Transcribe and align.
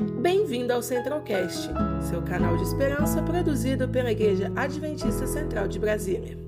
Bem-vindo 0.00 0.72
ao 0.72 0.82
Centralcast, 0.82 1.68
seu 2.08 2.22
canal 2.22 2.56
de 2.56 2.62
esperança 2.62 3.22
produzido 3.22 3.86
pela 3.86 4.10
Igreja 4.10 4.50
Adventista 4.56 5.26
Central 5.26 5.68
de 5.68 5.78
Brasília. 5.78 6.38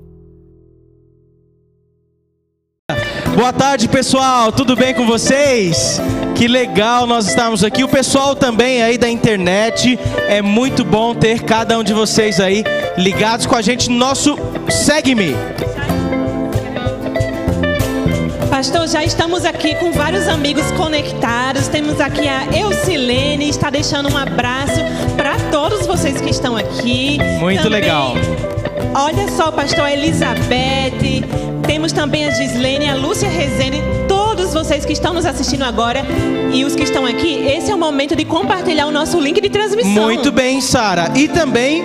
Boa 3.36 3.52
tarde, 3.52 3.88
pessoal. 3.88 4.50
Tudo 4.50 4.74
bem 4.74 4.94
com 4.94 5.06
vocês? 5.06 6.00
Que 6.34 6.48
legal 6.48 7.06
nós 7.06 7.28
estarmos 7.28 7.62
aqui. 7.62 7.84
O 7.84 7.88
pessoal 7.88 8.34
também 8.34 8.82
aí 8.82 8.96
da 8.96 9.08
internet. 9.08 9.98
É 10.28 10.40
muito 10.40 10.82
bom 10.82 11.14
ter 11.14 11.42
cada 11.42 11.78
um 11.78 11.84
de 11.84 11.92
vocês 11.92 12.40
aí 12.40 12.64
ligados 12.96 13.44
com 13.44 13.54
a 13.54 13.60
gente 13.60 13.90
no 13.90 13.96
nosso 13.96 14.34
Segue-me. 14.70 15.34
Pastor, 18.62 18.86
já 18.86 19.02
estamos 19.02 19.44
aqui 19.44 19.74
com 19.74 19.90
vários 19.90 20.28
amigos 20.28 20.70
conectados. 20.76 21.66
Temos 21.66 22.00
aqui 22.00 22.28
a 22.28 22.44
Eucilene, 22.56 23.48
está 23.48 23.70
deixando 23.70 24.08
um 24.08 24.16
abraço 24.16 24.80
para 25.16 25.34
todos 25.50 25.84
vocês 25.84 26.20
que 26.20 26.30
estão 26.30 26.56
aqui. 26.56 27.18
Muito 27.40 27.64
Também, 27.64 27.80
legal. 27.80 28.14
Olha 28.94 29.28
só, 29.32 29.50
pastor 29.50 29.88
Elizabeth. 29.88 31.24
Temos 31.66 31.90
também 31.90 32.24
a 32.24 32.30
Gislene, 32.30 32.88
a 32.88 32.94
Lúcia 32.94 33.28
Rezende, 33.28 33.82
todos 34.06 34.54
vocês 34.54 34.84
que 34.84 34.92
estão 34.92 35.12
nos 35.12 35.26
assistindo 35.26 35.64
agora 35.64 36.06
e 36.52 36.64
os 36.64 36.76
que 36.76 36.84
estão 36.84 37.04
aqui. 37.04 37.44
Esse 37.44 37.72
é 37.72 37.74
o 37.74 37.78
momento 37.78 38.14
de 38.14 38.24
compartilhar 38.24 38.86
o 38.86 38.92
nosso 38.92 39.18
link 39.18 39.40
de 39.40 39.50
transmissão. 39.50 40.04
Muito 40.04 40.30
bem, 40.30 40.60
Sara. 40.60 41.10
E 41.16 41.26
também 41.26 41.82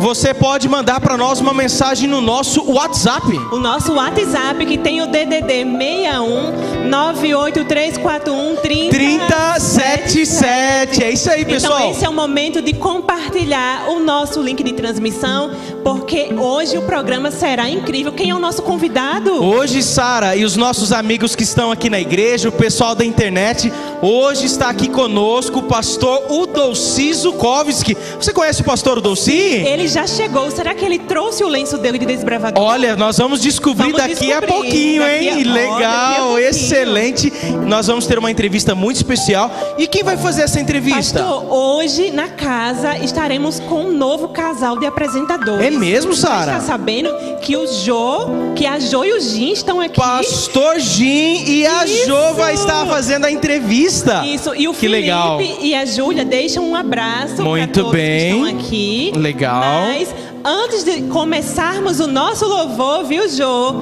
você 0.00 0.32
pode 0.32 0.66
mandar 0.66 0.98
para 0.98 1.14
nós 1.16 1.40
uma 1.40 1.52
mensagem 1.52 2.08
no 2.08 2.22
nosso 2.22 2.72
WhatsApp. 2.72 3.26
O 3.52 3.58
nosso 3.58 3.92
WhatsApp 3.92 4.64
que 4.64 4.78
tem 4.78 5.02
o 5.02 5.06
DDD 5.06 5.62
61 5.62 6.88
98341 6.88 8.56
3077. 8.56 11.04
É 11.04 11.10
isso 11.10 11.30
aí, 11.30 11.44
pessoal. 11.44 11.80
Então 11.80 11.90
esse 11.90 12.06
é 12.06 12.08
o 12.08 12.14
momento 12.14 12.62
de 12.62 12.72
compartilhar 12.72 13.90
o 13.90 14.00
nosso 14.00 14.40
link 14.40 14.62
de 14.62 14.72
transmissão, 14.72 15.50
porque 15.84 16.32
hoje 16.34 16.78
o 16.78 16.82
programa 16.82 17.30
será 17.30 17.68
incrível. 17.68 18.12
Quem 18.12 18.30
é 18.30 18.34
o 18.34 18.38
nosso 18.38 18.62
convidado? 18.62 19.44
Hoje, 19.44 19.82
Sara 19.82 20.34
e 20.34 20.46
os 20.46 20.56
nossos 20.56 20.92
amigos 20.92 21.36
que 21.36 21.42
estão 21.42 21.70
aqui 21.70 21.90
na 21.90 22.00
igreja, 22.00 22.48
o 22.48 22.52
pessoal 22.52 22.94
da 22.94 23.04
internet, 23.04 23.70
hoje 24.00 24.46
está 24.46 24.70
aqui 24.70 24.88
conosco 24.88 25.58
o 25.58 25.64
pastor 25.64 26.22
Udolci 26.30 27.12
Zukovski. 27.12 27.94
Você 28.18 28.32
conhece 28.32 28.62
o 28.62 28.64
pastor 28.64 28.96
Udolci? 28.96 29.32
Ele 29.32 29.89
já 29.90 30.06
chegou. 30.06 30.50
Será 30.50 30.74
que 30.74 30.84
ele 30.84 30.98
trouxe 30.98 31.42
o 31.44 31.48
lenço 31.48 31.76
dele 31.78 31.98
de 31.98 32.06
desbravador? 32.06 32.62
Olha, 32.62 32.96
nós 32.96 33.18
vamos 33.18 33.40
descobrir 33.40 33.92
Vamos 33.92 33.96
daqui 33.98 34.32
a 34.32 34.40
descobrir. 34.40 34.46
pouquinho, 34.52 35.02
Daqui 35.02 35.28
hein? 35.28 35.30
a- 35.30 35.50
a 35.50 35.54
Legal, 35.54 36.38
excelente. 36.38 37.32
Nós 37.66 37.86
vamos 37.86 38.06
ter 38.06 38.18
uma 38.18 38.30
entrevista 38.30 38.74
muito 38.74 38.96
especial. 38.96 39.50
E 39.78 39.86
quem 39.86 40.02
vai 40.02 40.16
fazer 40.16 40.42
essa 40.42 40.60
entrevista? 40.60 41.20
Pastor, 41.20 41.52
hoje 41.52 42.10
na 42.10 42.28
casa 42.28 42.96
estaremos 42.98 43.60
com 43.60 43.84
um 43.86 43.92
novo 43.92 44.28
casal 44.28 44.78
de 44.78 44.86
apresentadores. 44.86 45.66
É 45.66 45.70
mesmo, 45.70 46.14
Sara? 46.14 46.52
está 46.52 46.60
sabendo 46.60 47.10
que 47.42 47.56
o 47.56 47.66
Jo, 47.66 48.52
que 48.54 48.66
a 48.66 48.78
Jo 48.78 49.04
e 49.04 49.12
o 49.12 49.20
Jim 49.20 49.52
estão 49.52 49.80
aqui? 49.80 49.96
Pastor 50.00 50.78
Jim 50.78 51.44
e 51.46 51.66
a 51.66 51.84
Isso. 51.84 52.06
Jo 52.06 52.34
vai 52.34 52.54
estar 52.54 52.86
fazendo 52.86 53.24
a 53.26 53.30
entrevista. 53.30 54.22
Isso, 54.26 54.54
e 54.54 54.68
o 54.68 54.72
que 54.72 54.80
Felipe 54.80 55.00
legal. 55.02 55.40
e 55.60 55.74
a 55.74 55.84
Júlia 55.84 56.24
deixam 56.24 56.64
um 56.68 56.74
abraço 56.74 57.36
para 57.36 57.44
Muito 57.44 57.72
todos 57.82 57.92
bem. 57.92 58.30
que 58.32 58.48
estão 58.48 58.58
aqui. 58.60 59.12
Legal. 59.16 59.62
Mas 59.80 60.14
antes 60.44 60.84
de 60.84 61.02
começarmos 61.02 62.00
o 62.00 62.06
nosso 62.06 62.46
louvor, 62.46 63.04
viu, 63.04 63.28
Jô? 63.28 63.74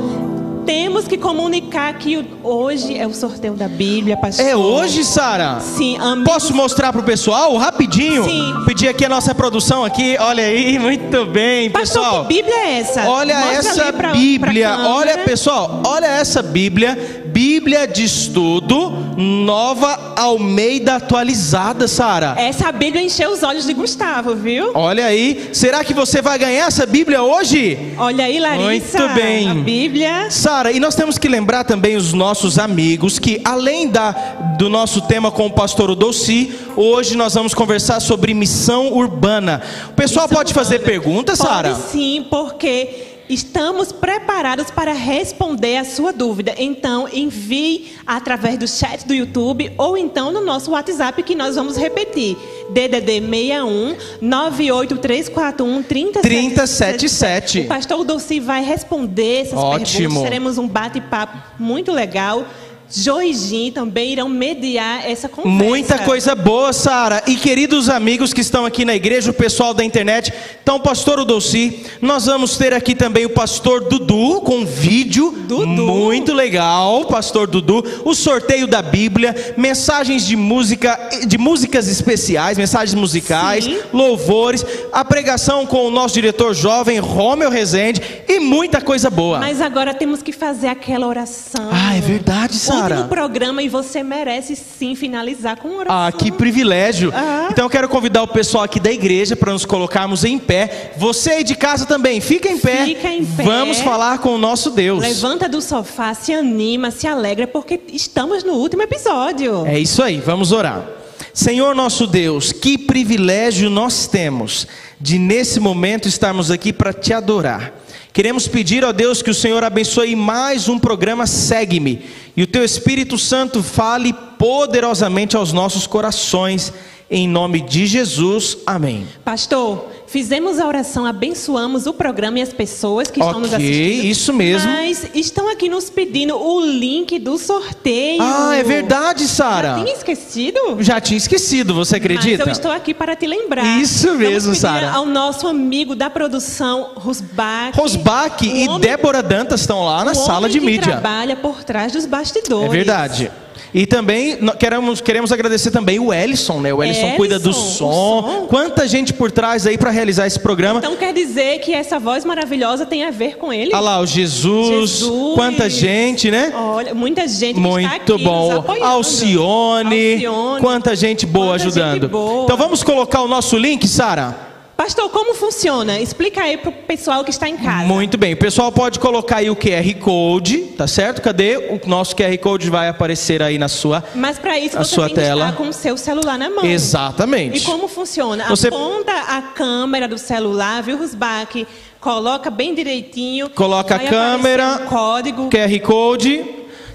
Temos 0.66 1.08
que 1.08 1.16
comunicar 1.16 1.94
que 1.94 2.22
hoje 2.42 2.94
é 2.98 3.06
o 3.06 3.14
sorteio 3.14 3.54
da 3.54 3.66
Bíblia, 3.66 4.18
pastor. 4.18 4.44
É 4.44 4.54
hoje, 4.54 5.02
Sara? 5.02 5.60
Sim, 5.60 5.96
amigos. 5.96 6.30
Posso 6.30 6.52
mostrar 6.54 6.92
pro 6.92 7.02
pessoal 7.02 7.56
rapidinho? 7.56 8.22
Sim. 8.24 8.52
Pedir 8.66 8.86
aqui 8.88 9.02
a 9.06 9.08
nossa 9.08 9.34
produção 9.34 9.82
aqui. 9.82 10.18
Olha 10.20 10.44
aí, 10.44 10.76
muito 10.78 11.24
bem, 11.24 11.70
Pastor, 11.70 12.02
pessoal. 12.02 12.26
que 12.26 12.34
Bíblia 12.34 12.54
é 12.54 12.80
essa? 12.80 13.08
Olha 13.08 13.34
Mostra 13.38 13.56
essa 13.82 13.92
pra- 13.94 14.12
Bíblia. 14.12 14.68
pra 14.74 14.88
olha, 14.90 15.18
pessoal, 15.24 15.80
olha 15.86 16.04
essa 16.06 16.42
Bíblia. 16.42 17.24
Bíblia 17.38 17.86
de 17.86 18.02
estudo, 18.02 18.90
nova 19.16 20.14
Almeida 20.16 20.96
atualizada, 20.96 21.86
Sara. 21.86 22.34
Essa 22.36 22.72
Bíblia 22.72 23.00
encheu 23.00 23.30
os 23.30 23.44
olhos 23.44 23.64
de 23.64 23.74
Gustavo, 23.74 24.34
viu? 24.34 24.72
Olha 24.74 25.06
aí, 25.06 25.50
será 25.52 25.84
que 25.84 25.94
você 25.94 26.20
vai 26.20 26.36
ganhar 26.36 26.66
essa 26.66 26.84
Bíblia 26.84 27.22
hoje? 27.22 27.94
Olha 27.96 28.24
aí, 28.24 28.40
Larissa. 28.40 28.98
Muito 28.98 29.14
bem. 29.14 29.50
A 29.50 29.54
Bíblia. 29.54 30.30
Sara, 30.30 30.72
e 30.72 30.80
nós 30.80 30.96
temos 30.96 31.16
que 31.16 31.28
lembrar 31.28 31.62
também 31.62 31.94
os 31.94 32.12
nossos 32.12 32.58
amigos 32.58 33.20
que, 33.20 33.40
além 33.44 33.86
da, 33.86 34.10
do 34.58 34.68
nosso 34.68 35.02
tema 35.02 35.30
com 35.30 35.46
o 35.46 35.52
pastor 35.52 35.90
Udolci, 35.90 36.52
hoje 36.74 37.16
nós 37.16 37.34
vamos 37.34 37.54
conversar 37.54 38.00
sobre 38.00 38.34
missão 38.34 38.92
urbana. 38.92 39.62
O 39.90 39.92
pessoal 39.92 40.26
Missão 40.26 40.38
pode 40.38 40.52
fazer 40.52 40.78
urbana. 40.78 40.90
perguntas, 40.90 41.38
Sara? 41.38 41.72
Sim, 41.76 42.26
porque 42.28 43.07
estamos 43.28 43.92
preparados 43.92 44.70
para 44.70 44.92
responder 44.92 45.76
a 45.76 45.84
sua 45.84 46.12
dúvida. 46.12 46.54
Então, 46.58 47.08
envie 47.12 47.92
através 48.06 48.58
do 48.58 48.66
chat 48.66 49.06
do 49.06 49.14
YouTube 49.14 49.72
ou 49.76 49.96
então 49.96 50.30
no 50.30 50.40
nosso 50.40 50.70
WhatsApp 50.70 51.22
que 51.22 51.34
nós 51.34 51.56
vamos 51.56 51.76
repetir. 51.76 52.36
DDD 52.70 53.20
61 53.20 53.96
98341 54.20 55.82
3077. 55.82 57.60
O 57.60 57.66
pastor 57.66 58.04
Dulci 58.04 58.40
vai 58.40 58.62
responder 58.62 59.42
essas 59.42 59.58
Ótimo. 59.58 59.98
perguntas. 59.98 60.22
Teremos 60.22 60.58
um 60.58 60.68
bate-papo 60.68 61.38
muito 61.58 61.92
legal. 61.92 62.44
Jo 62.90 63.20
e 63.20 63.34
Jim 63.34 63.70
também 63.70 64.12
irão 64.12 64.28
mediar 64.28 65.08
essa 65.08 65.28
conversa. 65.28 65.64
Muita 65.64 65.98
coisa 65.98 66.34
boa, 66.34 66.72
Sara. 66.72 67.22
E 67.26 67.36
queridos 67.36 67.88
amigos 67.90 68.32
que 68.32 68.40
estão 68.40 68.64
aqui 68.64 68.84
na 68.84 68.94
igreja, 68.94 69.30
o 69.30 69.34
pessoal 69.34 69.74
da 69.74 69.84
internet. 69.84 70.32
Então, 70.62 70.80
pastor 70.80 71.20
Udolci, 71.20 71.84
nós 72.00 72.26
vamos 72.26 72.56
ter 72.56 72.72
aqui 72.72 72.94
também 72.94 73.26
o 73.26 73.30
pastor 73.30 73.84
Dudu 73.84 74.40
com 74.40 74.58
um 74.58 74.64
vídeo 74.64 75.30
Dudu. 75.46 75.66
muito 75.66 76.32
legal, 76.32 77.04
pastor 77.06 77.46
Dudu, 77.46 77.84
o 78.04 78.14
sorteio 78.14 78.66
da 78.66 78.80
Bíblia, 78.80 79.54
mensagens 79.56 80.26
de 80.26 80.36
música, 80.36 80.98
de 81.26 81.36
músicas 81.36 81.88
especiais, 81.88 82.56
mensagens 82.56 82.94
musicais, 82.94 83.64
Sim. 83.64 83.78
louvores, 83.92 84.64
a 84.92 85.04
pregação 85.04 85.66
com 85.66 85.86
o 85.86 85.90
nosso 85.90 86.14
diretor 86.14 86.54
jovem 86.54 86.98
Romeu 86.98 87.50
Rezende 87.50 88.00
e 88.26 88.40
muita 88.40 88.80
coisa 88.80 89.10
boa. 89.10 89.38
Mas 89.38 89.60
agora 89.60 89.92
temos 89.92 90.22
que 90.22 90.32
fazer 90.32 90.68
aquela 90.68 91.06
oração. 91.06 91.68
Ah, 91.70 91.96
é 91.96 92.00
verdade, 92.00 92.56
Ontem 92.77 92.77
Sara. 92.80 92.96
no 92.96 93.08
programa 93.08 93.62
e 93.62 93.68
você 93.68 94.02
merece 94.02 94.56
sim 94.56 94.94
finalizar 94.94 95.56
com 95.56 95.76
oração. 95.76 96.06
Ah, 96.06 96.12
que 96.12 96.30
privilégio. 96.30 97.12
Ah. 97.14 97.48
Então 97.50 97.66
eu 97.66 97.70
quero 97.70 97.88
convidar 97.88 98.22
o 98.22 98.28
pessoal 98.28 98.64
aqui 98.64 98.80
da 98.80 98.90
igreja 98.90 99.36
para 99.36 99.52
nos 99.52 99.64
colocarmos 99.64 100.24
em 100.24 100.38
pé. 100.38 100.92
Você 100.96 101.30
aí 101.30 101.44
de 101.44 101.54
casa 101.54 101.86
também, 101.86 102.20
fica 102.20 102.48
em 102.48 102.58
pé. 102.58 102.84
Fica 102.84 103.08
em 103.08 103.24
pé. 103.24 103.42
Vamos 103.42 103.80
falar 103.80 104.18
com 104.18 104.34
o 104.34 104.38
nosso 104.38 104.70
Deus. 104.70 105.00
Levanta 105.00 105.48
do 105.48 105.60
sofá, 105.60 106.14
se 106.14 106.32
anima, 106.32 106.90
se 106.90 107.06
alegra, 107.06 107.46
porque 107.46 107.80
estamos 107.92 108.44
no 108.44 108.54
último 108.54 108.82
episódio. 108.82 109.66
É 109.66 109.78
isso 109.78 110.02
aí, 110.02 110.18
vamos 110.18 110.52
orar. 110.52 110.84
Senhor 111.32 111.74
nosso 111.74 112.06
Deus, 112.06 112.50
que 112.50 112.76
privilégio 112.76 113.70
nós 113.70 114.06
temos 114.08 114.66
de 115.00 115.18
nesse 115.18 115.60
momento 115.60 116.08
estarmos 116.08 116.50
aqui 116.50 116.72
para 116.72 116.92
te 116.92 117.12
adorar. 117.12 117.72
Queremos 118.18 118.48
pedir, 118.48 118.84
ó 118.84 118.90
Deus, 118.90 119.22
que 119.22 119.30
o 119.30 119.34
Senhor 119.34 119.62
abençoe 119.62 120.16
mais 120.16 120.68
um 120.68 120.76
programa 120.76 121.24
Segue-me 121.24 122.02
e 122.36 122.42
o 122.42 122.48
teu 122.48 122.64
Espírito 122.64 123.16
Santo 123.16 123.62
fale 123.62 124.12
poderosamente 124.36 125.36
aos 125.36 125.52
nossos 125.52 125.86
corações. 125.86 126.72
Em 127.08 127.28
nome 127.28 127.60
de 127.60 127.86
Jesus, 127.86 128.58
amém. 128.66 129.06
Pastor, 129.24 129.88
fizemos 130.08 130.58
a 130.58 130.66
oração, 130.66 131.04
abençoamos 131.06 131.86
o 131.86 131.92
programa 131.92 132.38
e 132.38 132.42
as 132.42 132.52
pessoas 132.52 133.08
que 133.10 133.20
estão 133.20 133.40
nos 133.40 133.52
assistindo. 133.54 134.04
isso 134.06 134.32
mesmo. 134.32 134.70
Mas 134.70 135.06
estão 135.14 135.50
aqui 135.50 135.68
nos 135.68 135.90
pedindo 135.90 136.36
o 136.36 136.60
link 136.64 137.18
do 137.18 137.36
sorteio. 137.38 138.20
Ah, 138.22 138.56
é 138.56 138.62
verdade, 138.62 139.28
Sara. 139.28 139.68
Já 139.76 139.84
tinha 139.84 139.94
esquecido? 139.96 140.60
Já 140.80 141.00
tinha 141.00 141.18
esquecido, 141.18 141.74
você 141.74 141.96
acredita? 141.96 142.38
Mas 142.38 142.46
eu 142.46 142.52
estou 142.52 142.70
aqui 142.70 142.92
para 142.94 143.14
te 143.14 143.26
lembrar. 143.26 143.78
Isso 143.80 144.14
mesmo, 144.14 144.54
Sara. 144.54 144.90
ao 144.90 145.04
nosso 145.06 145.46
amigo 145.46 145.94
da 145.94 146.08
produção, 146.10 146.92
Rosbach. 146.96 147.76
Rosbach 147.76 148.44
e 148.46 148.66
homem- 148.68 148.80
Débora 148.80 149.22
Dantas 149.22 149.60
estão 149.60 149.84
lá 149.84 150.04
na 150.04 150.14
sala 150.14 150.48
de 150.48 150.58
que 150.58 150.66
mídia. 150.66 150.82
trabalha 150.92 151.36
por 151.36 151.62
trás 151.64 151.92
dos 151.92 152.06
bastidores. 152.06 152.66
É 152.66 152.68
verdade. 152.70 153.30
E 153.72 153.86
também 153.86 154.38
queremos, 154.58 155.00
queremos 155.00 155.32
agradecer 155.32 155.70
também 155.70 155.98
o 155.98 156.12
Ellison, 156.12 156.60
né? 156.60 156.72
O 156.72 156.82
Ellison 156.82 157.00
Ellison, 157.00 157.16
cuida 157.16 157.38
do 157.38 157.52
som. 157.52 158.22
som. 158.22 158.46
Quanta 158.48 158.88
gente 158.88 159.12
por 159.12 159.30
trás 159.30 159.66
aí 159.66 159.76
para 159.76 159.90
realizar 159.90 160.26
esse 160.26 160.38
programa. 160.40 160.78
Então 160.78 160.96
quer 160.96 161.12
dizer 161.12 161.58
que 161.60 161.72
essa 161.72 161.98
voz 161.98 162.24
maravilhosa 162.24 162.86
tem 162.86 163.04
a 163.04 163.10
ver 163.10 163.36
com 163.36 163.52
ele? 163.52 163.70
Olha 163.72 163.80
lá, 163.80 164.00
o 164.00 164.06
Jesus, 164.06 164.90
Jesus. 164.90 165.34
quanta 165.34 165.68
gente, 165.68 166.30
né? 166.30 166.52
Olha, 166.54 166.94
muita 166.94 167.28
gente 167.28 167.58
Muito 167.58 168.18
bom. 168.18 168.64
Alcione, 168.82 170.24
Alcione. 170.26 170.60
quanta 170.60 170.96
gente 170.96 171.26
boa 171.26 171.48
Quanta 171.48 171.58
gente 171.70 171.78
ajudando. 171.78 172.08
boa. 172.08 172.44
Então 172.44 172.56
vamos 172.56 172.82
colocar 172.82 173.22
o 173.22 173.28
nosso 173.28 173.56
link, 173.56 173.86
Sara? 173.86 174.47
Pastor, 174.78 175.10
como 175.10 175.34
funciona? 175.34 175.98
Explica 175.98 176.40
aí 176.40 176.56
para 176.56 176.68
o 176.70 176.72
pessoal 176.72 177.24
que 177.24 177.30
está 177.30 177.48
em 177.48 177.56
casa. 177.56 177.82
Muito 177.84 178.16
bem, 178.16 178.34
o 178.34 178.36
pessoal 178.36 178.70
pode 178.70 179.00
colocar 179.00 179.38
aí 179.38 179.50
o 179.50 179.56
QR 179.56 179.92
Code, 180.00 180.58
tá 180.76 180.86
certo? 180.86 181.20
Cadê? 181.20 181.56
O 181.56 181.80
nosso 181.84 182.14
QR 182.14 182.38
Code 182.38 182.70
vai 182.70 182.88
aparecer 182.88 183.42
aí 183.42 183.58
na 183.58 183.66
sua 183.66 184.04
Mas 184.14 184.38
para 184.38 184.56
isso 184.56 184.78
você 184.78 184.94
sua 184.94 185.06
tem 185.06 185.16
tela. 185.16 185.46
que 185.46 185.50
estar 185.50 185.60
com 185.64 185.68
o 185.68 185.72
seu 185.72 185.96
celular 185.96 186.38
na 186.38 186.48
mão. 186.48 186.64
Exatamente. 186.64 187.58
E 187.58 187.60
como 187.62 187.88
funciona? 187.88 188.44
Você- 188.48 188.68
Aponta 188.68 189.10
a 189.12 189.42
câmera 189.42 190.06
do 190.06 190.16
celular, 190.16 190.80
viu, 190.80 190.96
Rusbach? 190.96 191.66
Coloca 192.00 192.48
bem 192.48 192.72
direitinho. 192.72 193.50
Coloca 193.50 193.96
a 193.96 193.98
câmera, 193.98 194.82
um 194.84 194.86
código. 194.86 195.50
QR 195.50 195.80
Code. 195.80 196.44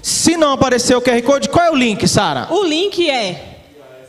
Se 0.00 0.38
não 0.38 0.52
aparecer 0.52 0.96
o 0.96 1.02
QR 1.02 1.20
Code, 1.20 1.50
qual 1.50 1.66
é 1.66 1.70
o 1.70 1.76
link, 1.76 2.08
Sara? 2.08 2.46
O 2.50 2.64
link 2.64 3.10
é 3.10 3.58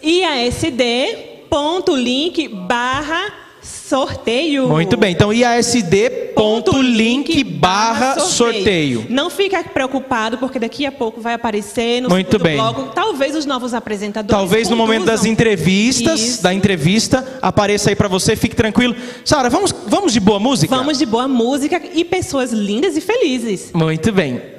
iasd.link 0.02 2.48
barra 2.48 3.44
sorteio. 3.88 4.68
Muito 4.68 4.98
bem, 4.98 5.12
então 5.12 5.32
iasd.link 5.32 7.44
barra 7.44 8.20
sorteio. 8.20 9.06
Não 9.10 9.30
fica 9.30 9.64
preocupado, 9.64 10.38
porque 10.38 10.60
daqui 10.60 10.86
a 10.86 10.92
pouco 10.92 11.22
vai 11.22 11.36
aparecer 11.36 12.02
no 12.02 12.10
Muito 12.10 12.40
bem. 12.40 12.56
bloco. 12.56 12.92
Talvez 12.94 13.36
os 13.36 13.46
novos 13.46 13.74
apresentadores. 13.74 14.36
Talvez 14.36 14.70
no 14.70 14.76
momento 14.76 15.06
das 15.06 15.20
conduzam. 15.20 15.32
entrevistas, 15.34 16.20
Isso. 16.20 16.44
da 16.44 16.54
entrevista, 16.54 17.38
apareça 17.42 17.90
aí 17.90 17.96
pra 17.96 18.08
você, 18.08 18.36
fique 18.36 18.56
tranquilo. 18.56 18.96
Sara, 19.24 19.50
vamos, 19.50 19.74
vamos 19.88 20.14
de 20.14 20.20
boa 20.20 20.40
música? 20.40 20.76
Vamos 20.76 20.98
de 20.98 21.06
boa 21.06 21.28
música 21.28 21.82
e 21.94 22.04
pessoas 22.04 22.52
lindas 22.52 22.98
e 22.98 23.02
felizes. 23.02 23.72
Muito 23.74 24.12
bem. 24.12 24.55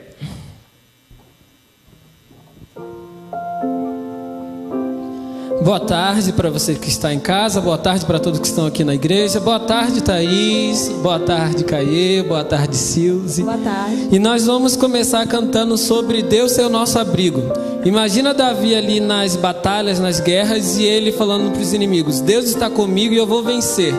Boa 5.62 5.80
tarde 5.80 6.32
para 6.32 6.50
você 6.50 6.74
que 6.74 6.88
está 6.88 7.12
em 7.12 7.18
casa, 7.18 7.60
boa 7.60 7.78
tarde 7.78 8.04
para 8.04 8.18
todos 8.18 8.38
que 8.38 8.46
estão 8.46 8.66
aqui 8.66 8.84
na 8.84 8.94
igreja, 8.94 9.40
boa 9.40 9.58
tarde 9.58 10.02
Thaís, 10.02 10.88
boa 11.02 11.18
tarde 11.18 11.64
Caê, 11.64 12.22
boa 12.22 12.44
tarde 12.44 12.76
Silze. 12.76 13.42
Boa 13.42 13.56
tarde. 13.56 14.08
E 14.12 14.18
nós 14.18 14.46
vamos 14.46 14.76
começar 14.76 15.26
cantando 15.26 15.76
sobre 15.76 16.22
Deus 16.22 16.52
ser 16.52 16.62
o 16.62 16.68
nosso 16.68 16.98
abrigo. 16.98 17.42
Imagina 17.84 18.34
Davi 18.34 18.74
ali 18.74 19.00
nas 19.00 19.36
batalhas, 19.36 19.98
nas 19.98 20.20
guerras 20.20 20.78
e 20.78 20.84
ele 20.84 21.10
falando 21.12 21.52
para 21.52 21.62
os 21.62 21.72
inimigos: 21.72 22.20
Deus 22.20 22.46
está 22.46 22.70
comigo 22.70 23.14
e 23.14 23.16
eu 23.16 23.26
vou 23.26 23.42
vencer. 23.42 23.94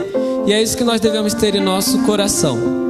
E 0.45 0.53
é 0.53 0.61
isso 0.61 0.77
que 0.77 0.83
nós 0.83 1.01
devemos 1.01 1.33
ter 1.33 1.55
em 1.55 1.61
nosso 1.61 1.99
coração. 2.03 2.86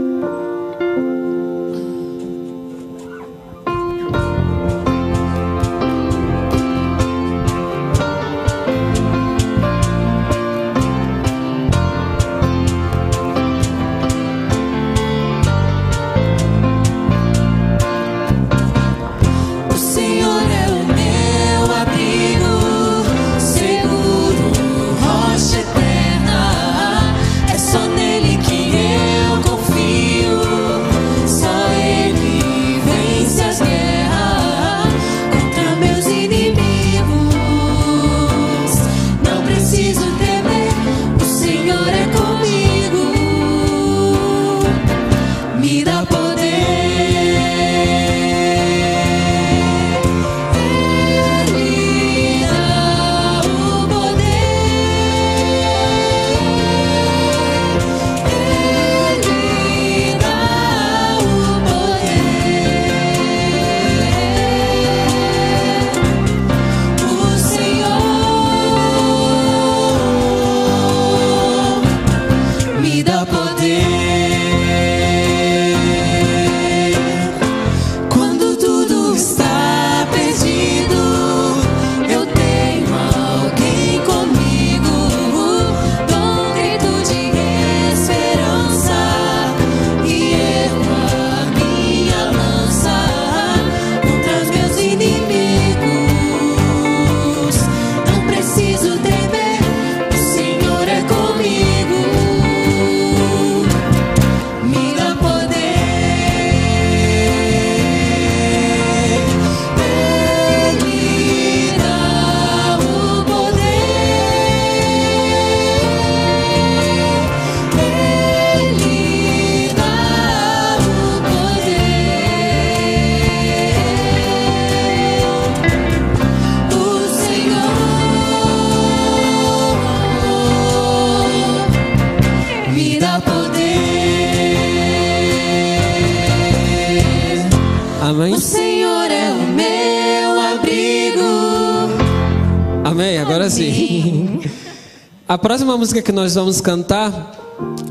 A 145.38 145.40
próxima 145.40 145.78
música 145.78 146.02
que 146.02 146.12
nós 146.12 146.34
vamos 146.34 146.60
cantar, 146.62 147.14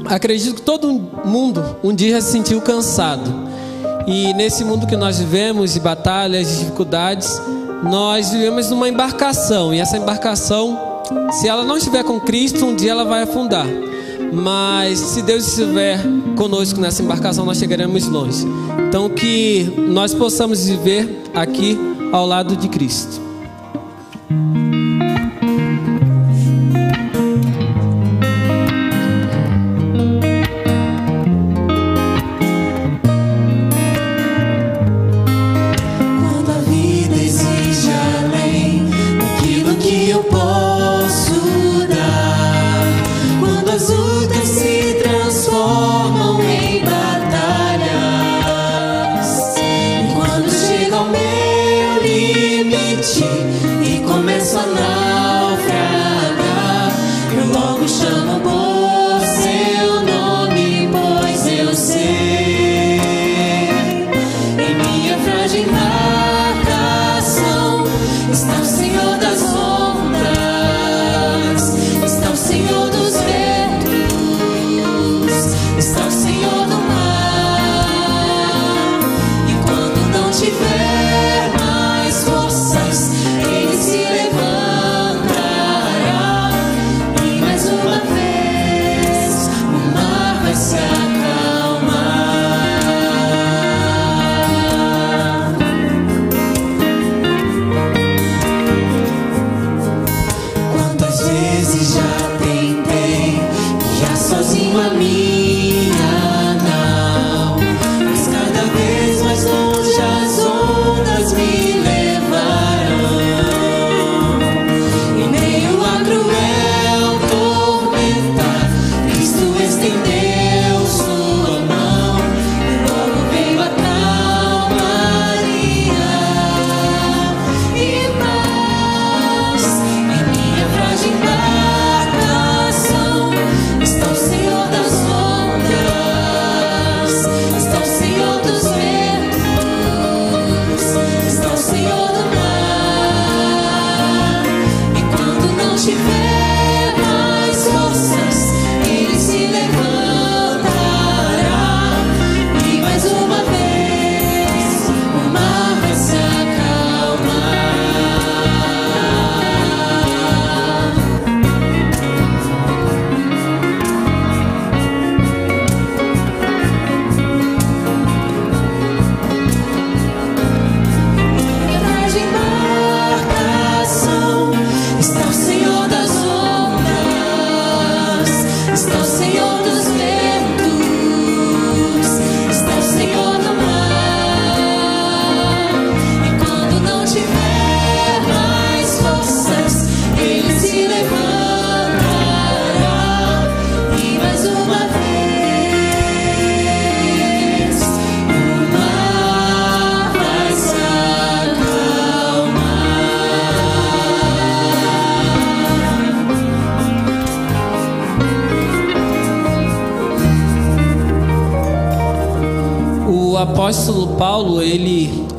acredito 0.07 0.57
que 0.57 0.63
todo 0.63 0.93
mundo 1.25 1.63
um 1.81 1.95
dia 1.95 2.21
se 2.21 2.33
sentiu 2.33 2.61
cansado. 2.61 3.33
E 4.05 4.35
nesse 4.35 4.65
mundo 4.65 4.85
que 4.85 4.97
nós 4.97 5.21
vivemos, 5.21 5.75
de 5.75 5.79
batalhas, 5.79 6.49
de 6.49 6.59
dificuldades, 6.59 7.41
nós 7.85 8.33
vivemos 8.33 8.69
numa 8.69 8.89
embarcação. 8.89 9.73
E 9.73 9.79
essa 9.79 9.97
embarcação, 9.97 10.77
se 11.35 11.47
ela 11.47 11.63
não 11.63 11.77
estiver 11.77 12.03
com 12.03 12.19
Cristo, 12.19 12.67
um 12.67 12.75
dia 12.75 12.91
ela 12.91 13.05
vai 13.05 13.23
afundar. 13.23 13.67
Mas 14.33 14.99
se 14.99 15.23
Deus 15.23 15.47
estiver 15.47 16.01
conosco 16.37 16.81
nessa 16.81 17.01
embarcação, 17.01 17.45
nós 17.45 17.59
chegaremos 17.59 18.09
longe. 18.09 18.45
Então 18.89 19.09
que 19.09 19.73
nós 19.89 20.13
possamos 20.13 20.67
viver 20.67 21.23
aqui 21.33 21.79
ao 22.11 22.27
lado 22.27 22.57
de 22.57 22.69
Cristo. 22.69 23.26
E 53.25 54.01
começo 54.05 54.59
a 54.59 54.86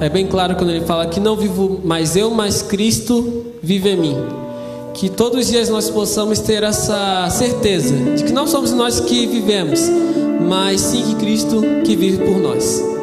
é 0.08 0.10
bem 0.10 0.26
claro 0.26 0.56
quando 0.56 0.70
ele 0.70 0.86
fala 0.86 1.06
que 1.06 1.20
não 1.20 1.36
vivo 1.36 1.82
mais 1.84 2.16
eu, 2.16 2.32
mas 2.32 2.62
Cristo 2.62 3.46
vive 3.62 3.90
em 3.90 3.98
mim. 3.98 4.16
Que 4.94 5.10
todos 5.10 5.42
os 5.42 5.48
dias 5.48 5.68
nós 5.68 5.90
possamos 5.90 6.40
ter 6.40 6.64
essa 6.64 7.30
certeza 7.30 7.94
de 8.16 8.24
que 8.24 8.32
não 8.32 8.48
somos 8.48 8.72
nós 8.72 9.02
que 9.02 9.28
vivemos, 9.28 9.82
mas 10.48 10.80
sim 10.80 11.04
que 11.04 11.16
Cristo 11.16 11.62
que 11.84 11.94
vive 11.98 12.20
por 12.20 12.38
nós. 12.38 12.97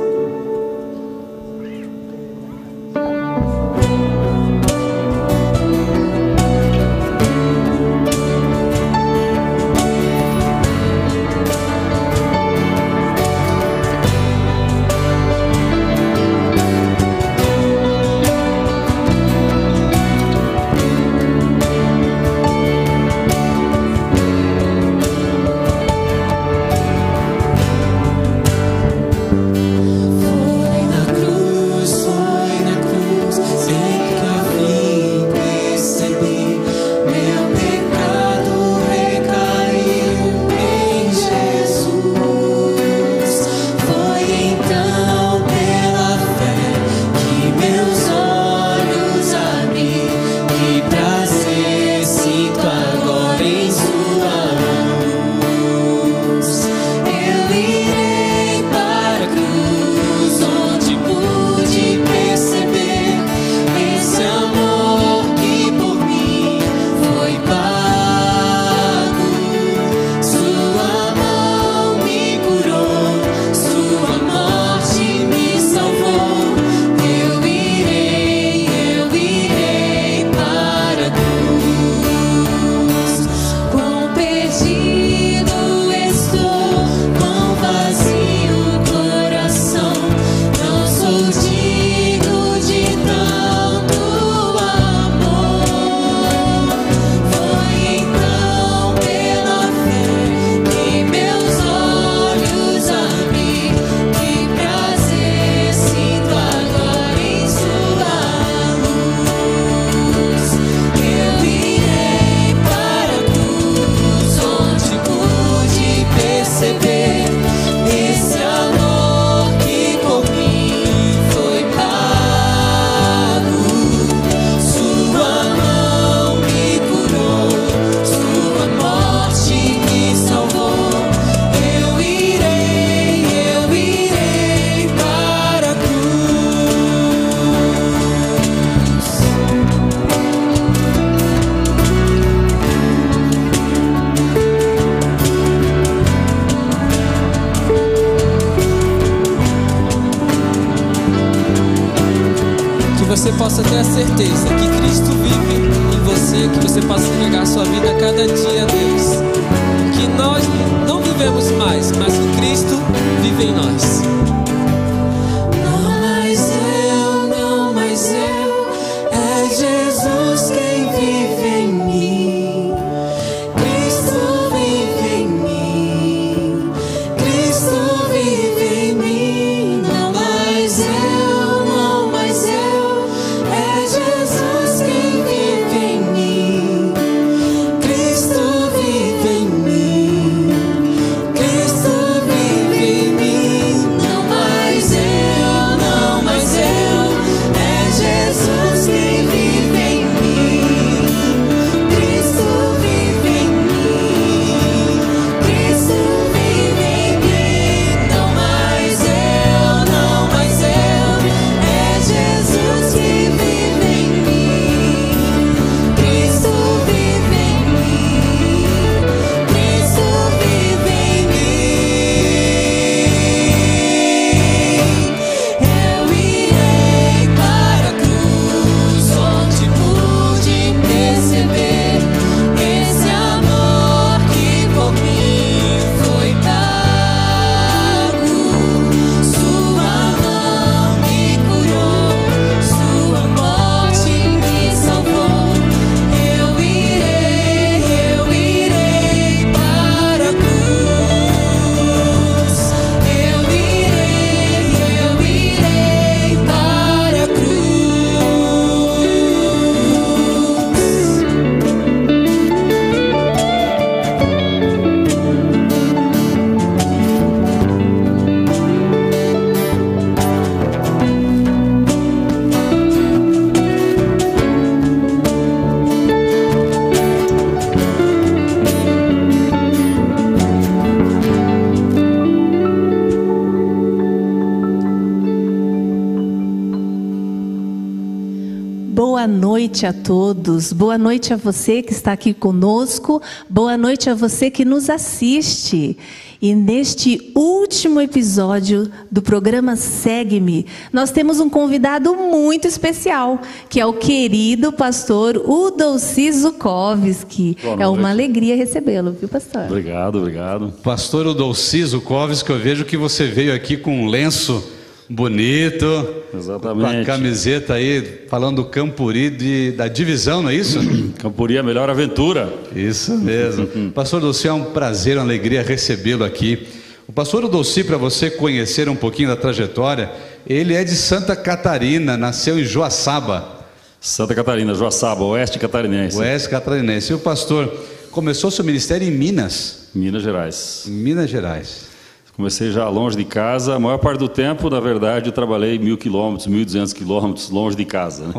Noite 289.84 289.86
a 289.86 289.92
todos. 289.92 290.72
Boa 290.72 290.96
noite 290.96 291.34
a 291.34 291.36
você 291.36 291.82
que 291.82 291.92
está 291.92 292.12
aqui 292.12 292.32
conosco. 292.32 293.20
Boa 293.50 293.76
noite 293.76 294.08
a 294.08 294.14
você 294.14 294.50
que 294.50 294.64
nos 294.64 294.88
assiste. 294.88 295.96
E 296.40 296.54
neste 296.54 297.32
último 297.34 298.00
episódio 298.00 298.90
do 299.10 299.20
programa 299.20 299.76
Segue-me, 299.76 300.66
nós 300.92 301.10
temos 301.10 301.40
um 301.40 301.50
convidado 301.50 302.14
muito 302.14 302.66
especial, 302.66 303.40
que 303.68 303.80
é 303.80 303.86
o 303.86 303.94
querido 303.94 304.72
pastor 304.72 305.36
Udolci 305.36 306.32
Zukovski. 306.32 307.56
É 307.78 307.86
uma 307.86 308.10
alegria 308.10 308.56
recebê-lo, 308.56 309.12
viu, 309.12 309.28
pastor? 309.28 309.64
Obrigado, 309.64 310.18
obrigado. 310.18 310.72
Pastor 310.82 311.26
Udolci 311.26 311.84
Zukovski, 311.84 312.50
eu 312.50 312.58
vejo 312.58 312.84
que 312.84 312.96
você 312.96 313.26
veio 313.26 313.54
aqui 313.54 313.76
com 313.76 314.04
um 314.04 314.06
lenço 314.06 314.73
bonito. 315.08 316.24
Exatamente. 316.34 316.94
Com 316.94 317.00
a 317.02 317.04
camiseta 317.04 317.74
aí, 317.74 318.24
falando 318.28 318.56
do 318.62 318.64
Campuri 318.64 319.30
de, 319.30 319.72
da 319.72 319.88
divisão, 319.88 320.42
não 320.42 320.50
é 320.50 320.54
isso? 320.54 320.78
Campuri, 321.18 321.58
a 321.58 321.62
melhor 321.62 321.88
aventura. 321.90 322.52
Isso 322.74 323.16
mesmo. 323.16 323.66
pastor 323.92 324.20
Dulci, 324.20 324.48
é 324.48 324.52
um 324.52 324.64
prazer, 324.64 325.16
uma 325.16 325.24
alegria 325.24 325.62
recebê-lo 325.62 326.24
aqui. 326.24 326.66
O 327.06 327.12
pastor 327.12 327.46
Dulci, 327.48 327.84
para 327.84 327.96
você 327.96 328.30
conhecer 328.30 328.88
um 328.88 328.96
pouquinho 328.96 329.28
da 329.28 329.36
trajetória, 329.36 330.10
ele 330.46 330.74
é 330.74 330.82
de 330.82 330.96
Santa 330.96 331.36
Catarina, 331.36 332.16
nasceu 332.16 332.58
em 332.58 332.64
Joaçaba. 332.64 333.64
Santa 334.00 334.34
Catarina, 334.34 334.74
Joaçaba, 334.74 335.24
oeste 335.24 335.58
catarinense. 335.58 336.16
Oeste 336.18 336.48
catarinense. 336.48 337.10
E 337.10 337.14
o 337.14 337.18
pastor 337.18 337.72
começou 338.10 338.50
seu 338.50 338.64
ministério 338.64 339.06
em 339.06 339.10
Minas. 339.10 339.88
Minas 339.94 340.22
Gerais. 340.22 340.84
Minas 340.86 341.30
Gerais. 341.30 341.93
Comecei 342.36 342.72
já 342.72 342.88
longe 342.88 343.16
de 343.16 343.24
casa. 343.24 343.76
A 343.76 343.78
maior 343.78 343.98
parte 343.98 344.18
do 344.18 344.28
tempo, 344.28 344.68
na 344.68 344.80
verdade, 344.80 345.28
eu 345.28 345.32
trabalhei 345.32 345.78
mil 345.78 345.96
quilômetros, 345.96 346.48
mil 346.48 346.64
duzentos 346.64 346.92
quilômetros 346.92 347.48
longe 347.48 347.76
de 347.76 347.84
casa. 347.84 348.26
Né? 348.26 348.34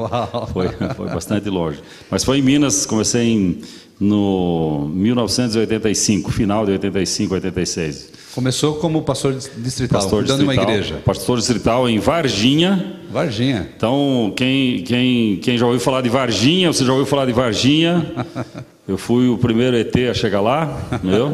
Foi, 0.51 0.67
foi 0.69 1.07
bastante 1.07 1.49
longe. 1.49 1.81
Mas 2.11 2.23
foi 2.23 2.39
em 2.39 2.41
Minas, 2.41 2.85
comecei 2.85 3.31
em, 3.31 3.61
no 3.99 4.89
1985, 4.93 6.31
final 6.31 6.65
de 6.65 6.73
85, 6.73 7.33
86. 7.33 8.09
Começou 8.33 8.75
como 8.75 9.01
pastor 9.01 9.33
distrital, 9.33 10.01
pastor 10.01 10.19
cuidando 10.19 10.39
distrital, 10.39 10.65
uma 10.65 10.73
igreja. 10.73 11.01
Pastor 11.05 11.37
distrital 11.37 11.89
em 11.89 11.99
Varginha. 11.99 12.99
Varginha. 13.09 13.69
Então, 13.77 14.33
quem, 14.35 14.83
quem, 14.83 15.37
quem 15.37 15.57
já 15.57 15.65
ouviu 15.65 15.79
falar 15.79 16.01
de 16.01 16.09
Varginha, 16.09 16.71
você 16.71 16.83
já 16.83 16.91
ouviu 16.91 17.05
falar 17.05 17.25
de 17.25 17.31
Varginha? 17.31 18.13
Eu 18.87 18.99
fui 18.99 19.27
o 19.27 19.37
primeiro 19.37 19.75
ET 19.75 19.95
a 20.11 20.13
chegar 20.13 20.41
lá, 20.41 20.79
meu. 21.01 21.31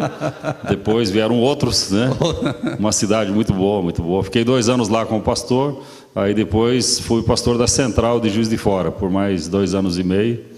Depois 0.70 1.10
vieram 1.10 1.38
outros, 1.38 1.92
né? 1.92 2.10
Uma 2.80 2.94
cidade 2.94 3.30
muito 3.30 3.52
boa, 3.52 3.82
muito 3.82 4.02
boa. 4.02 4.24
Fiquei 4.24 4.46
dois 4.46 4.70
anos 4.70 4.88
lá 4.88 5.06
como 5.06 5.22
pastor. 5.22 5.84
Aí 6.16 6.34
depois 6.34 7.00
fui 7.00 7.24
pastor 7.24 7.58
da 7.58 7.68
Central 7.68 8.22
de 8.22 8.30
Juiz 8.30 8.48
de 8.48 8.58
Fora 8.58 8.90
por 8.90 9.10
mais 9.10 9.50
dois 9.50 9.74
anos 9.74 9.98
e 9.98 10.04
meio. 10.04 10.51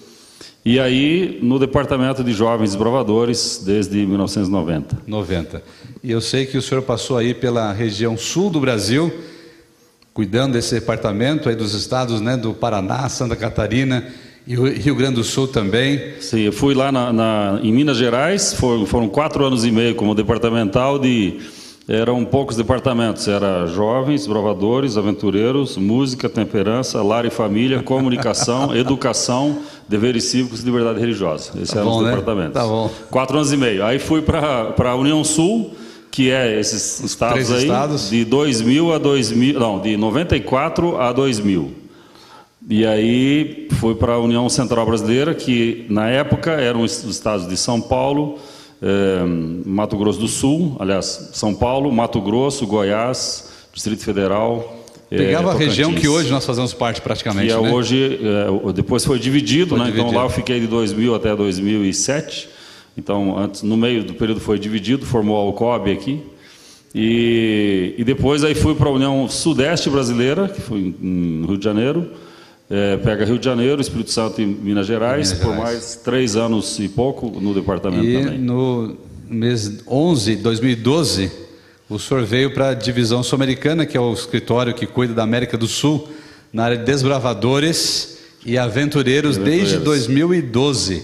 E 0.66 0.80
aí 0.80 1.40
no 1.42 1.60
departamento 1.60 2.24
de 2.24 2.32
jovens 2.32 2.70
desbravadores 2.70 3.62
desde 3.66 4.06
1990. 4.06 5.00
90. 5.06 5.64
E 6.02 6.10
eu 6.12 6.22
sei 6.22 6.46
que 6.46 6.58
o 6.58 6.62
senhor 6.62 6.82
passou 6.82 7.18
aí 7.18 7.34
pela 7.34 7.74
região 7.74 8.18
sul 8.18 8.50
do 8.50 8.62
Brasil, 8.62 9.14
cuidando 10.14 10.54
desse 10.54 10.76
departamento 10.76 11.50
aí 11.50 11.56
dos 11.56 11.74
estados, 11.74 12.22
né, 12.22 12.38
do 12.38 12.54
Paraná, 12.54 13.10
Santa 13.10 13.36
Catarina 13.36 14.08
e 14.48 14.56
Rio 14.56 14.96
Grande 14.96 15.16
do 15.16 15.24
Sul 15.24 15.48
também. 15.48 16.14
Sim, 16.20 16.42
eu 16.42 16.54
fui 16.54 16.74
lá 16.74 16.92
na, 16.92 17.12
na, 17.12 17.60
em 17.62 17.72
Minas 17.72 17.98
Gerais, 17.98 18.54
foram, 18.54 18.86
foram 18.86 19.10
quatro 19.10 19.44
anos 19.44 19.66
e 19.66 19.72
meio 19.72 19.96
como 19.96 20.16
departamental 20.16 21.00
de. 21.00 21.40
Eram 21.88 22.24
poucos 22.24 22.56
departamentos, 22.56 23.28
era 23.28 23.68
jovens, 23.68 24.26
bravadores, 24.26 24.96
aventureiros, 24.96 25.76
música, 25.76 26.30
temperança, 26.30 27.02
lar 27.04 27.26
e 27.26 27.30
família, 27.30 27.84
comunicação, 27.84 28.74
educação, 28.78 29.58
deveres 29.88 30.24
cívicos 30.26 30.62
e 30.62 30.66
liberdade 30.66 31.00
religiosa. 31.00 31.52
Esses 31.56 31.72
Tá 31.72 31.82
eram 31.82 31.90
bom, 31.90 31.98
os 31.98 32.04
né? 32.06 32.10
departamentos. 32.12 32.54
Tá 32.54 32.66
bom. 32.66 32.90
Quatro 33.12 33.36
anos 33.36 33.52
e 33.52 33.58
meio. 33.58 33.84
Aí 33.84 34.00
fui 34.00 34.22
para 34.22 34.74
a 34.92 34.96
União 34.96 35.22
Sul, 35.26 35.72
que 36.10 36.32
é 36.32 36.58
esses 36.58 37.02
estados 37.02 37.34
três 37.34 37.52
aí, 37.52 37.64
estados. 37.64 38.10
de 38.10 38.24
2000 38.24 38.94
a 38.94 38.98
2000, 38.98 39.60
não, 39.60 39.82
de 39.82 39.98
94 39.98 40.98
a 41.02 41.12
2000. 41.12 41.72
E 42.70 42.86
aí 42.86 43.68
fui 43.74 43.94
para 43.94 44.14
a 44.14 44.20
União 44.20 44.48
Central 44.48 44.86
Brasileira, 44.86 45.34
que 45.36 45.86
na 45.90 46.08
época 46.08 46.52
eram 46.52 46.82
os 46.82 47.04
estados 47.04 47.46
de 47.46 47.58
São 47.58 47.82
Paulo, 47.82 48.38
eh, 48.84 49.24
Mato 49.66 49.96
Grosso 49.98 50.20
do 50.20 50.28
Sul, 50.28 50.76
aliás, 50.80 51.30
São 51.34 51.56
Paulo, 51.56 51.90
Mato 51.92 52.20
Grosso, 52.20 52.68
Goiás, 52.68 53.50
Distrito 53.74 54.04
Federal. 54.04 54.84
eh, 55.10 55.18
Pegava 55.18 55.52
a 55.52 55.56
região 55.56 55.94
que 55.94 56.08
hoje 56.08 56.30
nós 56.30 56.46
fazemos 56.46 56.74
parte 56.74 57.00
praticamente, 57.02 57.48
Que 57.48 57.54
é 57.54 57.62
né? 57.62 57.72
hoje, 57.72 58.20
eh, 58.22 58.74
depois 58.74 59.06
foi 59.06 59.18
dividido, 59.18 59.70
Foi 59.70 59.80
né? 59.80 59.86
dividido. 59.86 60.10
então 60.10 60.20
lá 60.20 60.26
eu 60.26 60.30
fiquei 60.30 60.60
de 60.60 60.68
2000 60.68 61.16
até 61.16 61.34
2007. 61.36 62.50
Então, 62.98 63.36
antes, 63.40 63.64
no 63.64 63.76
meio 63.78 64.04
do 64.04 64.14
período 64.14 64.40
foi 64.42 64.60
dividido, 64.60 65.06
formou 65.06 65.36
a 65.38 65.40
Alcob 65.40 65.90
aqui. 65.92 66.22
E, 66.94 67.96
e 67.98 68.04
depois 68.04 68.44
aí 68.44 68.54
fui 68.54 68.76
para 68.76 68.88
a 68.88 68.92
União 68.92 69.28
Sudeste 69.28 69.90
Brasileira, 69.90 70.48
que 70.48 70.62
foi 70.62 70.94
em 71.02 71.44
Rio 71.48 71.58
de 71.58 71.64
Janeiro. 71.64 72.12
Eh, 72.70 72.98
pega 73.04 73.26
Rio 73.26 73.38
de 73.38 73.46
Janeiro, 73.46 73.82
Espírito 73.82 74.10
Santo 74.12 74.42
e 74.42 74.46
Minas 74.46 74.88
Gerais, 74.88 75.32
Minas 75.32 75.44
por 75.44 75.54
Gerais. 75.56 75.74
mais 75.74 75.96
três 75.98 76.36
anos 76.36 76.80
e 76.80 76.88
pouco 76.88 77.30
no 77.40 77.54
departamento 77.54 78.04
E 78.06 78.24
também. 78.24 78.40
no 78.40 78.96
mês 79.30 79.84
11 79.88 80.36
de 80.38 80.42
2012, 80.42 81.32
o 81.90 82.00
senhor 82.00 82.24
veio 82.24 82.54
para 82.54 82.70
a 82.70 82.74
divisão 82.74 83.22
sul-americana, 83.22 83.86
que 83.86 83.98
é 83.98 84.00
o 84.00 84.14
escritório 84.14 84.74
que 84.74 84.86
cuida 84.88 85.14
da 85.14 85.24
América 85.24 85.58
do 85.58 85.68
Sul, 85.68 86.08
na 86.52 86.64
área 86.64 86.78
de 86.78 86.86
desbravadores 86.86 88.18
e 88.46 88.58
aventureiros, 88.58 89.38
desde 89.38 89.76
Aventureiros. 89.76 90.08
2012. 90.08 91.04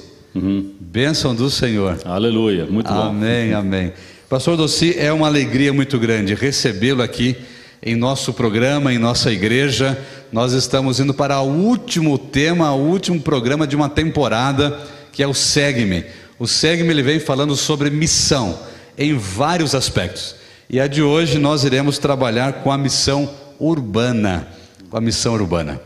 Bênção 0.79 1.35
do 1.35 1.49
Senhor. 1.49 1.99
Aleluia, 2.05 2.65
muito 2.65 2.87
bom. 2.91 3.01
Amém, 3.01 3.53
amém. 3.53 3.93
Pastor 4.29 4.55
Dossi, 4.55 4.95
é 4.97 5.11
uma 5.11 5.27
alegria 5.27 5.73
muito 5.73 5.97
grande 5.99 6.33
recebê-lo 6.35 7.01
aqui 7.01 7.35
em 7.81 7.95
nosso 7.95 8.33
programa, 8.33 8.93
em 8.93 8.97
nossa 8.97 9.31
igreja. 9.31 9.97
Nós 10.31 10.53
estamos 10.53 10.99
indo 10.99 11.13
para 11.13 11.39
o 11.41 11.49
último 11.49 12.17
tema, 12.17 12.73
o 12.73 12.79
último 12.79 13.19
programa 13.21 13.65
de 13.65 13.75
uma 13.75 13.89
temporada, 13.89 14.79
que 15.11 15.23
é 15.23 15.27
o 15.27 15.33
Segue-me. 15.33 16.05
O 16.37 16.47
Segue-me 16.47 16.89
ele 16.89 17.03
vem 17.03 17.19
falando 17.19 17.55
sobre 17.55 17.89
missão 17.89 18.59
em 18.97 19.17
vários 19.17 19.73
aspectos. 19.73 20.35
E 20.69 20.79
a 20.79 20.87
de 20.87 21.01
hoje 21.01 21.39
nós 21.39 21.63
iremos 21.63 21.97
trabalhar 21.97 22.61
com 22.61 22.71
a 22.71 22.77
missão 22.77 23.29
urbana, 23.59 24.47
com 24.89 24.97
a 24.97 25.01
missão 25.01 25.33
urbana. 25.33 25.81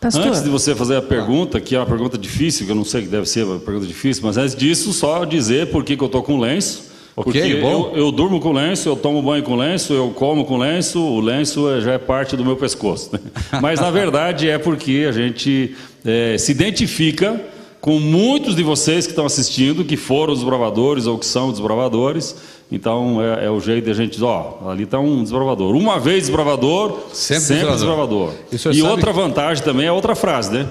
Pastor, 0.00 0.26
Antes 0.26 0.42
de 0.42 0.50
você 0.50 0.74
fazer 0.74 0.96
a 0.96 1.02
pergunta, 1.02 1.58
que 1.60 1.74
é 1.74 1.78
uma 1.78 1.86
pergunta 1.86 2.18
difícil, 2.18 2.66
que 2.66 2.72
eu 2.72 2.76
não 2.76 2.84
sei 2.84 3.02
que 3.02 3.08
deve 3.08 3.26
ser 3.26 3.44
uma 3.44 3.58
pergunta 3.58 3.86
difícil, 3.86 4.22
mas 4.26 4.36
antes 4.36 4.54
disso, 4.54 4.92
só 4.92 5.24
dizer 5.24 5.70
por 5.70 5.82
que, 5.82 5.96
que 5.96 6.02
eu 6.02 6.06
estou 6.06 6.22
com 6.22 6.38
lenço. 6.38 6.93
Ok, 7.16 7.60
bom. 7.60 7.92
eu, 7.94 8.06
eu 8.06 8.12
durmo 8.12 8.40
com 8.40 8.52
lenço, 8.52 8.88
eu 8.88 8.96
tomo 8.96 9.22
banho 9.22 9.42
com 9.44 9.54
lenço, 9.54 9.92
eu 9.92 10.10
como 10.10 10.44
com 10.44 10.56
lenço, 10.58 11.00
o 11.00 11.20
lenço 11.20 11.70
é- 11.70 11.80
já 11.80 11.92
é 11.92 11.98
parte 11.98 12.36
do 12.36 12.44
meu 12.44 12.56
pescoço. 12.56 13.10
né? 13.12 13.20
Mas 13.62 13.78
na 13.80 13.90
verdade 13.90 14.48
é 14.48 14.58
porque 14.58 15.06
a 15.08 15.12
gente 15.12 15.76
eh, 16.04 16.36
se 16.38 16.50
identifica 16.50 17.40
com 17.80 18.00
muitos 18.00 18.56
de 18.56 18.62
vocês 18.62 19.06
que 19.06 19.12
estão 19.12 19.26
assistindo, 19.26 19.84
que 19.84 19.96
foram 19.96 20.34
desbravadores 20.34 21.06
ou 21.06 21.16
que 21.18 21.26
são 21.26 21.50
desbravadores. 21.52 22.34
Então 22.72 23.20
é, 23.22 23.44
é 23.46 23.50
o 23.50 23.60
jeito 23.60 23.84
de 23.84 23.90
a 23.90 23.94
gente 23.94 24.20
ó, 24.24 24.68
ali 24.70 24.82
está 24.84 24.98
um 24.98 25.22
desbravador. 25.22 25.76
Uma 25.76 26.00
vez 26.00 26.22
desbravador, 26.24 26.98
Sempre 27.12 27.44
sempre, 27.44 27.70
desbravador. 27.70 28.32
desbravador. 28.50 28.74
E 28.74 28.82
outra 28.82 29.12
vantagem 29.12 29.62
também 29.62 29.86
é 29.86 29.92
outra 29.92 30.14
frase, 30.16 30.50
né? 30.52 30.66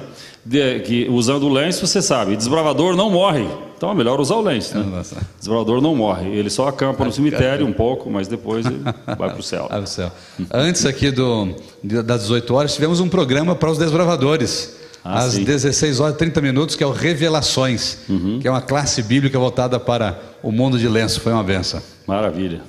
De- 0.46 0.80
que 0.82 1.08
usando 1.10 1.44
o 1.44 1.50
lenço, 1.50 1.86
você 1.88 2.02
sabe, 2.02 2.36
desbravador 2.36 2.96
não 2.96 3.10
morre. 3.10 3.48
Então 3.78 3.92
é 3.92 3.96
melhor 3.96 4.20
usar 4.20 4.36
o 4.36 4.42
lenço, 4.42 4.78
né? 4.78 4.86
Nossa. 4.98 5.18
Desbravador 5.40 5.82
não 5.82 5.96
morre. 5.96 6.30
Ele 6.30 6.50
só 6.50 6.68
acampa 6.68 7.04
no 7.06 7.12
cemitério 7.12 7.66
um 7.66 7.74
pouco, 7.74 8.10
mas 8.10 8.28
depois 8.28 8.66
ele 8.66 8.80
vai 9.18 9.30
para 9.30 9.40
o 9.40 9.44
céu. 9.44 9.70
Céu. 9.86 10.12
Antes 10.52 10.86
aqui 10.86 11.12
do, 11.12 11.54
das 11.84 12.22
18 12.22 12.54
horas, 12.54 12.74
tivemos 12.74 13.00
um 13.00 13.10
programa 13.10 13.56
para 13.56 13.70
os 13.72 13.78
desbravadores. 13.78 14.78
Ah, 15.04 15.20
às 15.20 15.34
sim. 15.34 15.40
Uhum. 15.40 15.46
16 15.46 16.00
horas 16.00 16.16
e 16.16 16.18
30 16.18 16.40
minutos, 16.40 16.76
que 16.78 16.84
é 16.84 16.88
o 16.88 16.92
Revelações, 16.92 17.98
que 18.42 18.48
é 18.48 18.52
uma 18.52 18.62
classe 18.62 19.04
bíblica 19.04 19.38
voltada 19.38 19.78
para 19.78 20.18
o 20.42 20.50
mundo 20.50 20.80
de 20.80 20.88
lenço. 20.88 21.20
Foi 21.20 21.34
uma 21.34 21.44
benção. 21.44 21.82
Maravilha. 22.08 22.62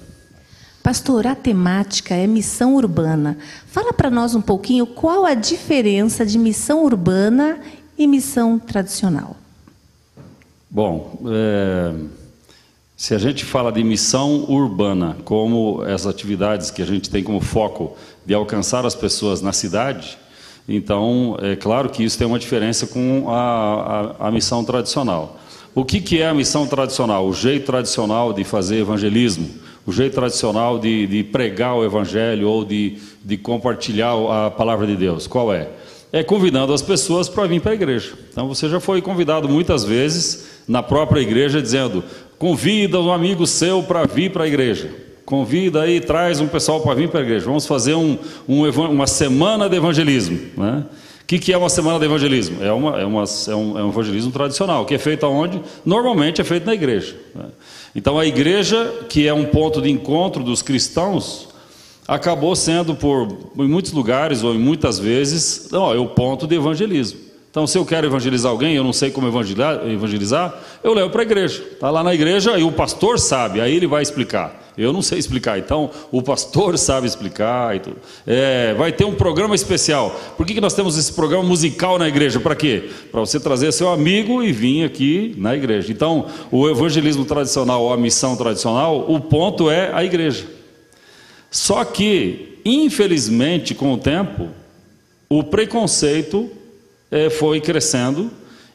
Pastor, 0.84 1.26
a 1.26 1.34
temática 1.34 2.14
é 2.14 2.26
missão 2.26 2.74
urbana. 2.74 3.38
Fala 3.68 3.90
para 3.90 4.10
nós 4.10 4.34
um 4.34 4.42
pouquinho 4.42 4.84
qual 4.84 5.24
a 5.24 5.32
diferença 5.32 6.26
de 6.26 6.38
missão 6.38 6.84
urbana 6.84 7.58
e 7.96 8.06
missão 8.06 8.58
tradicional. 8.58 9.34
Bom, 10.68 11.18
é, 11.26 11.94
se 12.94 13.14
a 13.14 13.18
gente 13.18 13.46
fala 13.46 13.72
de 13.72 13.82
missão 13.82 14.44
urbana, 14.46 15.16
como 15.24 15.80
as 15.80 16.06
atividades 16.06 16.70
que 16.70 16.82
a 16.82 16.86
gente 16.86 17.08
tem 17.08 17.24
como 17.24 17.40
foco 17.40 17.96
de 18.26 18.34
alcançar 18.34 18.84
as 18.84 18.94
pessoas 18.94 19.40
na 19.40 19.54
cidade, 19.54 20.18
então 20.68 21.38
é 21.40 21.56
claro 21.56 21.88
que 21.88 22.04
isso 22.04 22.18
tem 22.18 22.26
uma 22.26 22.38
diferença 22.38 22.86
com 22.86 23.30
a, 23.30 24.16
a, 24.20 24.28
a 24.28 24.30
missão 24.30 24.62
tradicional. 24.62 25.40
O 25.74 25.82
que, 25.82 25.98
que 26.02 26.20
é 26.20 26.28
a 26.28 26.34
missão 26.34 26.66
tradicional? 26.66 27.26
O 27.26 27.32
jeito 27.32 27.64
tradicional 27.64 28.34
de 28.34 28.44
fazer 28.44 28.80
evangelismo, 28.80 29.48
o 29.86 29.92
jeito 29.92 30.14
tradicional 30.14 30.78
de, 30.78 31.06
de 31.06 31.22
pregar 31.24 31.76
o 31.76 31.84
evangelho 31.84 32.48
ou 32.48 32.64
de, 32.64 32.98
de 33.24 33.36
compartilhar 33.36 34.14
a 34.46 34.50
palavra 34.50 34.86
de 34.86 34.96
Deus. 34.96 35.26
Qual 35.26 35.52
é? 35.52 35.68
é 36.14 36.22
convidando 36.22 36.72
as 36.72 36.80
pessoas 36.80 37.28
para 37.28 37.44
vir 37.48 37.60
para 37.60 37.72
a 37.72 37.74
igreja. 37.74 38.12
Então 38.30 38.46
você 38.46 38.68
já 38.68 38.78
foi 38.78 39.02
convidado 39.02 39.48
muitas 39.48 39.82
vezes 39.82 40.62
na 40.68 40.80
própria 40.80 41.20
igreja 41.20 41.60
dizendo: 41.60 42.04
convida 42.38 43.00
um 43.00 43.12
amigo 43.12 43.44
seu 43.48 43.82
para 43.82 44.06
vir 44.06 44.30
para 44.30 44.44
a 44.44 44.46
igreja. 44.46 44.90
Convida 45.24 45.82
aí, 45.82 46.00
traz 46.00 46.40
um 46.40 46.46
pessoal 46.46 46.80
para 46.82 46.94
vir 46.94 47.08
para 47.08 47.18
a 47.18 47.22
igreja. 47.24 47.46
Vamos 47.46 47.66
fazer 47.66 47.94
um, 47.94 48.16
um, 48.48 48.68
uma 48.68 49.08
semana 49.08 49.68
de 49.68 49.76
evangelismo. 49.76 50.38
Né? 50.56 50.84
O 51.24 51.26
que, 51.26 51.38
que, 51.38 51.54
é 51.54 51.56
uma 51.56 51.70
semana 51.70 51.98
de 51.98 52.04
evangelismo? 52.04 52.62
É, 52.62 52.70
uma, 52.70 53.00
é, 53.00 53.04
uma, 53.06 53.24
é, 53.24 53.54
um, 53.54 53.78
é 53.78 53.82
um 53.82 53.88
evangelismo 53.88 54.30
tradicional, 54.30 54.84
que 54.84 54.94
é 54.94 54.98
feito 54.98 55.24
aonde? 55.24 55.58
Normalmente 55.82 56.42
é 56.42 56.44
feito 56.44 56.66
na 56.66 56.74
igreja. 56.74 57.16
Né? 57.34 57.46
Então 57.96 58.18
a 58.18 58.26
igreja, 58.26 58.92
que 59.08 59.26
é 59.26 59.32
um 59.32 59.46
ponto 59.46 59.80
de 59.80 59.90
encontro 59.90 60.44
dos 60.44 60.60
cristãos, 60.60 61.48
acabou 62.06 62.54
sendo 62.54 62.94
por 62.94 63.26
em 63.58 63.66
muitos 63.66 63.92
lugares 63.92 64.44
ou 64.44 64.54
em 64.54 64.58
muitas 64.58 64.98
vezes 64.98 65.70
não, 65.72 65.90
é 65.90 65.96
o 65.96 66.08
ponto 66.08 66.46
de 66.46 66.56
evangelismo. 66.56 67.18
Então, 67.54 67.68
se 67.68 67.78
eu 67.78 67.86
quero 67.86 68.04
evangelizar 68.04 68.50
alguém, 68.50 68.74
eu 68.74 68.82
não 68.82 68.92
sei 68.92 69.12
como 69.12 69.28
evangelizar, 69.28 70.60
eu 70.82 70.92
levo 70.92 71.08
para 71.10 71.22
a 71.22 71.24
igreja. 71.24 71.62
Está 71.62 71.88
lá 71.88 72.02
na 72.02 72.12
igreja 72.12 72.58
e 72.58 72.64
o 72.64 72.72
pastor 72.72 73.16
sabe, 73.16 73.60
aí 73.60 73.76
ele 73.76 73.86
vai 73.86 74.02
explicar. 74.02 74.72
Eu 74.76 74.92
não 74.92 75.00
sei 75.00 75.20
explicar, 75.20 75.56
então 75.56 75.88
o 76.10 76.20
pastor 76.20 76.76
sabe 76.82 77.06
explicar. 77.06 77.76
E 77.76 77.78
tudo. 77.78 77.96
É, 78.26 78.74
vai 78.74 78.90
ter 78.90 79.04
um 79.04 79.14
programa 79.14 79.54
especial. 79.54 80.20
Por 80.36 80.44
que, 80.44 80.54
que 80.54 80.60
nós 80.60 80.74
temos 80.74 80.98
esse 80.98 81.12
programa 81.12 81.44
musical 81.44 81.96
na 81.96 82.08
igreja? 82.08 82.40
Para 82.40 82.56
quê? 82.56 82.90
Para 83.12 83.20
você 83.20 83.38
trazer 83.38 83.70
seu 83.70 83.88
amigo 83.88 84.42
e 84.42 84.50
vir 84.50 84.84
aqui 84.84 85.32
na 85.38 85.54
igreja. 85.54 85.92
Então, 85.92 86.26
o 86.50 86.68
evangelismo 86.68 87.24
tradicional 87.24 87.84
ou 87.84 87.92
a 87.92 87.96
missão 87.96 88.34
tradicional, 88.34 89.08
o 89.08 89.20
ponto 89.20 89.70
é 89.70 89.92
a 89.94 90.02
igreja. 90.02 90.44
Só 91.52 91.84
que, 91.84 92.58
infelizmente, 92.64 93.76
com 93.76 93.92
o 93.92 93.96
tempo, 93.96 94.48
o 95.28 95.44
preconceito 95.44 96.50
é, 97.14 97.30
foi 97.30 97.60
crescendo 97.60 98.28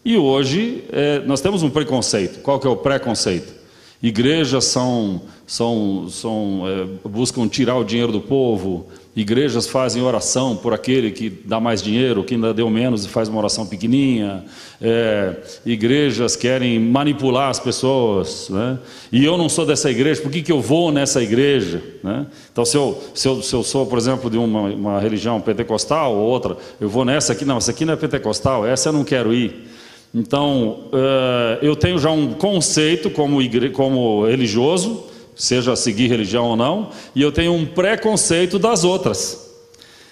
e 0.03 0.17
hoje 0.17 0.85
é, 0.93 1.19
nós 1.19 1.41
temos 1.41 1.61
um 1.61 1.69
preconceito. 1.69 2.39
Qual 2.39 2.57
que 2.57 2.65
é 2.65 2.69
o 2.69 2.77
preconceito? 2.77 3.53
Igrejas 4.01 4.63
são, 4.63 5.23
são, 5.45 6.07
são 6.09 6.63
é, 6.65 7.09
buscam 7.09 7.49
tirar 7.49 7.75
o 7.75 7.83
dinheiro 7.83 8.13
do 8.13 8.21
povo, 8.21 8.87
Igrejas 9.15 9.67
fazem 9.67 10.03
oração 10.03 10.55
por 10.55 10.71
aquele 10.71 11.11
que 11.11 11.29
dá 11.29 11.59
mais 11.59 11.81
dinheiro, 11.81 12.23
que 12.23 12.35
ainda 12.35 12.53
deu 12.53 12.69
menos 12.69 13.05
e 13.05 13.09
faz 13.09 13.27
uma 13.27 13.39
oração 13.39 13.65
pequenininha. 13.65 14.45
É, 14.79 15.35
igrejas 15.65 16.35
querem 16.35 16.79
manipular 16.79 17.49
as 17.49 17.59
pessoas. 17.59 18.49
Né? 18.49 18.77
E 19.11 19.25
eu 19.25 19.35
não 19.35 19.49
sou 19.49 19.65
dessa 19.65 19.89
igreja, 19.89 20.21
por 20.21 20.31
que, 20.31 20.43
que 20.43 20.51
eu 20.51 20.61
vou 20.61 20.91
nessa 20.91 21.23
igreja? 21.23 21.81
Né? 22.03 22.27
Então, 22.51 22.63
se 22.63 22.77
eu, 22.77 23.01
se, 23.15 23.27
eu, 23.27 23.41
se 23.41 23.53
eu 23.53 23.63
sou, 23.63 23.87
por 23.87 23.97
exemplo, 23.97 24.29
de 24.29 24.37
uma, 24.37 24.61
uma 24.61 24.99
religião 24.99 25.41
pentecostal 25.41 26.15
ou 26.15 26.27
outra, 26.27 26.55
eu 26.79 26.87
vou 26.87 27.03
nessa 27.03 27.33
aqui, 27.33 27.43
não, 27.43 27.57
essa 27.57 27.71
aqui 27.71 27.85
não 27.85 27.95
é 27.95 27.97
pentecostal, 27.97 28.65
essa 28.65 28.89
eu 28.89 28.93
não 28.93 29.03
quero 29.03 29.33
ir. 29.33 29.69
Então, 30.13 30.85
uh, 30.93 31.63
eu 31.63 31.75
tenho 31.75 31.97
já 31.97 32.11
um 32.11 32.33
conceito 32.33 33.09
como, 33.09 33.41
igre... 33.41 33.71
como 33.71 34.25
religioso 34.25 35.03
seja 35.39 35.73
seguir 35.75 36.07
religião 36.07 36.45
ou 36.45 36.55
não, 36.57 36.89
e 37.15 37.21
eu 37.21 37.31
tenho 37.31 37.53
um 37.53 37.65
preconceito 37.65 38.59
das 38.59 38.83
outras. 38.83 39.49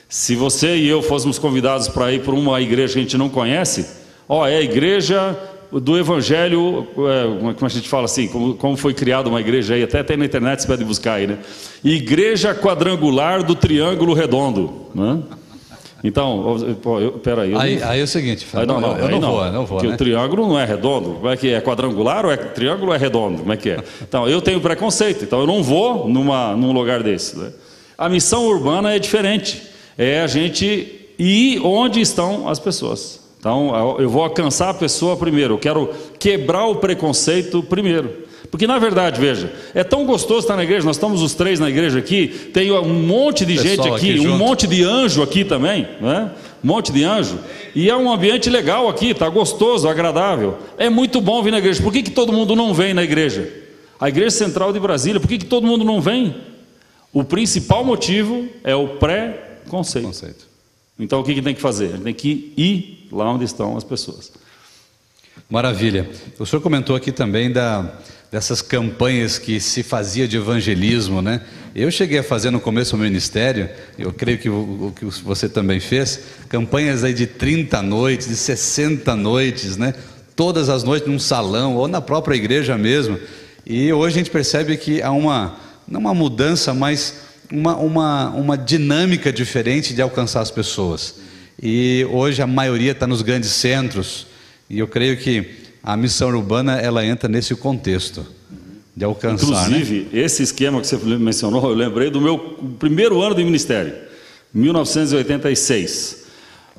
Se 0.08 0.36
você 0.38 0.78
e 0.78 0.88
eu 0.88 1.02
fôssemos 1.02 1.38
convidados 1.38 1.90
para 1.90 2.14
ir 2.14 2.22
para 2.22 2.34
uma 2.34 2.62
igreja 2.62 2.94
que 2.94 3.00
a 3.00 3.02
gente 3.04 3.18
não 3.18 3.28
conhece, 3.28 3.86
ó, 4.28 4.48
é 4.48 4.56
a 4.56 4.62
igreja 4.62 5.38
do 5.70 5.98
Evangelho, 5.98 6.88
é, 6.98 7.54
como 7.54 7.66
a 7.66 7.70
gente 7.70 7.90
fala 7.90 8.06
assim, 8.06 8.30
como, 8.30 8.54
como 8.54 8.78
foi 8.78 8.94
criada 8.94 9.28
uma 9.28 9.42
igreja 9.42 9.74
aí, 9.74 9.84
até 9.84 10.02
tem 10.02 10.16
na 10.16 10.24
internet, 10.24 10.62
você 10.62 10.68
pode 10.68 10.86
buscar 10.86 11.16
aí, 11.16 11.28
né? 11.28 11.40
Igreja 11.84 12.56
quadrangular 12.56 13.44
do 13.44 13.54
Triângulo 13.54 14.14
Redondo, 14.14 14.88
né? 14.96 15.22
Então, 16.08 16.58
eu, 17.02 17.12
peraí. 17.14 17.52
Eu 17.52 17.60
aí, 17.60 17.80
não... 17.80 17.90
aí 17.90 18.00
é 18.00 18.04
o 18.04 18.08
seguinte, 18.08 18.48
aí, 18.54 18.66
não, 18.66 18.80
não, 18.80 18.98
eu 18.98 19.10
não, 19.10 19.20
não 19.20 19.32
vou, 19.32 19.52
não 19.52 19.66
vou. 19.66 19.84
Né? 19.84 19.90
o 19.90 19.98
triângulo 19.98 20.48
não 20.48 20.58
é 20.58 20.64
redondo. 20.64 21.16
Como 21.16 21.28
é 21.28 21.36
que 21.36 21.50
é? 21.50 21.60
Quadrangular 21.60 22.26
ou 22.26 22.32
é 22.32 22.38
triângulo 22.38 22.88
ou 22.88 22.96
é 22.96 22.98
redondo? 22.98 23.40
Como 23.40 23.52
é 23.52 23.58
que 23.58 23.72
é? 23.72 23.84
Então, 24.02 24.26
eu 24.26 24.42
tenho 24.42 24.62
preconceito, 24.62 25.26
então 25.26 25.42
eu 25.42 25.48
não 25.48 25.62
vou 25.62 26.08
numa, 26.08 26.56
num 26.56 26.72
lugar 26.72 27.04
desse. 27.04 27.38
Né? 27.38 27.52
A 27.98 28.08
missão 28.08 28.46
urbana 28.46 28.96
é 28.96 29.00
diferente. 29.00 29.62
É 29.98 30.22
a 30.22 30.28
gente 30.28 31.10
ir 31.20 31.60
onde 31.62 32.00
estão 32.00 32.48
as 32.48 32.58
pessoas. 32.58 33.20
Então, 33.38 33.98
eu 34.00 34.10
vou 34.10 34.24
alcançar 34.24 34.70
a 34.70 34.74
pessoa 34.74 35.18
primeiro. 35.18 35.56
Eu 35.56 35.60
quero 35.60 35.90
quebrar 36.18 36.68
o 36.68 36.76
preconceito 36.76 37.62
primeiro. 37.62 38.27
Porque 38.52 38.66
na 38.66 38.80
verdade, 38.80 39.20
veja, 39.20 39.52
é 39.74 39.84
tão 39.84 40.06
gostoso 40.06 40.42
estar 40.42 40.56
na 40.56 40.64
igreja, 40.64 40.86
nós 40.86 40.96
estamos 40.96 41.22
os 41.22 41.34
três 41.34 41.60
na 41.60 41.70
igreja 41.70 42.00
aqui, 42.00 42.28
tem 42.54 42.72
um 42.72 43.06
monte 43.06 43.46
de 43.46 43.56
Pessoal 43.56 43.76
gente 43.76 43.96
aqui, 43.96 44.20
aqui 44.20 44.28
um 44.28 44.38
monte 44.38 44.68
de 44.68 44.84
anjo 44.84 45.22
aqui 45.22 45.44
também, 45.44 45.88
né? 46.00 46.32
Um 46.64 46.68
monte 46.68 46.92
de 46.92 47.04
anjo. 47.04 47.38
E 47.76 47.90
é 47.90 47.96
um 47.96 48.12
ambiente 48.12 48.50
legal 48.50 48.88
aqui, 48.88 49.12
está 49.12 49.30
gostoso, 49.30 49.88
agradável. 49.88 50.58
É 50.78 50.90
muito 50.90 51.22
bom 51.22 51.44
vir 51.44 51.52
na 51.52 51.60
igreja. 51.60 51.82
Por 51.82 51.92
que, 51.92 52.02
que 52.02 52.12
todo 52.12 52.34
mundo 52.34 52.56
não 52.56 52.74
vem 52.74 52.94
na 52.94 53.04
igreja? 53.04 53.52
A 54.00 54.10
igreja 54.10 54.32
central 54.32 54.72
de 54.72 54.80
Brasília, 54.80 55.20
por 55.20 55.28
que, 55.28 55.38
que 55.38 55.46
todo 55.46 55.68
mundo 55.68 55.84
não 55.84 56.02
vem? 56.02 56.36
O 57.12 57.24
principal 57.24 57.84
motivo 57.84 58.48
é 58.64 58.76
o 58.76 58.90
pré-conceito. 58.90 60.48
Então 61.00 61.20
o 61.20 61.24
que, 61.24 61.34
que 61.34 61.42
tem 61.42 61.54
que 61.54 61.62
fazer? 61.62 62.00
Tem 62.00 62.14
que 62.14 62.54
ir 62.58 63.08
lá 63.12 63.32
onde 63.32 63.46
estão 63.46 63.78
as 63.78 63.84
pessoas. 63.84 64.32
Maravilha. 65.50 66.10
O 66.40 66.46
senhor 66.46 66.62
comentou 66.62 66.96
aqui 66.96 67.12
também 67.12 67.52
da, 67.52 68.00
dessas 68.32 68.62
campanhas 68.62 69.40
que 69.40 69.60
se 69.60 69.84
fazia 69.84 70.28
de 70.28 70.38
evangelismo, 70.38 71.22
né? 71.22 71.42
Eu 71.74 71.90
cheguei 71.92 72.20
a 72.20 72.24
fazer 72.24 72.52
no 72.52 72.60
começo 72.60 72.98
do 72.98 73.04
ministério, 73.04 73.70
eu 73.98 74.12
creio 74.12 74.38
que 74.38 74.50
o, 74.50 74.88
o 74.88 74.94
que 74.96 75.06
você 75.24 75.48
também 75.48 75.80
fez, 75.80 76.20
campanhas 76.50 77.04
aí 77.04 77.14
de 77.14 77.28
30 77.28 77.82
noites, 77.82 78.28
de 78.28 78.36
60 78.36 79.16
noites, 79.16 79.78
né? 79.78 79.94
Todas 80.36 80.70
as 80.70 80.84
noites 80.84 81.08
num 81.08 81.20
salão 81.20 81.76
ou 81.76 81.88
na 81.88 82.02
própria 82.02 82.36
igreja 82.36 82.78
mesmo. 82.78 83.20
E 83.66 83.92
hoje 83.92 84.16
a 84.16 84.18
gente 84.20 84.32
percebe 84.32 84.78
que 84.78 85.02
há 85.02 85.12
uma, 85.12 85.58
não 85.88 86.00
uma 86.00 86.14
mudança, 86.14 86.74
mas 86.74 87.16
uma, 87.52 87.76
uma, 87.76 88.30
uma 88.30 88.58
dinâmica 88.58 89.32
diferente 89.32 89.94
de 89.94 90.02
alcançar 90.02 90.42
as 90.42 90.52
pessoas. 90.52 91.16
E 91.62 92.06
hoje 92.12 92.42
a 92.42 92.48
maioria 92.48 92.92
está 92.92 93.08
nos 93.08 93.22
grandes 93.22 93.52
centros, 93.52 94.28
e 94.70 94.80
eu 94.80 94.88
creio 94.88 95.18
que 95.18 95.67
a 95.88 95.96
missão 95.96 96.28
urbana 96.28 96.74
ela 96.82 97.06
entra 97.06 97.30
nesse 97.30 97.56
contexto 97.56 98.26
de 98.94 99.06
alcançar. 99.06 99.70
Né? 99.70 99.78
Inclusive, 99.78 100.10
né? 100.12 100.20
esse 100.22 100.44
esquema 100.44 100.82
que 100.82 100.88
você 100.88 100.98
mencionou, 100.98 101.70
eu 101.70 101.74
lembrei 101.74 102.10
do 102.10 102.20
meu 102.20 102.38
primeiro 102.78 103.22
ano 103.22 103.34
de 103.34 103.42
ministério, 103.42 103.94
1986. 104.54 106.26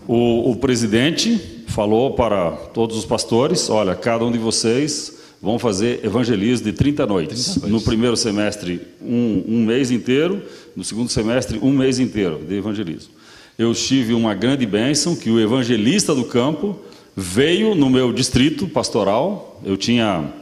O, 0.06 0.50
o 0.50 0.56
presidente 0.56 1.64
falou 1.68 2.12
para 2.12 2.50
todos 2.50 2.98
os 2.98 3.06
pastores: 3.06 3.70
olha, 3.70 3.94
cada 3.94 4.26
um 4.26 4.30
de 4.30 4.36
vocês 4.36 5.14
vão 5.40 5.58
fazer 5.58 6.04
evangelismo 6.04 6.66
de 6.66 6.74
30 6.74 7.06
noites. 7.06 7.44
30 7.44 7.60
noites. 7.60 7.72
No 7.72 7.80
primeiro 7.80 8.16
semestre, 8.16 8.82
um, 9.00 9.42
um 9.48 9.64
mês 9.64 9.90
inteiro, 9.90 10.42
no 10.76 10.84
segundo 10.84 11.08
semestre, 11.08 11.58
um 11.62 11.72
mês 11.72 11.98
inteiro 11.98 12.44
de 12.46 12.56
evangelismo. 12.56 13.14
Eu 13.58 13.72
tive 13.72 14.12
uma 14.12 14.34
grande 14.34 14.66
bênção 14.66 15.16
que 15.16 15.30
o 15.30 15.40
evangelista 15.40 16.14
do 16.14 16.26
campo 16.26 16.78
veio 17.18 17.74
no 17.74 17.90
meu 17.90 18.12
distrito 18.12 18.68
pastoral. 18.68 19.60
Eu 19.64 19.76
tinha 19.76 20.32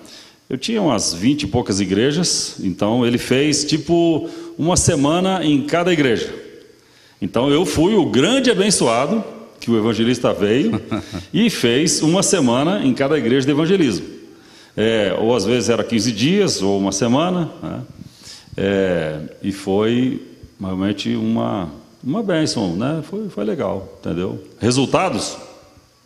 eu 0.49 0.59
tinha 0.59 0.81
umas 0.81 1.13
vinte 1.13 1.43
e 1.43 1.47
poucas 1.47 1.81
igrejas, 1.81 2.59
então 2.61 3.05
ele 3.05 3.19
fez 3.19 3.65
tipo 3.65 4.29
uma 4.57 4.77
semana 4.77 5.45
em 5.45 5.63
cada 5.63 5.93
igreja. 5.93 6.33
Então 7.21 7.51
eu 7.51 7.65
fui 7.65 7.95
o 7.95 8.05
grande 8.07 8.51
abençoado 8.51 9.25
que 9.59 9.71
o 9.71 9.79
evangelista 9.79 10.33
veio 10.35 10.81
e 11.33 11.49
fez 11.49 12.03
uma 12.03 12.23
semana 12.23 12.85
em 12.85 12.93
cada 12.93 13.19
igreja 13.19 13.47
de 13.47 13.53
evangelismo. 13.53 14.07
É, 14.77 15.17
ou 15.19 15.35
às 15.35 15.47
vezes 15.47 15.71
era 15.71 15.83
15 15.83 16.13
dias 16.13 16.63
ou 16.63 16.79
uma 16.79 16.93
semana, 16.93 17.51
né? 17.63 17.83
é, 18.57 19.21
e 19.43 19.51
foi 19.51 20.23
realmente 20.61 21.17
uma, 21.17 21.71
uma 22.05 22.23
bênção, 22.23 22.77
né? 22.77 23.03
foi, 23.09 23.31
foi 23.31 23.45
legal, 23.45 23.99
entendeu? 23.99 24.45
Resultados? 24.61 25.46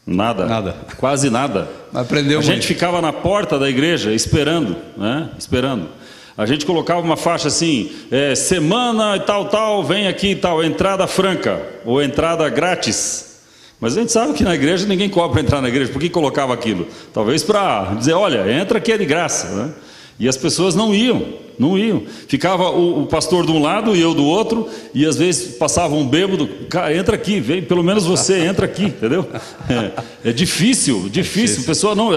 Nada. 0.06 0.46
Nada. 0.46 0.76
Quase 0.96 1.30
nada. 1.30 1.68
Aprendeu 1.94 2.38
A 2.38 2.42
muito. 2.42 2.54
gente 2.54 2.66
ficava 2.66 3.00
na 3.00 3.12
porta 3.12 3.58
da 3.58 3.68
igreja 3.68 4.12
esperando, 4.12 4.76
né? 4.96 5.30
Esperando. 5.38 5.88
A 6.36 6.46
gente 6.46 6.64
colocava 6.64 7.00
uma 7.00 7.16
faixa 7.16 7.48
assim, 7.48 7.92
é, 8.10 8.34
semana 8.34 9.16
e 9.16 9.20
tal, 9.20 9.46
tal, 9.46 9.84
vem 9.84 10.08
aqui 10.08 10.30
e 10.30 10.36
tal, 10.36 10.64
entrada 10.64 11.06
franca 11.06 11.60
ou 11.84 12.02
entrada 12.02 12.48
grátis. 12.48 13.40
Mas 13.78 13.96
a 13.96 14.00
gente 14.00 14.12
sabe 14.12 14.34
que 14.34 14.44
na 14.44 14.54
igreja 14.54 14.86
ninguém 14.86 15.08
cobra 15.08 15.32
para 15.32 15.40
entrar 15.42 15.60
na 15.60 15.68
igreja. 15.68 15.92
Por 15.92 16.00
que 16.00 16.08
colocava 16.08 16.52
aquilo? 16.54 16.86
Talvez 17.12 17.42
para 17.42 17.94
dizer, 17.94 18.12
olha, 18.14 18.50
entra 18.52 18.80
que 18.80 18.92
é 18.92 18.98
de 18.98 19.04
graça. 19.04 19.48
Né? 19.48 19.72
E 20.18 20.28
as 20.28 20.36
pessoas 20.36 20.74
não 20.74 20.94
iam, 20.94 21.24
não 21.60 21.76
iam. 21.76 22.02
Ficava 22.26 22.70
o, 22.70 23.02
o, 23.02 23.06
pastor 23.06 23.44
de 23.44 23.52
um 23.52 23.60
lado 23.60 23.94
e 23.94 24.00
eu 24.00 24.14
do 24.14 24.24
outro, 24.24 24.66
e 24.94 25.04
às 25.04 25.16
vezes 25.16 25.56
passava 25.56 25.94
um 25.94 26.06
bêbado, 26.06 26.48
cara, 26.70 26.96
entra 26.96 27.14
aqui, 27.14 27.38
vem, 27.38 27.60
pelo 27.60 27.84
menos 27.84 28.06
você 28.06 28.38
entra 28.38 28.64
aqui, 28.64 28.84
entendeu? 28.96 29.26
É, 29.68 30.30
é 30.30 30.32
difícil, 30.32 31.08
difícil. 31.10 31.62
A 31.62 31.66
pessoa 31.66 31.94
não 31.94 32.10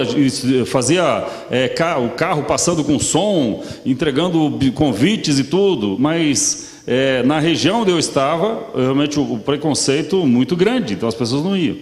fazia 0.64 1.26
é, 1.50 1.70
o 2.02 2.08
carro 2.10 2.44
passando 2.44 2.82
com 2.82 2.98
som, 2.98 3.62
entregando 3.84 4.58
convites 4.72 5.38
e 5.38 5.44
tudo, 5.44 5.96
mas 5.98 6.80
é, 6.86 7.22
na 7.22 7.38
região 7.38 7.82
onde 7.82 7.90
eu 7.90 7.98
estava, 7.98 8.70
realmente 8.74 9.20
o, 9.20 9.34
o, 9.34 9.38
preconceito 9.38 10.26
muito 10.26 10.56
grande, 10.56 10.94
então 10.94 11.06
as 11.08 11.14
pessoas 11.14 11.44
não 11.44 11.54
iam. 11.54 11.76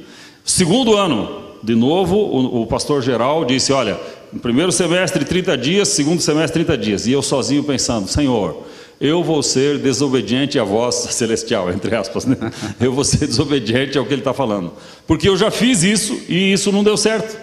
Segundo 0.45 0.97
ano, 0.97 1.43
de 1.63 1.77
novo, 1.77 2.17
o, 2.17 2.63
o 2.63 2.67
pastor 2.67 3.03
geral 3.03 3.45
disse: 3.45 3.73
Olha, 3.73 3.97
no 4.33 4.41
primeiro 4.41 4.73
semestre 4.73 5.25
30 5.25 5.59
dias, 5.59 5.89
segundo 5.89 6.21
semestre 6.21 6.65
30 6.65 6.79
dias. 6.79 7.07
E 7.07 7.13
eu 7.13 7.23
sozinho 7.23 7.63
pensando: 7.63 8.09
Senhor, 8.09 8.65
eu 9.01 9.23
vou 9.23 9.43
ser 9.43 9.79
desobediente 9.79 10.59
à 10.59 10.65
voz 10.65 10.95
celestial, 11.13 11.71
entre 11.71 11.95
aspas, 11.95 12.25
né? 12.25 12.37
Eu 12.81 12.93
vou 12.93 13.05
ser 13.05 13.27
desobediente 13.27 13.99
ao 13.99 14.07
que 14.07 14.15
ele 14.15 14.21
está 14.21 14.33
falando. 14.33 14.73
Porque 15.07 15.29
eu 15.29 15.37
já 15.37 15.51
fiz 15.51 15.83
isso 15.83 16.19
e 16.29 16.53
isso 16.53 16.73
não 16.73 16.83
deu 16.83 16.97
certo. 16.97 17.39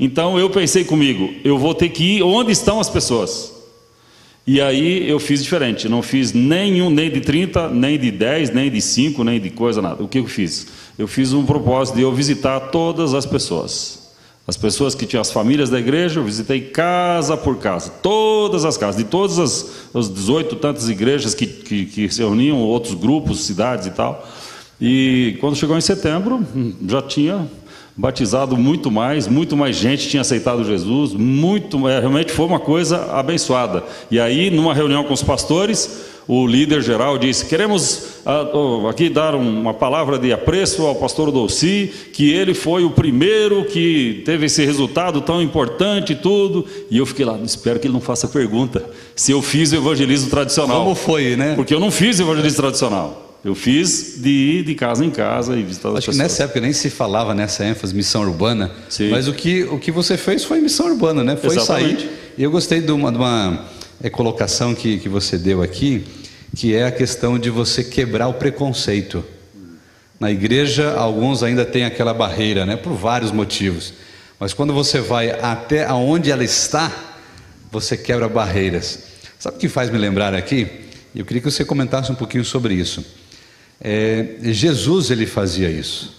Então 0.00 0.38
eu 0.38 0.50
pensei 0.50 0.84
comigo: 0.84 1.32
eu 1.44 1.56
vou 1.56 1.74
ter 1.74 1.90
que 1.90 2.16
ir 2.16 2.22
onde 2.22 2.50
estão 2.50 2.80
as 2.80 2.90
pessoas. 2.90 3.54
E 4.48 4.60
aí 4.60 5.10
eu 5.10 5.18
fiz 5.18 5.42
diferente, 5.42 5.88
não 5.88 6.02
fiz 6.02 6.32
nenhum, 6.32 6.88
nem 6.88 7.10
de 7.10 7.20
30, 7.20 7.68
nem 7.70 7.98
de 7.98 8.12
10, 8.12 8.50
nem 8.50 8.70
de 8.70 8.80
5, 8.80 9.24
nem 9.24 9.40
de 9.40 9.50
coisa 9.50 9.82
nada. 9.82 10.04
O 10.04 10.06
que 10.06 10.20
eu 10.20 10.26
fiz? 10.26 10.68
Eu 10.96 11.08
fiz 11.08 11.32
um 11.32 11.44
propósito 11.44 11.96
de 11.96 12.02
eu 12.02 12.14
visitar 12.14 12.60
todas 12.60 13.12
as 13.12 13.26
pessoas. 13.26 14.05
As 14.48 14.56
pessoas 14.56 14.94
que 14.94 15.06
tinham 15.06 15.20
as 15.20 15.32
famílias 15.32 15.68
da 15.70 15.78
igreja, 15.78 16.20
eu 16.20 16.24
visitei 16.24 16.60
casa 16.60 17.36
por 17.36 17.56
casa, 17.56 17.90
todas 18.00 18.64
as 18.64 18.76
casas, 18.76 18.96
de 18.96 19.04
todas 19.04 19.40
as, 19.40 19.70
as 19.92 20.08
18 20.08 20.54
tantas 20.56 20.88
igrejas 20.88 21.34
que, 21.34 21.46
que, 21.46 21.86
que 21.86 22.08
se 22.08 22.20
reuniam, 22.20 22.58
outros 22.58 22.94
grupos, 22.94 23.40
cidades 23.40 23.88
e 23.88 23.90
tal. 23.90 24.24
E 24.80 25.36
quando 25.40 25.56
chegou 25.56 25.76
em 25.76 25.80
setembro, 25.80 26.46
já 26.86 27.02
tinha 27.02 27.48
batizado 27.96 28.56
muito 28.56 28.90
mais, 28.90 29.26
muito 29.26 29.56
mais 29.56 29.74
gente 29.74 30.08
tinha 30.08 30.20
aceitado 30.20 30.62
Jesus, 30.62 31.12
muito, 31.14 31.88
é, 31.88 31.98
realmente 31.98 32.30
foi 32.30 32.46
uma 32.46 32.60
coisa 32.60 33.12
abençoada. 33.12 33.82
E 34.10 34.20
aí, 34.20 34.50
numa 34.50 34.74
reunião 34.74 35.02
com 35.02 35.14
os 35.14 35.22
pastores, 35.22 36.02
o 36.28 36.46
líder 36.46 36.82
geral 36.82 37.18
disse: 37.18 37.46
Queremos 37.46 38.02
ah, 38.24 38.46
aqui 38.90 39.08
dar 39.08 39.34
uma 39.34 39.72
palavra 39.72 40.18
de 40.18 40.32
apreço 40.32 40.82
ao 40.82 40.94
pastor 40.96 41.30
Dolci, 41.30 41.92
que 42.12 42.32
ele 42.32 42.52
foi 42.52 42.84
o 42.84 42.90
primeiro 42.90 43.64
que 43.66 44.22
teve 44.24 44.46
esse 44.46 44.64
resultado 44.64 45.20
tão 45.20 45.40
importante 45.40 46.12
e 46.12 46.16
tudo. 46.16 46.66
E 46.90 46.98
eu 46.98 47.06
fiquei 47.06 47.24
lá, 47.24 47.38
espero 47.44 47.78
que 47.78 47.86
ele 47.86 47.94
não 47.94 48.00
faça 48.00 48.26
pergunta 48.26 48.84
se 49.14 49.30
eu 49.30 49.40
fiz 49.40 49.70
o 49.72 49.76
evangelismo 49.76 50.28
tradicional. 50.28 50.82
Como 50.82 50.94
foi, 50.96 51.36
né? 51.36 51.54
Porque 51.54 51.72
eu 51.72 51.80
não 51.80 51.90
fiz 51.90 52.18
o 52.18 52.22
evangelismo 52.22 52.56
tradicional. 52.56 53.22
Eu 53.44 53.54
fiz 53.54 54.20
de 54.20 54.28
ir 54.28 54.64
de 54.64 54.74
casa 54.74 55.04
em 55.04 55.10
casa 55.10 55.56
e 55.56 55.62
visitar 55.62 55.90
as 55.90 55.98
Acho 55.98 56.06
pessoas. 56.06 56.16
que 56.16 56.22
nessa 56.22 56.42
época 56.42 56.60
nem 56.60 56.72
se 56.72 56.90
falava 56.90 57.32
nessa 57.32 57.64
ênfase 57.64 57.94
missão 57.94 58.22
urbana, 58.22 58.72
Sim. 58.88 59.10
mas 59.10 59.28
o 59.28 59.32
que, 59.32 59.62
o 59.62 59.78
que 59.78 59.92
você 59.92 60.16
fez 60.16 60.42
foi 60.42 60.60
missão 60.60 60.86
urbana, 60.86 61.22
né? 61.22 61.36
Foi 61.36 61.54
Exatamente. 61.54 62.00
sair. 62.00 62.10
E 62.36 62.42
eu 62.42 62.50
gostei 62.50 62.80
de 62.80 62.90
uma, 62.90 63.12
de 63.12 63.18
uma 63.18 63.64
colocação 64.10 64.74
que, 64.74 64.98
que 64.98 65.08
você 65.08 65.38
deu 65.38 65.62
aqui, 65.62 66.04
que 66.54 66.74
é 66.74 66.84
a 66.84 66.92
questão 66.92 67.38
de 67.38 67.50
você 67.50 67.82
quebrar 67.82 68.28
o 68.28 68.34
preconceito. 68.34 69.24
Na 70.18 70.30
igreja, 70.30 70.94
alguns 70.94 71.42
ainda 71.42 71.64
têm 71.64 71.84
aquela 71.84 72.14
barreira, 72.14 72.64
né? 72.64 72.76
Por 72.76 72.94
vários 72.94 73.30
motivos. 73.30 73.92
Mas 74.38 74.52
quando 74.52 74.72
você 74.72 75.00
vai 75.00 75.30
até 75.30 75.84
aonde 75.84 76.30
ela 76.30 76.44
está, 76.44 76.92
você 77.70 77.96
quebra 77.96 78.28
barreiras. 78.28 79.00
Sabe 79.38 79.56
o 79.56 79.60
que 79.60 79.68
faz 79.68 79.90
me 79.90 79.98
lembrar 79.98 80.34
aqui? 80.34 80.66
Eu 81.14 81.24
queria 81.24 81.42
que 81.42 81.50
você 81.50 81.64
comentasse 81.64 82.10
um 82.10 82.14
pouquinho 82.14 82.44
sobre 82.44 82.74
isso. 82.74 83.04
É, 83.80 84.36
Jesus 84.42 85.10
ele 85.10 85.26
fazia 85.26 85.70
isso. 85.70 86.14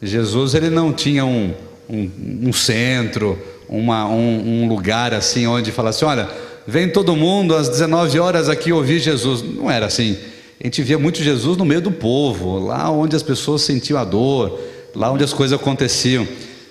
Jesus 0.00 0.54
ele 0.54 0.70
não 0.70 0.92
tinha 0.92 1.24
um, 1.24 1.54
um, 1.88 2.10
um 2.48 2.52
centro, 2.52 3.38
uma, 3.68 4.06
um, 4.06 4.62
um, 4.64 4.68
lugar 4.68 5.14
assim 5.14 5.46
onde 5.46 5.72
falasse, 5.72 6.04
olha, 6.04 6.28
vem 6.66 6.88
todo 6.88 7.14
mundo 7.14 7.54
às 7.54 7.68
19 7.68 8.18
horas 8.18 8.48
aqui 8.48 8.72
ouvir 8.72 8.98
Jesus. 8.98 9.42
Não 9.42 9.70
era 9.70 9.86
assim. 9.86 10.16
A 10.60 10.64
gente 10.64 10.82
via 10.82 10.98
muito 10.98 11.22
Jesus 11.22 11.56
no 11.56 11.64
meio 11.64 11.80
do 11.80 11.90
povo, 11.90 12.58
lá 12.58 12.90
onde 12.90 13.14
as 13.14 13.22
pessoas 13.22 13.62
sentiam 13.62 13.98
a 13.98 14.04
dor, 14.04 14.58
lá 14.94 15.10
onde 15.10 15.24
as 15.24 15.32
coisas 15.32 15.58
aconteciam. 15.58 16.26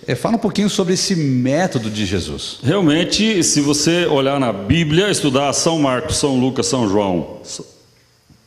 É, 0.05 0.15
fala 0.15 0.35
um 0.35 0.39
pouquinho 0.39 0.69
sobre 0.69 0.95
esse 0.95 1.15
método 1.15 1.89
de 1.89 2.05
Jesus. 2.05 2.59
Realmente, 2.63 3.43
se 3.43 3.61
você 3.61 4.05
olhar 4.05 4.39
na 4.39 4.51
Bíblia, 4.51 5.09
estudar 5.09 5.53
São 5.53 5.79
Marcos, 5.79 6.17
São 6.17 6.39
Lucas, 6.39 6.65
São 6.65 6.89
João, 6.89 7.39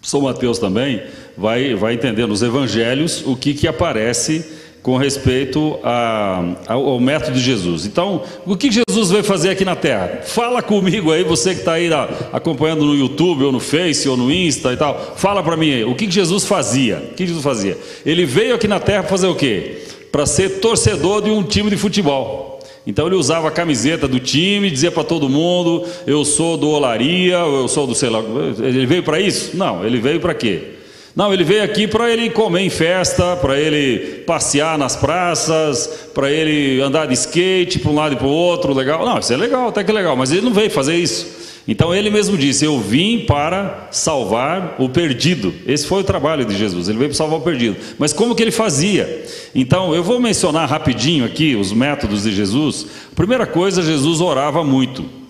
São 0.02 0.20
Mateus 0.22 0.58
também, 0.58 1.02
vai, 1.36 1.74
vai 1.74 1.94
entender 1.94 2.26
nos 2.26 2.42
evangelhos 2.42 3.22
o 3.24 3.36
que, 3.36 3.54
que 3.54 3.66
aparece 3.66 4.44
com 4.86 4.96
respeito 4.96 5.80
a, 5.82 6.44
ao, 6.68 7.00
método 7.00 7.32
de 7.32 7.40
Jesus. 7.40 7.86
Então, 7.86 8.22
o 8.46 8.56
que 8.56 8.70
Jesus 8.70 9.10
veio 9.10 9.24
fazer 9.24 9.50
aqui 9.50 9.64
na 9.64 9.74
Terra? 9.74 10.20
Fala 10.24 10.62
comigo 10.62 11.10
aí, 11.10 11.24
você 11.24 11.54
que 11.54 11.58
está 11.58 11.72
aí 11.72 11.90
acompanhando 12.32 12.84
no 12.84 12.94
YouTube, 12.94 13.42
ou 13.42 13.50
no 13.50 13.58
Face, 13.58 14.08
ou 14.08 14.16
no 14.16 14.30
Insta 14.30 14.72
e 14.72 14.76
tal. 14.76 15.14
Fala 15.16 15.42
para 15.42 15.56
mim 15.56 15.72
aí, 15.72 15.84
o 15.84 15.96
que, 15.96 16.06
que 16.06 16.12
Jesus 16.12 16.44
fazia? 16.44 16.98
O 17.10 17.14
que 17.16 17.26
Jesus 17.26 17.42
fazia? 17.42 17.76
Ele 18.06 18.24
veio 18.24 18.54
aqui 18.54 18.68
na 18.68 18.78
Terra 18.78 19.02
fazer 19.02 19.26
o 19.26 19.34
quê? 19.34 19.78
Para 20.12 20.24
ser 20.24 20.60
torcedor 20.60 21.20
de 21.20 21.30
um 21.30 21.42
time 21.42 21.68
de 21.68 21.76
futebol. 21.76 22.60
Então 22.86 23.08
ele 23.08 23.16
usava 23.16 23.48
a 23.48 23.50
camiseta 23.50 24.06
do 24.06 24.20
time, 24.20 24.70
dizia 24.70 24.92
para 24.92 25.02
todo 25.02 25.28
mundo: 25.28 25.84
eu 26.06 26.24
sou 26.24 26.56
do 26.56 26.68
Olaria, 26.68 27.38
eu 27.38 27.66
sou 27.66 27.88
do 27.88 27.94
sei 27.96 28.08
lá. 28.08 28.20
Ele 28.60 28.86
veio 28.86 29.02
para 29.02 29.18
isso? 29.18 29.56
Não, 29.56 29.84
ele 29.84 29.98
veio 29.98 30.20
para 30.20 30.32
quê? 30.32 30.75
Não, 31.16 31.32
ele 31.32 31.44
veio 31.44 31.64
aqui 31.64 31.88
para 31.88 32.12
ele 32.12 32.28
comer 32.28 32.60
em 32.60 32.68
festa, 32.68 33.36
para 33.36 33.58
ele 33.58 34.22
passear 34.26 34.76
nas 34.76 34.94
praças, 34.94 36.10
para 36.12 36.30
ele 36.30 36.78
andar 36.82 37.06
de 37.06 37.14
skate 37.14 37.78
para 37.78 37.90
um 37.90 37.94
lado 37.94 38.12
e 38.12 38.16
para 38.16 38.26
o 38.26 38.30
outro, 38.30 38.74
legal. 38.74 39.02
Não, 39.02 39.18
isso 39.18 39.32
é 39.32 39.36
legal, 39.38 39.68
até 39.68 39.82
que 39.82 39.90
legal, 39.90 40.14
mas 40.14 40.30
ele 40.30 40.42
não 40.42 40.52
veio 40.52 40.70
fazer 40.70 40.94
isso. 40.94 41.46
Então 41.66 41.94
ele 41.94 42.10
mesmo 42.10 42.36
disse: 42.36 42.66
Eu 42.66 42.78
vim 42.78 43.20
para 43.20 43.88
salvar 43.90 44.76
o 44.78 44.90
perdido. 44.90 45.54
Esse 45.66 45.86
foi 45.86 46.02
o 46.02 46.04
trabalho 46.04 46.44
de 46.44 46.54
Jesus, 46.54 46.86
ele 46.86 46.98
veio 46.98 47.08
para 47.08 47.16
salvar 47.16 47.38
o 47.38 47.42
perdido. 47.42 47.78
Mas 47.98 48.12
como 48.12 48.34
que 48.34 48.42
ele 48.42 48.50
fazia? 48.50 49.24
Então 49.54 49.94
eu 49.94 50.04
vou 50.04 50.20
mencionar 50.20 50.68
rapidinho 50.68 51.24
aqui 51.24 51.56
os 51.56 51.72
métodos 51.72 52.24
de 52.24 52.32
Jesus. 52.32 52.86
Primeira 53.14 53.46
coisa, 53.46 53.80
Jesus 53.82 54.20
orava 54.20 54.62
muito. 54.62 55.25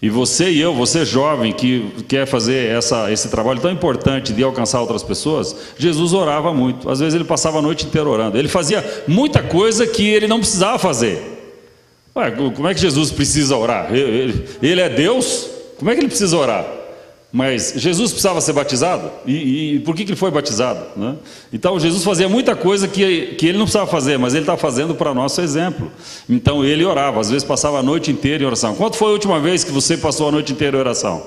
E 0.00 0.10
você 0.10 0.50
e 0.50 0.60
eu, 0.60 0.74
você 0.74 1.06
jovem 1.06 1.52
que 1.52 1.90
quer 2.06 2.26
fazer 2.26 2.70
essa, 2.70 3.10
esse 3.10 3.28
trabalho 3.28 3.60
tão 3.60 3.70
importante 3.70 4.32
de 4.32 4.42
alcançar 4.42 4.80
outras 4.80 5.02
pessoas, 5.02 5.56
Jesus 5.78 6.12
orava 6.12 6.52
muito. 6.52 6.90
Às 6.90 7.00
vezes 7.00 7.14
ele 7.14 7.24
passava 7.24 7.58
a 7.58 7.62
noite 7.62 7.86
inteira 7.86 8.08
orando. 8.08 8.36
Ele 8.36 8.48
fazia 8.48 8.84
muita 9.08 9.42
coisa 9.42 9.86
que 9.86 10.06
ele 10.06 10.26
não 10.26 10.38
precisava 10.38 10.78
fazer. 10.78 11.36
Ué, 12.14 12.30
como 12.30 12.68
é 12.68 12.74
que 12.74 12.80
Jesus 12.80 13.10
precisa 13.10 13.56
orar? 13.56 13.92
Ele, 13.92 14.46
ele 14.62 14.80
é 14.80 14.88
Deus? 14.88 15.48
Como 15.78 15.90
é 15.90 15.94
que 15.94 16.00
ele 16.00 16.08
precisa 16.08 16.36
orar? 16.36 16.75
Mas 17.36 17.74
Jesus 17.76 18.12
precisava 18.12 18.40
ser 18.40 18.54
batizado? 18.54 19.10
E, 19.26 19.74
e 19.74 19.80
por 19.80 19.94
que, 19.94 20.06
que 20.06 20.12
ele 20.12 20.18
foi 20.18 20.30
batizado? 20.30 20.80
Né? 20.96 21.16
Então 21.52 21.78
Jesus 21.78 22.02
fazia 22.02 22.30
muita 22.30 22.56
coisa 22.56 22.88
que, 22.88 23.34
que 23.34 23.46
ele 23.46 23.58
não 23.58 23.66
precisava 23.66 23.86
fazer, 23.86 24.18
mas 24.18 24.32
ele 24.32 24.44
está 24.44 24.56
fazendo 24.56 24.94
para 24.94 25.12
nosso 25.12 25.42
exemplo. 25.42 25.92
Então 26.30 26.64
ele 26.64 26.82
orava, 26.82 27.20
às 27.20 27.28
vezes 27.28 27.44
passava 27.44 27.78
a 27.78 27.82
noite 27.82 28.10
inteira 28.10 28.42
em 28.42 28.46
oração. 28.46 28.74
Quando 28.74 28.94
foi 28.94 29.08
a 29.08 29.10
última 29.10 29.38
vez 29.38 29.62
que 29.62 29.70
você 29.70 29.98
passou 29.98 30.28
a 30.28 30.32
noite 30.32 30.50
inteira 30.50 30.78
em 30.78 30.80
oração? 30.80 31.26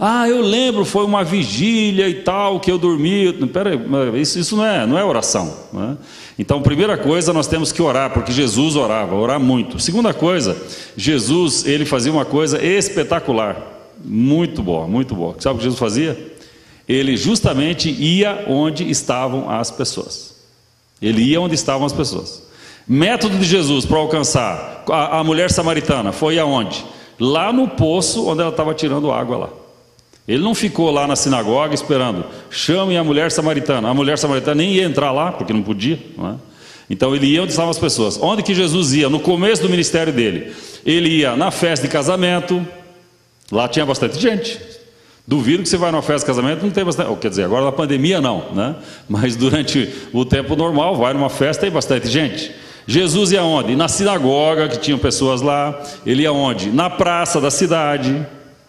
Ah, 0.00 0.28
eu 0.28 0.40
lembro, 0.40 0.84
foi 0.84 1.04
uma 1.04 1.22
vigília 1.22 2.08
e 2.08 2.14
tal, 2.14 2.58
que 2.58 2.68
eu 2.68 2.76
dormi. 2.76 3.32
Peraí, 3.46 3.78
isso, 4.20 4.40
isso 4.40 4.56
não, 4.56 4.66
é, 4.66 4.84
não 4.84 4.98
é 4.98 5.04
oração. 5.04 5.56
Né? 5.72 5.96
Então, 6.36 6.60
primeira 6.60 6.98
coisa, 6.98 7.32
nós 7.32 7.46
temos 7.46 7.70
que 7.70 7.80
orar, 7.80 8.10
porque 8.10 8.32
Jesus 8.32 8.74
orava, 8.74 9.14
orar 9.14 9.38
muito. 9.38 9.78
Segunda 9.78 10.12
coisa, 10.12 10.56
Jesus, 10.96 11.64
ele 11.64 11.84
fazia 11.84 12.10
uma 12.10 12.24
coisa 12.24 12.60
espetacular. 12.60 13.75
Muito 14.06 14.62
boa, 14.62 14.86
muito 14.86 15.14
boa. 15.14 15.34
Sabe 15.38 15.56
o 15.56 15.58
que 15.58 15.64
Jesus 15.64 15.78
fazia? 15.78 16.36
Ele 16.88 17.16
justamente 17.16 17.90
ia 17.90 18.44
onde 18.48 18.88
estavam 18.88 19.50
as 19.50 19.70
pessoas. 19.70 20.36
Ele 21.02 21.22
ia 21.22 21.40
onde 21.40 21.54
estavam 21.54 21.84
as 21.84 21.92
pessoas. 21.92 22.46
Método 22.86 23.36
de 23.36 23.44
Jesus 23.44 23.84
para 23.84 23.98
alcançar 23.98 24.84
a, 24.88 25.18
a 25.18 25.24
mulher 25.24 25.50
samaritana 25.50 26.12
foi 26.12 26.38
aonde? 26.38 26.84
Lá 27.18 27.52
no 27.52 27.66
poço 27.68 28.28
onde 28.28 28.40
ela 28.40 28.50
estava 28.50 28.72
tirando 28.72 29.10
água 29.10 29.36
lá. 29.36 29.48
Ele 30.28 30.42
não 30.42 30.54
ficou 30.54 30.90
lá 30.90 31.06
na 31.06 31.14
sinagoga 31.14 31.74
esperando, 31.74 32.24
chamem 32.50 32.96
a 32.96 33.04
mulher 33.04 33.30
samaritana. 33.30 33.88
A 33.88 33.94
mulher 33.94 34.18
samaritana 34.18 34.56
nem 34.56 34.72
ia 34.72 34.84
entrar 34.84 35.12
lá, 35.12 35.32
porque 35.32 35.52
não 35.52 35.62
podia. 35.62 35.98
Não 36.16 36.30
é? 36.30 36.34
Então 36.88 37.14
ele 37.14 37.26
ia 37.26 37.42
onde 37.42 37.50
estavam 37.50 37.70
as 37.70 37.78
pessoas. 37.78 38.18
Onde 38.20 38.42
que 38.42 38.54
Jesus 38.54 38.92
ia? 38.92 39.08
No 39.08 39.20
começo 39.20 39.62
do 39.62 39.68
ministério 39.68 40.12
dele. 40.12 40.52
Ele 40.84 41.08
ia 41.08 41.36
na 41.36 41.50
festa 41.50 41.86
de 41.86 41.92
casamento, 41.92 42.64
Lá 43.50 43.68
tinha 43.68 43.86
bastante 43.86 44.18
gente. 44.18 44.58
Duvido 45.26 45.62
que 45.62 45.68
você 45.68 45.76
vai 45.76 45.90
numa 45.90 46.02
festa 46.02 46.20
de 46.20 46.26
casamento 46.26 46.62
não 46.62 46.70
tem 46.70 46.84
bastante. 46.84 47.14
Quer 47.18 47.30
dizer, 47.30 47.44
agora 47.44 47.64
na 47.64 47.72
pandemia 47.72 48.20
não, 48.20 48.52
né? 48.52 48.76
Mas 49.08 49.34
durante 49.34 49.92
o 50.12 50.24
tempo 50.24 50.54
normal, 50.54 50.96
vai 50.96 51.12
numa 51.12 51.28
festa 51.28 51.62
e 51.62 51.66
tem 51.66 51.74
bastante 51.74 52.08
gente. 52.08 52.52
Jesus 52.86 53.32
ia 53.32 53.42
onde? 53.42 53.74
Na 53.74 53.88
sinagoga, 53.88 54.68
que 54.68 54.78
tinham 54.78 54.98
pessoas 54.98 55.42
lá. 55.42 55.82
Ele 56.06 56.22
ia 56.22 56.32
onde? 56.32 56.70
Na 56.70 56.88
praça 56.88 57.40
da 57.40 57.50
cidade. 57.50 58.24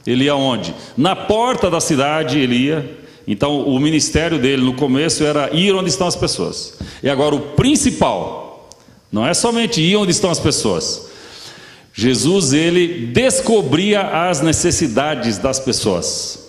Ele 0.05 0.23
ia 0.23 0.35
onde? 0.35 0.73
Na 0.97 1.15
porta 1.15 1.69
da 1.69 1.79
cidade 1.79 2.39
ele 2.39 2.55
ia. 2.55 2.97
Então 3.27 3.61
o 3.67 3.79
ministério 3.79 4.39
dele 4.39 4.63
no 4.63 4.73
começo 4.73 5.23
era 5.23 5.53
ir 5.53 5.75
onde 5.75 5.89
estão 5.89 6.07
as 6.07 6.15
pessoas. 6.15 6.79
E 7.03 7.09
agora 7.09 7.35
o 7.35 7.39
principal 7.39 8.69
não 9.11 9.27
é 9.27 9.33
somente 9.33 9.81
ir 9.81 9.95
onde 9.97 10.11
estão 10.11 10.31
as 10.31 10.39
pessoas, 10.39 11.09
Jesus 11.99 12.53
ele 12.53 13.07
descobria 13.07 14.01
as 14.01 14.39
necessidades 14.39 15.39
das 15.39 15.59
pessoas. 15.59 16.47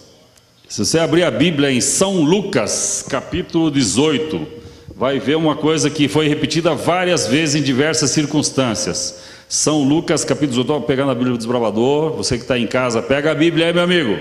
Se 0.69 0.85
você 0.85 0.99
abrir 0.99 1.23
a 1.23 1.31
Bíblia 1.31 1.73
em 1.73 1.81
São 1.81 2.21
Lucas, 2.21 3.03
capítulo 3.09 3.71
18, 3.71 4.47
vai 4.95 5.19
ver 5.19 5.39
uma 5.39 5.57
coisa 5.57 5.89
que 5.89 6.07
foi 6.07 6.29
repetida 6.29 6.75
várias 6.75 7.27
vezes 7.27 7.55
em 7.55 7.63
diversas 7.63 8.11
circunstâncias. 8.11 9.23
São 9.49 9.85
Lucas, 9.85 10.23
capítulo 10.23 10.51
18, 10.51 10.71
estou 10.71 10.83
pegando 10.83 11.13
a 11.13 11.15
Bíblia 11.15 11.33
do 11.33 11.39
desbravador, 11.39 12.13
você 12.13 12.37
que 12.37 12.43
está 12.43 12.59
em 12.59 12.67
casa, 12.67 13.01
pega 13.01 13.31
a 13.31 13.35
Bíblia 13.35 13.69
aí, 13.69 13.73
meu 13.73 13.85
amigo. 13.85 14.19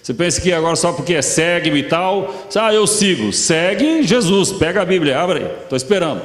Você 0.00 0.14
pensa 0.14 0.40
que 0.40 0.52
agora 0.52 0.76
só 0.76 0.92
porque 0.92 1.14
é 1.14 1.22
segue-me 1.22 1.80
e 1.80 1.88
tal, 1.88 2.32
ah, 2.54 2.72
eu 2.72 2.86
sigo. 2.86 3.32
Segue 3.32 4.04
Jesus, 4.04 4.52
pega 4.52 4.80
a 4.82 4.84
Bíblia, 4.84 5.18
abre 5.18 5.40
aí, 5.40 5.50
estou 5.64 5.76
esperando. 5.76 6.22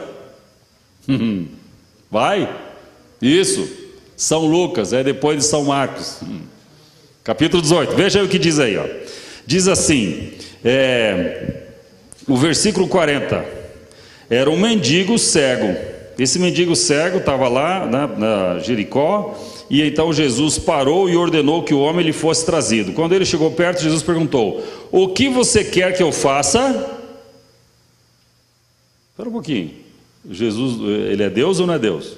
Vai? 2.11 2.47
Isso. 3.19 3.81
São 4.15 4.45
Lucas, 4.45 4.93
é 4.93 5.03
depois 5.03 5.37
de 5.37 5.45
São 5.45 5.65
Marcos. 5.65 6.19
Capítulo 7.23 7.61
18, 7.61 7.95
veja 7.95 8.23
o 8.23 8.27
que 8.27 8.37
diz 8.37 8.59
aí, 8.59 8.77
ó. 8.77 8.85
Diz 9.45 9.67
assim, 9.67 10.31
é, 10.63 11.63
o 12.27 12.35
versículo 12.35 12.87
40. 12.87 13.45
Era 14.29 14.49
um 14.49 14.59
mendigo 14.59 15.17
cego. 15.17 15.75
Esse 16.17 16.37
mendigo 16.37 16.75
cego 16.75 17.17
estava 17.17 17.47
lá 17.47 17.85
na, 17.85 18.07
na 18.07 18.59
Jericó, 18.59 19.37
e 19.69 19.81
então 19.81 20.13
Jesus 20.13 20.59
parou 20.59 21.09
e 21.09 21.15
ordenou 21.15 21.63
que 21.63 21.73
o 21.73 21.79
homem 21.79 22.05
lhe 22.05 22.13
fosse 22.13 22.45
trazido. 22.45 22.93
Quando 22.93 23.13
ele 23.13 23.25
chegou 23.25 23.51
perto, 23.51 23.81
Jesus 23.81 24.03
perguntou: 24.03 24.63
O 24.91 25.07
que 25.09 25.27
você 25.27 25.63
quer 25.63 25.95
que 25.95 26.03
eu 26.03 26.11
faça? 26.11 26.99
Espera 29.11 29.29
um 29.29 29.33
pouquinho. 29.33 29.71
Jesus, 30.29 30.79
ele 31.09 31.23
é 31.23 31.29
Deus 31.29 31.59
ou 31.59 31.67
não 31.67 31.73
é 31.73 31.79
Deus? 31.79 32.17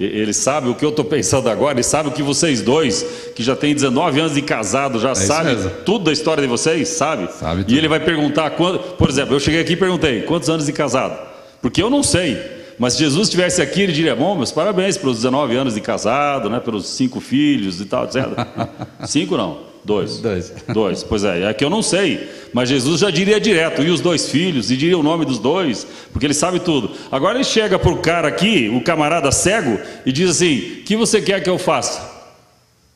Ele 0.00 0.32
sabe 0.32 0.70
o 0.70 0.74
que 0.74 0.82
eu 0.82 0.88
estou 0.88 1.04
pensando 1.04 1.50
agora, 1.50 1.74
ele 1.74 1.82
sabe 1.82 2.08
o 2.08 2.12
que 2.12 2.22
vocês 2.22 2.62
dois, 2.62 3.04
que 3.36 3.42
já 3.42 3.54
têm 3.54 3.74
19 3.74 4.18
anos 4.18 4.34
de 4.34 4.40
casado, 4.40 4.98
já 4.98 5.10
é 5.10 5.14
sabem 5.14 5.56
tudo 5.84 6.06
da 6.06 6.12
história 6.12 6.42
de 6.42 6.48
vocês, 6.48 6.88
sabe? 6.88 7.30
sabe 7.30 7.66
e 7.68 7.76
ele 7.76 7.86
vai 7.86 8.00
perguntar, 8.00 8.48
quando, 8.52 8.78
por 8.78 9.10
exemplo, 9.10 9.34
eu 9.34 9.40
cheguei 9.40 9.60
aqui 9.60 9.74
e 9.74 9.76
perguntei, 9.76 10.22
quantos 10.22 10.48
anos 10.48 10.64
de 10.64 10.72
casado? 10.72 11.18
Porque 11.60 11.82
eu 11.82 11.90
não 11.90 12.02
sei. 12.02 12.38
Mas 12.78 12.94
se 12.94 13.00
Jesus 13.00 13.28
estivesse 13.28 13.60
aqui, 13.60 13.82
ele 13.82 13.92
diria: 13.92 14.16
Bom, 14.16 14.34
meus 14.34 14.50
parabéns 14.50 14.96
pelos 14.96 15.16
19 15.16 15.54
anos 15.54 15.74
de 15.74 15.82
casado, 15.82 16.48
né, 16.48 16.58
pelos 16.58 16.88
cinco 16.88 17.20
filhos 17.20 17.78
e 17.78 17.84
tal, 17.84 18.04
etc. 18.04 18.26
cinco 19.06 19.36
não, 19.36 19.58
dois. 19.84 20.18
Dois. 20.18 20.52
Dois, 20.68 21.02
pois 21.02 21.24
é, 21.24 21.44
é 21.44 21.54
que 21.54 21.64
eu 21.64 21.70
não 21.70 21.82
sei. 21.82 22.28
Mas 22.52 22.68
Jesus 22.68 23.00
já 23.00 23.10
diria 23.10 23.40
direto: 23.40 23.82
e 23.82 23.90
os 23.90 24.00
dois 24.00 24.28
filhos, 24.28 24.70
e 24.70 24.76
diria 24.76 24.98
o 24.98 25.02
nome 25.02 25.24
dos 25.24 25.38
dois, 25.38 25.86
porque 26.12 26.26
ele 26.26 26.34
sabe 26.34 26.60
tudo. 26.60 26.90
Agora 27.10 27.36
ele 27.36 27.44
chega 27.44 27.78
para 27.78 27.90
o 27.90 27.98
cara 27.98 28.28
aqui, 28.28 28.70
o 28.74 28.80
camarada 28.82 29.30
cego, 29.32 29.78
e 30.04 30.12
diz 30.12 30.30
assim: 30.30 30.58
O 30.58 30.84
que 30.84 30.96
você 30.96 31.20
quer 31.20 31.42
que 31.42 31.50
eu 31.50 31.58
faça? 31.58 32.08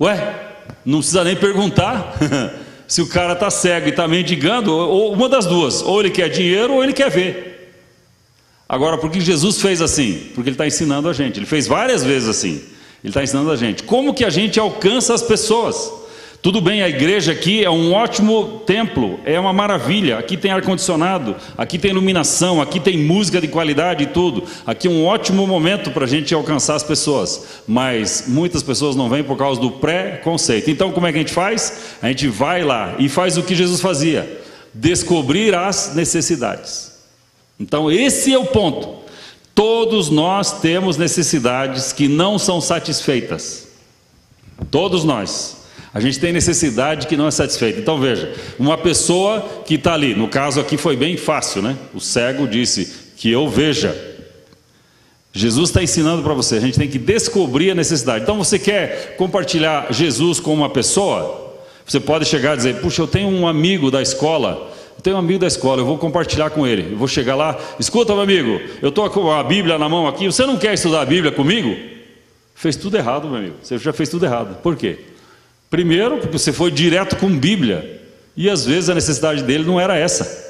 Ué, 0.01 0.35
não 0.85 0.99
precisa 0.99 1.25
nem 1.25 1.37
perguntar. 1.37 2.17
se 2.87 3.01
o 3.01 3.07
cara 3.07 3.33
está 3.33 3.51
cego 3.51 3.87
e 3.87 3.91
está 3.91 4.07
mendigando, 4.07 4.71
ou 4.73 5.13
uma 5.13 5.29
das 5.29 5.47
duas, 5.47 5.83
ou 5.83 6.01
ele 6.01 6.11
quer 6.11 6.29
dinheiro 6.29 6.75
ou 6.75 6.85
ele 6.85 6.93
quer 6.93 7.11
ver. 7.11 7.55
Agora, 8.69 8.99
por 8.99 9.11
que 9.11 9.21
Jesus 9.21 9.61
fez 9.61 9.83
assim? 9.83 10.31
Porque 10.35 10.49
Ele 10.49 10.55
está 10.55 10.67
ensinando 10.67 11.09
a 11.09 11.13
gente. 11.13 11.39
Ele 11.39 11.47
fez 11.47 11.67
várias 11.67 12.03
vezes 12.03 12.29
assim. 12.29 12.63
Ele 13.03 13.11
está 13.11 13.23
ensinando 13.23 13.51
a 13.51 13.57
gente. 13.57 13.83
Como 13.83 14.15
que 14.15 14.25
a 14.25 14.31
gente 14.31 14.59
alcança 14.59 15.13
as 15.13 15.23
pessoas? 15.23 15.93
Tudo 16.45 16.61
bem, 16.61 16.83
a 16.83 16.89
igreja 16.91 17.33
aqui 17.33 17.65
é 17.65 17.71
um 17.71 17.95
ótimo 17.95 18.61
templo, 18.67 19.19
é 19.25 19.41
uma 19.41 19.51
maravilha. 19.51 20.19
Aqui 20.19 20.37
tem 20.37 20.51
ar-condicionado, 20.51 21.35
aqui 21.57 21.79
tem 21.79 21.91
iluminação, 21.91 22.61
aqui 22.61 22.79
tem 22.79 22.99
música 22.99 23.41
de 23.41 23.49
qualidade 23.49 24.05
e 24.05 24.09
tudo. 24.09 24.45
Aqui 24.67 24.87
é 24.87 24.91
um 24.91 25.07
ótimo 25.07 25.47
momento 25.47 25.91
para 25.91 26.05
a 26.05 26.07
gente 26.07 26.35
alcançar 26.35 26.75
as 26.75 26.83
pessoas. 26.83 27.63
Mas 27.67 28.25
muitas 28.29 28.63
pessoas 28.63 28.95
não 28.95 29.09
vêm 29.09 29.25
por 29.25 29.39
causa 29.39 29.59
do 29.59 29.71
pré-conceito. 29.71 30.71
Então, 30.71 30.93
como 30.93 31.07
é 31.07 31.13
que 31.13 31.17
a 31.17 31.23
gente 31.23 31.33
faz? 31.33 31.97
A 32.03 32.09
gente 32.09 32.29
vai 32.29 32.63
lá 32.63 32.95
e 32.99 33.09
faz 33.09 33.39
o 33.39 33.43
que 33.43 33.55
Jesus 33.55 33.81
fazia: 33.81 34.43
descobrir 34.75 35.55
as 35.55 35.95
necessidades. 35.95 36.93
Então, 37.59 37.91
esse 37.91 38.35
é 38.35 38.39
o 38.39 38.45
ponto. 38.45 38.97
Todos 39.55 40.11
nós 40.11 40.61
temos 40.61 40.99
necessidades 40.99 41.91
que 41.91 42.07
não 42.07 42.39
são 42.39 42.61
satisfeitas. 42.61 43.67
Todos 44.71 45.05
nós. 45.05 45.64
A 45.95 46.01
gente 46.01 46.19
tem 46.19 46.33
necessidade 46.33 47.07
que 47.07 47.17
não 47.17 47.29
é 47.29 47.31
satisfeita. 47.31 47.79
Então 47.79 48.01
veja, 48.01 48.35
uma 48.59 48.77
pessoa 48.77 49.63
que 49.65 49.77
está 49.77 49.95
ali, 49.95 50.15
no 50.15 50.29
caso 50.29 50.61
aqui 50.61 50.77
foi 50.77 50.97
bem 50.97 51.17
fácil, 51.17 51.63
né? 51.63 51.77
O 51.95 52.01
cego 52.01 52.49
disse 52.49 53.13
que 53.17 53.31
eu 53.31 53.49
veja. 53.49 53.97
Jesus 55.33 55.71
está 55.71 55.83
ensinando 55.83 56.23
para 56.23 56.35
você, 56.35 56.57
a 56.57 56.61
gente 56.61 56.79
tem 56.79 56.89
que 56.89 56.99
descobrir 56.99 57.71
a 57.71 57.75
necessidade. 57.75 58.25
Então 58.25 58.37
você 58.37 58.59
quer 58.59 59.17
compartilhar 59.17 59.87
Jesus 59.91 60.41
com 60.41 60.53
uma 60.53 60.69
pessoa? 60.69 61.55
Você 61.87 62.01
pode 62.01 62.25
chegar 62.25 62.55
e 62.55 62.57
dizer, 62.57 62.81
puxa, 62.81 63.03
eu 63.03 63.07
tenho 63.07 63.29
um 63.29 63.47
amigo 63.47 63.91
da 63.91 64.03
escola 64.03 64.75
eu 64.97 65.03
tenho 65.03 65.17
um 65.17 65.19
amigo 65.19 65.41
da 65.41 65.47
escola, 65.47 65.81
eu 65.81 65.87
vou 65.87 65.99
compartilhar 65.99 66.51
com 66.51 66.67
ele. 66.67 66.93
Eu 66.93 66.99
vou 66.99 67.09
chegar 67.09 67.35
lá, 67.35 67.59
escuta, 67.79 68.13
meu 68.13 68.23
amigo, 68.23 68.61
eu 68.81 68.89
estou 68.89 69.09
com 69.11 69.31
a 69.31 69.43
Bíblia 69.43 69.79
na 69.79 69.89
mão 69.89 70.07
aqui, 70.07 70.27
você 70.27 70.47
não 70.47 70.57
quer 70.57 70.75
estudar 70.75 71.03
a 71.03 71.07
Bíblia 71.07 71.33
comigo? 71.33 71.77
Fez 72.55 72.77
tudo 72.77 72.97
errado, 72.97 73.29
meu 73.29 73.39
amigo. 73.39 73.57
Você 73.61 73.77
já 73.79 73.93
fez 73.93 74.09
tudo 74.09 74.25
errado. 74.25 74.61
Por 74.63 74.77
quê? 74.77 74.99
Primeiro, 75.71 76.19
porque 76.19 76.39
você 76.39 76.53
foi 76.53 76.71
direto 76.71 77.17
com 77.17 77.29
Bíblia. 77.29 78.03
E 78.37 78.51
às 78.51 78.65
vezes 78.65 78.91
a 78.91 78.95
necessidade 78.95 79.43
dele 79.43 79.65
não 79.65 79.81
era 79.81 79.97
essa. 79.97 80.45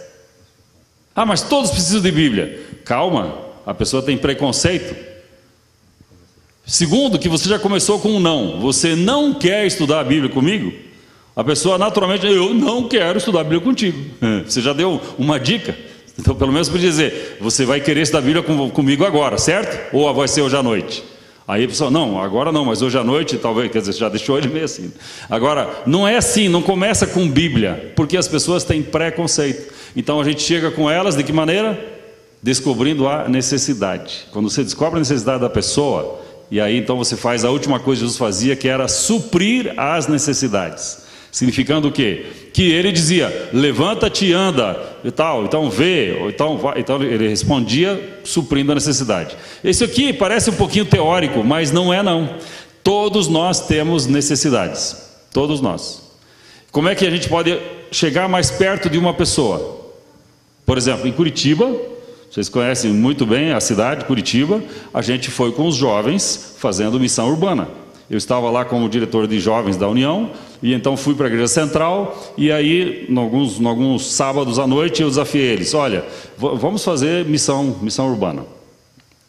Ah, 1.14 1.24
mas 1.24 1.42
todos 1.42 1.70
precisam 1.70 2.00
de 2.00 2.10
Bíblia. 2.10 2.60
Calma, 2.84 3.38
a 3.64 3.72
pessoa 3.72 4.02
tem 4.02 4.16
preconceito. 4.16 4.94
Segundo, 6.66 7.18
que 7.18 7.28
você 7.28 7.48
já 7.48 7.58
começou 7.58 7.98
com 8.00 8.10
um 8.10 8.20
não. 8.20 8.60
Você 8.60 8.96
não 8.96 9.34
quer 9.34 9.66
estudar 9.66 10.00
a 10.00 10.04
Bíblia 10.04 10.30
comigo? 10.30 10.72
A 11.36 11.44
pessoa 11.44 11.76
naturalmente, 11.76 12.26
eu 12.26 12.54
não 12.54 12.88
quero 12.88 13.18
estudar 13.18 13.40
a 13.40 13.44
Bíblia 13.44 13.60
contigo. 13.60 13.98
É, 14.20 14.44
você 14.44 14.60
já 14.60 14.72
deu 14.72 15.00
uma 15.18 15.38
dica? 15.38 15.76
Então, 16.18 16.34
pelo 16.34 16.52
menos 16.52 16.68
podia 16.68 16.88
dizer, 16.88 17.38
você 17.40 17.64
vai 17.64 17.80
querer 17.80 18.02
estudar 18.02 18.20
a 18.20 18.22
Bíblia 18.22 18.42
com, 18.42 18.70
comigo 18.70 19.04
agora, 19.04 19.36
certo? 19.36 19.94
Ou 19.94 20.12
vai 20.14 20.28
ser 20.28 20.42
hoje 20.42 20.56
à 20.56 20.62
noite? 20.62 21.02
Aí 21.46 21.64
a 21.64 21.68
pessoa, 21.68 21.90
não, 21.90 22.18
agora 22.18 22.50
não, 22.50 22.64
mas 22.64 22.80
hoje 22.80 22.96
à 22.96 23.04
noite 23.04 23.36
talvez, 23.36 23.70
quer 23.70 23.80
dizer, 23.80 23.92
já 23.92 24.08
deixou 24.08 24.38
ele 24.38 24.48
meio 24.48 24.64
assim. 24.64 24.90
Agora, 25.28 25.82
não 25.86 26.08
é 26.08 26.16
assim, 26.16 26.48
não 26.48 26.62
começa 26.62 27.06
com 27.06 27.28
Bíblia, 27.28 27.92
porque 27.94 28.16
as 28.16 28.26
pessoas 28.26 28.64
têm 28.64 28.82
preconceito. 28.82 29.72
Então 29.94 30.18
a 30.20 30.24
gente 30.24 30.40
chega 30.40 30.70
com 30.70 30.90
elas 30.90 31.14
de 31.14 31.22
que 31.22 31.32
maneira? 31.32 31.78
Descobrindo 32.42 33.06
a 33.06 33.28
necessidade. 33.28 34.26
Quando 34.32 34.48
você 34.48 34.64
descobre 34.64 34.96
a 34.96 35.00
necessidade 35.00 35.42
da 35.42 35.50
pessoa, 35.50 36.20
e 36.50 36.60
aí 36.60 36.78
então 36.78 36.96
você 36.96 37.14
faz 37.14 37.44
a 37.44 37.50
última 37.50 37.78
coisa 37.78 38.00
que 38.00 38.06
Jesus 38.06 38.18
fazia, 38.18 38.56
que 38.56 38.66
era 38.66 38.88
suprir 38.88 39.74
as 39.76 40.08
necessidades. 40.08 41.03
Significando 41.34 41.88
o 41.88 41.90
quê? 41.90 42.26
Que 42.52 42.70
ele 42.70 42.92
dizia: 42.92 43.50
levanta-te 43.52 44.26
e 44.26 44.32
anda, 44.32 44.80
e 45.02 45.10
tal, 45.10 45.44
então 45.44 45.68
vê, 45.68 46.16
ou 46.20 46.30
então 46.30 46.56
vai. 46.56 46.78
Então 46.78 47.02
ele 47.02 47.26
respondia 47.26 48.20
suprindo 48.22 48.70
a 48.70 48.76
necessidade. 48.76 49.36
Isso 49.64 49.82
aqui 49.82 50.12
parece 50.12 50.50
um 50.50 50.52
pouquinho 50.52 50.84
teórico, 50.84 51.42
mas 51.42 51.72
não 51.72 51.92
é 51.92 52.04
não. 52.04 52.36
Todos 52.84 53.26
nós 53.26 53.66
temos 53.66 54.06
necessidades. 54.06 54.96
Todos 55.32 55.60
nós. 55.60 56.02
Como 56.70 56.88
é 56.88 56.94
que 56.94 57.04
a 57.04 57.10
gente 57.10 57.28
pode 57.28 57.58
chegar 57.90 58.28
mais 58.28 58.52
perto 58.52 58.88
de 58.88 58.96
uma 58.96 59.12
pessoa? 59.12 59.90
Por 60.64 60.78
exemplo, 60.78 61.08
em 61.08 61.12
Curitiba, 61.12 61.68
vocês 62.30 62.48
conhecem 62.48 62.92
muito 62.92 63.26
bem 63.26 63.50
a 63.50 63.58
cidade, 63.58 64.04
Curitiba, 64.04 64.62
a 64.92 65.02
gente 65.02 65.32
foi 65.32 65.50
com 65.50 65.66
os 65.66 65.74
jovens 65.74 66.54
fazendo 66.60 67.00
missão 67.00 67.28
urbana. 67.28 67.66
Eu 68.10 68.18
estava 68.18 68.50
lá 68.50 68.64
como 68.64 68.88
diretor 68.88 69.26
de 69.26 69.40
jovens 69.40 69.76
da 69.76 69.88
União, 69.88 70.30
e 70.62 70.74
então 70.74 70.96
fui 70.96 71.14
para 71.14 71.26
a 71.26 71.28
igreja 71.28 71.48
central, 71.48 72.34
e 72.36 72.52
aí, 72.52 73.06
em 73.08 73.16
alguns, 73.16 73.60
em 73.60 73.66
alguns 73.66 74.12
sábados 74.12 74.58
à 74.58 74.66
noite, 74.66 75.02
eu 75.02 75.08
desafiei 75.08 75.46
eles: 75.46 75.72
olha, 75.74 76.04
vamos 76.36 76.84
fazer 76.84 77.24
missão, 77.24 77.76
missão 77.80 78.10
urbana. 78.10 78.42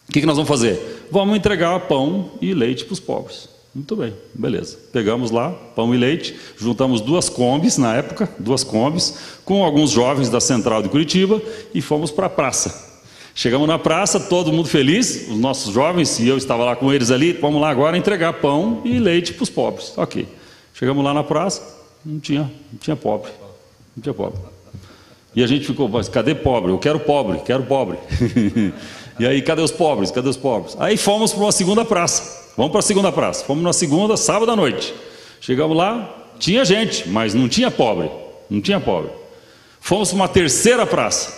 O 0.08 0.12
que, 0.12 0.20
que 0.20 0.26
nós 0.26 0.36
vamos 0.36 0.50
fazer? 0.50 1.08
Vamos 1.12 1.38
entregar 1.38 1.80
pão 1.82 2.32
e 2.42 2.54
leite 2.54 2.86
para 2.86 2.94
os 2.94 3.00
pobres. 3.00 3.50
Muito 3.74 3.96
bem, 3.96 4.14
beleza. 4.34 4.78
Pegamos 4.94 5.32
lá 5.32 5.52
pão 5.76 5.94
e 5.94 5.98
leite, 5.98 6.36
juntamos 6.58 7.02
duas 7.02 7.28
combis 7.28 7.78
na 7.78 7.94
época, 7.96 8.30
duas 8.40 8.64
combis, 8.64 9.18
com 9.44 9.66
alguns 9.66 9.92
jovens 9.92 10.30
da 10.30 10.40
central 10.40 10.82
de 10.82 10.88
Curitiba 10.88 11.42
e 11.74 11.82
fomos 11.82 12.10
para 12.10 12.28
a 12.28 12.30
praça. 12.30 12.95
Chegamos 13.38 13.68
na 13.68 13.78
praça, 13.78 14.18
todo 14.18 14.50
mundo 14.54 14.70
feliz, 14.70 15.28
os 15.30 15.38
nossos 15.38 15.74
jovens, 15.74 16.20
e 16.20 16.28
eu 16.28 16.38
estava 16.38 16.64
lá 16.64 16.74
com 16.74 16.94
eles 16.94 17.12
ali, 17.12 17.34
vamos 17.34 17.60
lá 17.60 17.70
agora 17.70 17.98
entregar 17.98 18.32
pão 18.32 18.82
e 18.86 18.98
leite 18.98 19.34
para 19.34 19.44
os 19.44 19.50
pobres. 19.50 19.92
Ok. 19.98 20.26
Chegamos 20.74 21.04
lá 21.04 21.14
na 21.14 21.22
praça, 21.22 21.62
não 22.06 22.18
tinha, 22.18 22.50
não 22.72 22.80
tinha 22.80 22.96
pobre. 22.96 23.30
Não 23.94 24.02
tinha 24.02 24.14
pobre. 24.14 24.40
E 25.36 25.44
a 25.44 25.48
gente 25.48 25.68
ficou, 25.68 25.90
mas 25.90 26.08
cadê 26.08 26.34
pobre? 26.34 26.72
Eu 26.72 26.78
quero 26.78 26.98
pobre, 26.98 27.40
quero 27.40 27.64
pobre. 27.64 27.98
e 29.20 29.28
aí, 29.28 29.42
cadê 29.42 29.62
os 29.62 29.72
pobres? 29.72 30.12
Cadê 30.12 30.30
os 30.30 30.38
pobres? 30.38 30.78
Aí 30.80 30.96
fomos 30.96 31.34
para 31.34 31.44
uma 31.44 31.52
segunda 31.52 31.84
praça. 31.84 32.54
Vamos 32.56 32.72
para 32.72 32.80
a 32.80 32.84
segunda 32.84 33.12
praça. 33.12 33.44
Fomos 33.44 33.62
na 33.62 33.74
segunda, 33.74 34.16
sábado 34.16 34.50
à 34.50 34.56
noite. 34.56 34.94
Chegamos 35.42 35.76
lá, 35.76 36.30
tinha 36.40 36.64
gente, 36.64 37.10
mas 37.10 37.34
não 37.34 37.50
tinha 37.50 37.70
pobre. 37.70 38.10
Não 38.50 38.62
tinha 38.62 38.80
pobre. 38.80 39.12
Fomos 39.82 40.08
para 40.08 40.16
uma 40.16 40.28
terceira 40.30 40.86
praça. 40.86 41.34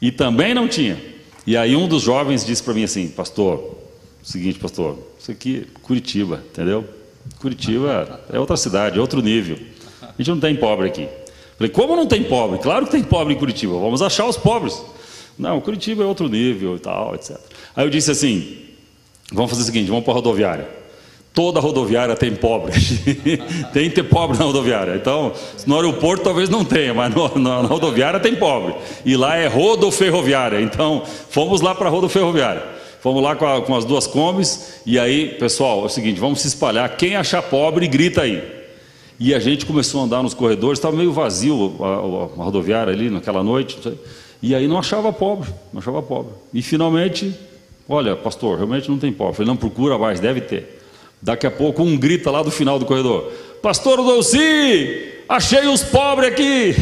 E 0.00 0.10
também 0.10 0.54
não 0.54 0.66
tinha. 0.66 1.13
E 1.46 1.56
aí 1.56 1.76
um 1.76 1.86
dos 1.86 2.02
jovens 2.02 2.44
disse 2.44 2.62
para 2.62 2.74
mim 2.74 2.84
assim, 2.84 3.08
pastor, 3.08 3.76
seguinte, 4.22 4.58
pastor, 4.58 4.98
isso 5.18 5.30
aqui 5.30 5.66
é 5.66 5.80
Curitiba, 5.80 6.42
entendeu? 6.50 6.84
Curitiba 7.38 8.20
é 8.32 8.38
outra 8.38 8.56
cidade, 8.56 8.98
é 8.98 9.00
outro 9.00 9.20
nível. 9.20 9.58
A 10.00 10.14
gente 10.18 10.30
não 10.30 10.40
tem 10.40 10.56
pobre 10.56 10.86
aqui. 10.86 11.08
Falei, 11.58 11.70
como 11.70 11.94
não 11.94 12.06
tem 12.06 12.24
pobre? 12.24 12.58
Claro 12.58 12.86
que 12.86 12.92
tem 12.92 13.02
pobre 13.02 13.34
em 13.34 13.38
Curitiba, 13.38 13.74
vamos 13.74 14.02
achar 14.02 14.26
os 14.26 14.36
pobres. 14.36 14.82
Não, 15.38 15.60
Curitiba 15.60 16.02
é 16.02 16.06
outro 16.06 16.28
nível 16.28 16.76
e 16.76 16.78
tal, 16.78 17.14
etc. 17.14 17.38
Aí 17.74 17.84
eu 17.84 17.90
disse 17.90 18.10
assim: 18.10 18.58
vamos 19.32 19.50
fazer 19.50 19.62
o 19.62 19.66
seguinte, 19.66 19.88
vamos 19.88 20.04
para 20.04 20.12
a 20.12 20.16
rodoviária. 20.16 20.83
Toda 21.34 21.58
rodoviária 21.58 22.14
tem 22.14 22.32
pobre. 22.32 22.72
tem 23.74 23.90
que 23.90 23.96
ter 23.96 24.04
pobre 24.04 24.38
na 24.38 24.44
rodoviária. 24.44 24.94
Então, 24.94 25.32
no 25.66 25.74
aeroporto 25.74 26.22
talvez 26.22 26.48
não 26.48 26.64
tenha, 26.64 26.94
mas 26.94 27.12
no, 27.12 27.28
na, 27.36 27.60
na, 27.60 27.68
rodoviária 27.68 28.20
tem 28.20 28.36
pobre. 28.36 28.76
E 29.04 29.16
lá 29.16 29.36
é 29.36 29.48
rodoferroviária. 29.48 30.60
Então, 30.60 31.02
fomos 31.28 31.60
lá 31.60 31.74
para 31.74 31.88
a 31.88 31.90
rodoferroviária. 31.90 32.62
Fomos 33.00 33.20
lá 33.20 33.34
com, 33.34 33.46
a, 33.46 33.60
com 33.60 33.74
as 33.74 33.84
duas 33.84 34.06
combis. 34.06 34.80
E 34.86 34.96
aí, 34.96 35.30
pessoal, 35.30 35.82
é 35.82 35.86
o 35.86 35.88
seguinte: 35.88 36.20
vamos 36.20 36.40
se 36.40 36.46
espalhar. 36.46 36.96
Quem 36.96 37.16
achar 37.16 37.42
pobre, 37.42 37.88
grita 37.88 38.22
aí. 38.22 38.40
E 39.18 39.34
a 39.34 39.40
gente 39.40 39.66
começou 39.66 40.02
a 40.02 40.04
andar 40.04 40.22
nos 40.22 40.34
corredores. 40.34 40.78
Estava 40.78 40.96
meio 40.96 41.12
vazio 41.12 41.74
a, 41.80 41.84
a, 41.84 42.42
a 42.42 42.44
rodoviária 42.44 42.92
ali 42.92 43.10
naquela 43.10 43.42
noite. 43.42 43.76
E 44.40 44.54
aí 44.54 44.68
não 44.68 44.78
achava 44.78 45.12
pobre. 45.12 45.50
Não 45.72 45.80
achava 45.80 46.00
pobre. 46.00 46.32
E 46.52 46.62
finalmente, 46.62 47.34
olha, 47.88 48.14
pastor, 48.14 48.56
realmente 48.56 48.88
não 48.88 48.98
tem 48.98 49.12
pobre. 49.12 49.34
Falei, 49.34 49.48
não 49.48 49.56
procura 49.56 49.98
mais, 49.98 50.20
deve 50.20 50.40
ter. 50.40 50.73
Daqui 51.24 51.46
a 51.46 51.50
pouco 51.50 51.82
um 51.82 51.96
grita 51.96 52.30
lá 52.30 52.42
do 52.42 52.50
final 52.50 52.78
do 52.78 52.84
corredor: 52.84 53.32
Pastor 53.62 53.96
Dolci, 53.96 55.14
achei 55.26 55.66
os 55.66 55.82
pobres 55.82 56.28
aqui. 56.28 56.74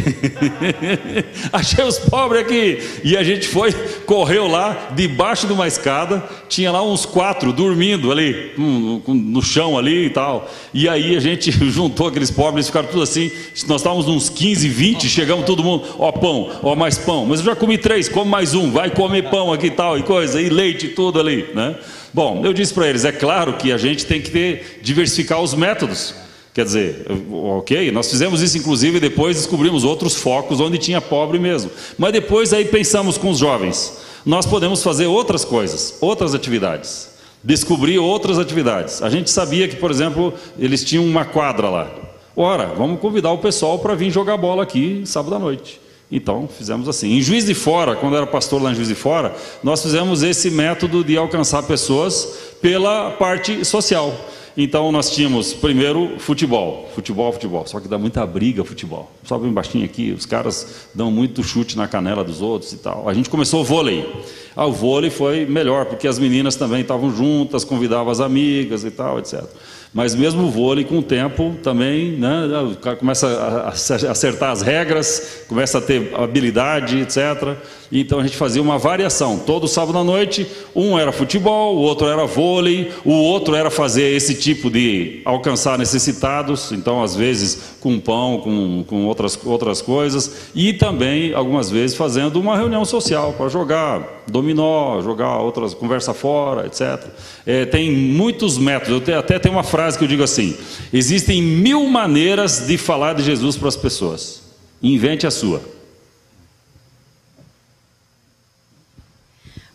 achei 1.53 1.85
os 1.85 2.01
pobres 2.01 2.41
aqui. 2.41 2.83
E 3.05 3.17
a 3.17 3.23
gente 3.23 3.47
foi, 3.47 3.73
correu 4.05 4.49
lá, 4.49 4.89
debaixo 4.97 5.47
de 5.47 5.53
uma 5.53 5.69
escada, 5.69 6.25
tinha 6.49 6.73
lá 6.73 6.83
uns 6.83 7.07
quatro 7.07 7.53
dormindo 7.53 8.11
ali, 8.11 8.51
no 8.59 9.41
chão 9.41 9.79
ali 9.79 10.07
e 10.07 10.11
tal. 10.11 10.51
E 10.75 10.89
aí 10.89 11.15
a 11.15 11.21
gente 11.21 11.53
juntou 11.71 12.09
aqueles 12.09 12.33
pobres, 12.33 12.67
ficaram 12.67 12.89
tudo 12.89 13.05
assim. 13.05 13.31
Nós 13.69 13.81
estávamos 13.81 14.09
uns 14.09 14.29
15, 14.29 14.69
20, 14.69 15.09
chegamos 15.09 15.47
todo 15.47 15.63
mundo, 15.63 15.85
ó 16.01 16.11
pão, 16.11 16.51
ó 16.65 16.75
mais 16.75 16.99
pão. 16.99 17.27
Mas 17.27 17.39
eu 17.39 17.47
já 17.47 17.55
comi 17.55 17.79
três, 17.79 18.09
come 18.09 18.29
mais 18.29 18.55
um, 18.55 18.73
vai 18.73 18.91
comer 18.91 19.31
pão 19.31 19.53
aqui 19.53 19.67
e 19.67 19.71
tal, 19.71 19.97
e 19.97 20.03
coisa, 20.03 20.41
e 20.41 20.49
leite, 20.49 20.89
tudo 20.89 21.21
ali, 21.21 21.49
né? 21.55 21.77
Bom, 22.13 22.45
eu 22.45 22.53
disse 22.53 22.75
para 22.75 22.89
eles: 22.89 23.05
é 23.05 23.13
claro 23.13 23.55
que 23.55 23.73
a 23.73 23.79
gente 23.79 24.05
tem 24.07 24.21
que 24.21 24.31
ter, 24.31 24.81
diversificar 24.83 25.41
os 25.41 25.55
métodos. 25.55 26.15
Quer 26.55 26.67
dizer, 26.67 27.07
ok, 27.31 27.91
nós 27.91 28.11
fizemos 28.11 28.43
isso 28.43 28.59
inclusive 28.59 28.99
e 28.99 29.01
depois 29.01 29.37
descobrimos 29.37 29.85
outros 29.85 30.17
focos 30.17 30.61
onde 30.61 30.77
tinha 30.77 31.01
pobre 31.01 31.39
mesmo. 31.39 31.71
Mas 31.97 32.13
depois 32.13 32.53
aí 32.53 32.67
pensamos 32.67 33.17
com 33.17 33.31
os 33.31 33.39
jovens: 33.39 33.99
nós 34.27 34.45
podemos 34.45 34.83
fazer 34.83 35.07
outras 35.07 35.47
coisas, 35.47 35.97
outras 36.01 36.35
atividades, 36.35 37.09
descobrir 37.43 37.99
outras 37.99 38.39
atividades. 38.39 39.03
A 39.03 39.09
gente 39.09 39.31
sabia 39.31 39.67
que, 39.67 39.77
por 39.77 39.91
exemplo, 39.91 40.35
eles 40.59 40.85
tinham 40.85 41.07
uma 41.07 41.25
quadra 41.25 41.71
lá. 41.71 41.91
Ora, 42.37 42.67
vamos 42.67 43.01
convidar 43.01 43.33
o 43.33 43.39
pessoal 43.39 43.79
para 43.79 43.95
vir 43.95 44.11
jogar 44.11 44.37
bola 44.37 44.63
aqui 44.63 45.03
sábado 45.07 45.35
à 45.35 45.39
noite. 45.39 45.82
Então, 46.13 46.47
fizemos 46.47 46.87
assim. 46.91 47.15
Em 47.15 47.23
Juiz 47.23 47.47
de 47.47 47.55
Fora, 47.55 47.97
quando 47.97 48.15
era 48.15 48.27
pastor 48.27 48.63
lá 48.63 48.71
em 48.71 48.75
Juiz 48.75 48.89
de 48.89 48.95
Fora, 48.95 49.35
nós 49.65 49.83
fizemos 49.83 50.23
esse 50.23 50.51
método 50.51 51.03
de 51.03 51.17
alcançar 51.17 51.63
pessoas 51.63 52.53
pela 52.61 53.13
parte 53.13 53.65
social. 53.65 54.15
Então, 54.55 54.93
nós 54.93 55.11
tínhamos 55.11 55.55
primeiro 55.55 56.19
futebol, 56.19 56.87
futebol, 56.95 57.33
futebol. 57.33 57.67
Só 57.67 57.81
que 57.81 57.89
dá 57.89 57.97
muita 57.97 58.27
briga 58.27 58.63
futebol. 58.63 59.11
Só 59.25 59.39
bem 59.39 59.51
baixinho 59.51 59.87
aqui, 59.87 60.13
os 60.13 60.27
caras 60.27 60.87
dão 60.95 61.11
muito 61.11 61.43
chute 61.43 61.79
na 61.79 61.89
canela 61.89 62.23
dos 62.23 62.43
outros 62.43 62.71
e 62.75 62.77
tal. 62.77 63.09
A 63.09 63.15
gente 63.15 63.31
começou 63.31 63.63
o 63.63 63.65
vôlei. 63.65 64.07
Ah, 64.55 64.67
o 64.67 64.73
vôlei 64.73 65.09
foi 65.09 65.47
melhor, 65.47 65.87
porque 65.87 66.07
as 66.07 66.19
meninas 66.19 66.57
também 66.57 66.83
estavam 66.83 67.11
juntas, 67.17 67.65
convidavam 67.65 68.13
as 68.13 68.21
amigas 68.21 68.85
e 68.85 68.91
tal, 68.91 69.19
etc. 69.19 69.45
Mas 69.93 70.15
mesmo 70.15 70.45
o 70.45 70.51
vôlei, 70.51 70.85
com 70.85 70.99
o 70.99 71.03
tempo, 71.03 71.55
também 71.63 72.13
né, 72.13 72.49
cara 72.81 72.97
começa 72.97 73.27
a 73.29 73.69
acertar 73.69 74.51
as 74.51 74.63
regras, 74.63 75.45
começa 75.47 75.79
a 75.79 75.81
ter 75.83 76.15
habilidade, 76.15 76.99
etc. 77.01 77.57
Então 77.93 78.19
a 78.19 78.23
gente 78.23 78.39
fazia 78.39 78.63
uma 78.63 78.79
variação. 78.79 79.39
Todo 79.39 79.69
sábado 79.69 79.99
à 79.99 80.03
noite, 80.03 80.47
um 80.75 80.99
era 80.99 81.13
futebol, 81.13 81.77
o 81.77 81.81
outro 81.81 82.07
era 82.07 82.25
vôlei, 82.25 82.91
o 83.05 83.13
outro 83.13 83.55
era 83.55 83.71
fazer 83.71 84.15
esse 84.17 84.35
tipo 84.35 84.71
de 84.71 85.21
alcançar 85.27 85.79
necessitados, 85.79 86.73
então 86.73 87.03
às 87.03 87.15
vezes 87.15 87.77
com 87.81 88.01
pão, 88.01 88.39
com, 88.39 88.83
com 88.87 89.05
outras, 89.05 89.39
outras 89.45 89.83
coisas, 89.83 90.49
e 90.55 90.73
também 90.73 91.35
algumas 91.35 91.71
vezes 91.71 91.95
fazendo 91.95 92.41
uma 92.41 92.57
reunião 92.57 92.85
social 92.85 93.35
para 93.35 93.51
jogar 93.51 94.23
dominó, 94.27 95.03
jogar 95.03 95.39
outras, 95.39 95.75
conversa 95.75 96.15
fora, 96.15 96.67
etc. 96.67 97.09
É, 97.45 97.67
tem 97.67 97.91
muitos 97.91 98.57
métodos, 98.57 98.95
eu 98.95 99.01
te, 99.01 99.13
até 99.13 99.39
tem 99.39 99.53
uma 99.53 99.65
frase 99.65 99.99
que 99.99 100.05
eu 100.05 100.09
digo 100.09 100.23
assim: 100.23 100.57
existem 100.93 101.43
mil 101.43 101.87
maneiras 101.89 102.67
de 102.67 102.79
falar 102.79 103.13
de 103.13 103.23
Jesus 103.23 103.57
para 103.59 103.69
as 103.69 103.77
pessoas, 103.77 104.41
invente 104.83 105.27
a 105.27 105.31
sua. 105.31 105.61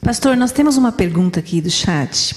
Pastor, 0.08 0.38
nós 0.38 0.54
temos 0.54 0.78
uma 0.78 0.90
pergunta 0.90 1.42
aqui 1.42 1.60
do 1.60 1.70
chat. 1.70 2.34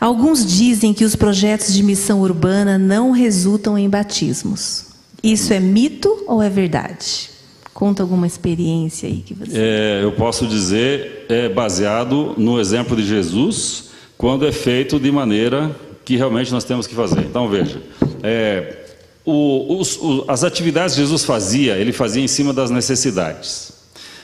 Alguns 0.00 0.42
dizem 0.46 0.94
que 0.94 1.04
os 1.04 1.14
projetos 1.14 1.74
de 1.74 1.82
missão 1.82 2.22
urbana 2.22 2.78
não 2.78 3.10
resultam 3.10 3.76
em 3.78 3.90
batismos. 3.90 4.86
Isso 5.22 5.52
é 5.52 5.60
mito 5.60 6.24
ou 6.26 6.42
é 6.42 6.48
verdade? 6.48 7.28
Conta 7.74 8.02
alguma 8.02 8.26
experiência 8.26 9.06
aí 9.06 9.16
que 9.16 9.34
você. 9.34 9.52
É, 9.54 10.00
eu 10.02 10.12
posso 10.12 10.46
dizer, 10.46 11.26
é 11.28 11.46
baseado 11.46 12.32
no 12.38 12.58
exemplo 12.58 12.96
de 12.96 13.06
Jesus, 13.06 13.90
quando 14.16 14.46
é 14.46 14.52
feito 14.52 14.98
de 14.98 15.12
maneira 15.12 15.76
que 16.06 16.16
realmente 16.16 16.50
nós 16.52 16.64
temos 16.64 16.86
que 16.86 16.94
fazer. 16.94 17.20
Então 17.20 17.50
veja, 17.50 17.82
é, 18.22 18.86
o, 19.26 19.78
os, 19.78 19.98
o, 19.98 20.24
as 20.26 20.42
atividades 20.42 20.94
que 20.94 21.02
Jesus 21.02 21.22
fazia, 21.22 21.76
ele 21.76 21.92
fazia 21.92 22.24
em 22.24 22.28
cima 22.28 22.54
das 22.54 22.70
necessidades. 22.70 23.72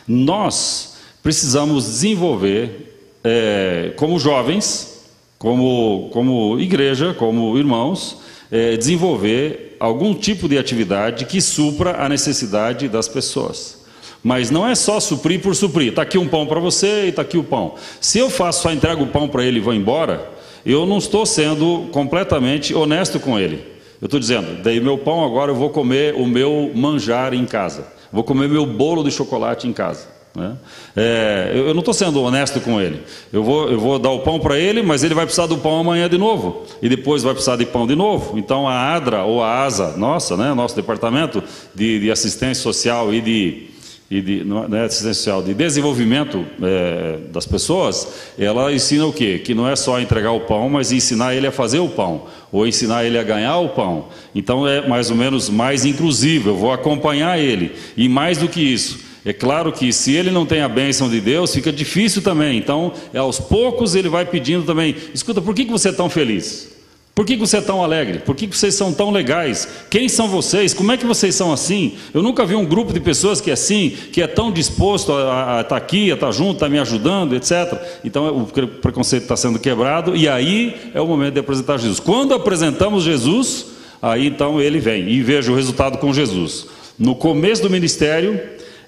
Nós 0.08 0.89
precisamos 1.22 1.84
desenvolver, 1.84 2.96
é, 3.22 3.92
como 3.96 4.18
jovens, 4.18 5.04
como, 5.38 6.10
como 6.12 6.58
igreja, 6.58 7.14
como 7.14 7.56
irmãos, 7.56 8.18
é, 8.50 8.76
desenvolver 8.76 9.76
algum 9.80 10.14
tipo 10.14 10.48
de 10.48 10.58
atividade 10.58 11.24
que 11.24 11.40
supra 11.40 12.04
a 12.04 12.08
necessidade 12.08 12.88
das 12.88 13.08
pessoas. 13.08 13.78
Mas 14.22 14.50
não 14.50 14.68
é 14.68 14.74
só 14.74 15.00
suprir 15.00 15.40
por 15.40 15.54
suprir. 15.54 15.88
Está 15.88 16.02
aqui 16.02 16.18
um 16.18 16.28
pão 16.28 16.46
para 16.46 16.60
você 16.60 17.06
e 17.06 17.08
está 17.08 17.22
aqui 17.22 17.38
o 17.38 17.44
pão. 17.44 17.74
Se 18.00 18.18
eu 18.18 18.28
faço, 18.28 18.62
só 18.62 18.72
entrego 18.72 19.04
o 19.04 19.06
pão 19.06 19.28
para 19.28 19.44
ele 19.44 19.58
e 19.58 19.62
vou 19.62 19.72
embora, 19.72 20.28
eu 20.64 20.84
não 20.84 20.98
estou 20.98 21.24
sendo 21.24 21.88
completamente 21.90 22.74
honesto 22.74 23.18
com 23.18 23.38
ele. 23.38 23.64
Eu 24.00 24.06
estou 24.06 24.20
dizendo, 24.20 24.62
daí 24.62 24.80
meu 24.80 24.98
pão 24.98 25.24
agora 25.24 25.50
eu 25.50 25.54
vou 25.54 25.70
comer 25.70 26.14
o 26.14 26.26
meu 26.26 26.70
manjar 26.74 27.32
em 27.32 27.46
casa. 27.46 27.86
Vou 28.12 28.24
comer 28.24 28.48
meu 28.48 28.66
bolo 28.66 29.02
de 29.02 29.10
chocolate 29.10 29.66
em 29.66 29.72
casa. 29.72 30.19
Né? 30.34 30.56
É, 30.96 31.52
eu 31.54 31.74
não 31.74 31.80
estou 31.80 31.94
sendo 31.94 32.22
honesto 32.22 32.60
com 32.60 32.80
ele. 32.80 33.02
Eu 33.32 33.42
vou, 33.42 33.70
eu 33.70 33.80
vou 33.80 33.98
dar 33.98 34.10
o 34.10 34.20
pão 34.20 34.38
para 34.38 34.58
ele, 34.58 34.82
mas 34.82 35.02
ele 35.02 35.14
vai 35.14 35.24
precisar 35.24 35.46
do 35.46 35.58
pão 35.58 35.80
amanhã 35.80 36.08
de 36.08 36.18
novo. 36.18 36.64
E 36.80 36.88
depois 36.88 37.22
vai 37.22 37.32
precisar 37.32 37.56
de 37.56 37.66
pão 37.66 37.86
de 37.86 37.96
novo. 37.96 38.38
Então 38.38 38.68
a 38.68 38.94
ADRA 38.94 39.24
ou 39.24 39.42
a 39.42 39.64
ASA, 39.64 39.96
nossa, 39.96 40.36
né, 40.36 40.54
nosso 40.54 40.76
departamento 40.76 41.42
de, 41.74 42.00
de 42.00 42.10
assistência 42.10 42.62
social 42.62 43.12
e 43.12 43.20
de, 43.20 43.70
e 44.08 44.20
de 44.20 44.44
né, 44.44 44.84
assistência 44.84 45.14
social, 45.14 45.42
de 45.42 45.52
desenvolvimento 45.52 46.46
é, 46.62 47.18
das 47.32 47.44
pessoas, 47.44 48.30
ela 48.38 48.72
ensina 48.72 49.06
o 49.06 49.12
quê? 49.12 49.40
Que 49.44 49.52
não 49.52 49.68
é 49.68 49.74
só 49.74 50.00
entregar 50.00 50.30
o 50.30 50.40
pão, 50.40 50.68
mas 50.68 50.92
ensinar 50.92 51.34
ele 51.34 51.48
a 51.48 51.52
fazer 51.52 51.80
o 51.80 51.88
pão, 51.88 52.26
ou 52.52 52.68
ensinar 52.68 53.04
ele 53.04 53.18
a 53.18 53.22
ganhar 53.24 53.58
o 53.58 53.70
pão. 53.70 54.06
Então 54.32 54.66
é 54.66 54.86
mais 54.86 55.10
ou 55.10 55.16
menos 55.16 55.50
mais 55.50 55.84
inclusivo, 55.84 56.50
eu 56.50 56.56
vou 56.56 56.72
acompanhar 56.72 57.36
ele. 57.36 57.72
E 57.96 58.08
mais 58.08 58.38
do 58.38 58.48
que 58.48 58.60
isso, 58.60 59.09
é 59.24 59.32
claro 59.32 59.70
que 59.72 59.92
se 59.92 60.14
ele 60.14 60.30
não 60.30 60.46
tem 60.46 60.62
a 60.62 60.68
bênção 60.68 61.08
de 61.08 61.20
Deus, 61.20 61.54
fica 61.54 61.70
difícil 61.70 62.22
também. 62.22 62.56
Então, 62.56 62.92
aos 63.14 63.38
poucos 63.38 63.94
ele 63.94 64.08
vai 64.08 64.24
pedindo 64.24 64.64
também: 64.64 64.94
escuta, 65.12 65.42
por 65.42 65.54
que, 65.54 65.64
você 65.64 65.90
é 65.90 65.92
tão 65.92 66.08
feliz? 66.08 66.70
Por 67.14 67.26
que, 67.26 67.36
você 67.36 67.58
é 67.58 67.60
tão 67.60 67.82
alegre? 67.82 68.20
Por 68.20 68.34
que 68.34 68.46
vocês 68.46 68.74
são 68.74 68.94
tão 68.94 69.10
legais? 69.10 69.68
Quem 69.90 70.08
são 70.08 70.26
vocês? 70.26 70.72
Como 70.72 70.90
é 70.90 70.96
que 70.96 71.04
vocês 71.04 71.34
são 71.34 71.52
assim? 71.52 71.96
Eu 72.14 72.22
nunca 72.22 72.46
vi 72.46 72.54
um 72.54 72.64
grupo 72.64 72.94
de 72.94 73.00
pessoas 73.00 73.42
que 73.42 73.50
é 73.50 73.52
assim, 73.52 73.90
que 74.10 74.22
é 74.22 74.26
tão 74.26 74.50
disposto 74.50 75.12
a, 75.12 75.60
estar 75.60 75.64
tá 75.64 75.76
aqui, 75.76 76.10
a 76.10 76.14
estar 76.14 76.28
tá 76.28 76.32
junto, 76.32 76.56
a 76.56 76.66
tá 76.66 76.68
me 76.70 76.78
ajudando, 76.78 77.34
etc. 77.34 77.78
Então 78.02 78.38
o 78.38 78.46
preconceito 78.46 79.24
está 79.24 79.36
sendo 79.36 79.58
quebrado 79.58 80.16
e 80.16 80.28
aí 80.28 80.74
é 80.94 81.00
o 81.00 81.06
momento 81.06 81.34
de 81.34 81.40
apresentar 81.40 81.76
Jesus. 81.76 82.00
Quando 82.00 82.32
apresentamos 82.32 83.04
Jesus, 83.04 83.66
aí 84.00 84.26
então 84.26 84.58
ele 84.58 84.78
vem 84.78 85.06
e 85.10 85.20
veja 85.20 85.52
o 85.52 85.54
resultado 85.54 85.98
com 85.98 86.14
Jesus. 86.14 86.68
No 86.98 87.14
começo 87.14 87.60
do 87.60 87.68
ministério, 87.68 88.40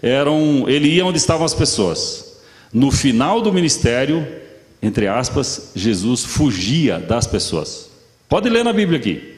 eram, 0.02 0.64
ele 0.66 0.88
ia 0.88 1.06
onde 1.06 1.18
estavam 1.18 1.46
as 1.46 1.54
pessoas. 1.54 2.40
No 2.72 2.90
final 2.90 3.40
do 3.40 3.52
ministério, 3.52 4.26
entre 4.82 5.06
aspas, 5.06 5.70
Jesus 5.76 6.24
fugia 6.24 6.98
das 6.98 7.26
pessoas. 7.26 7.88
Pode 8.28 8.48
ler 8.48 8.64
na 8.64 8.72
Bíblia 8.72 8.98
aqui. 8.98 9.32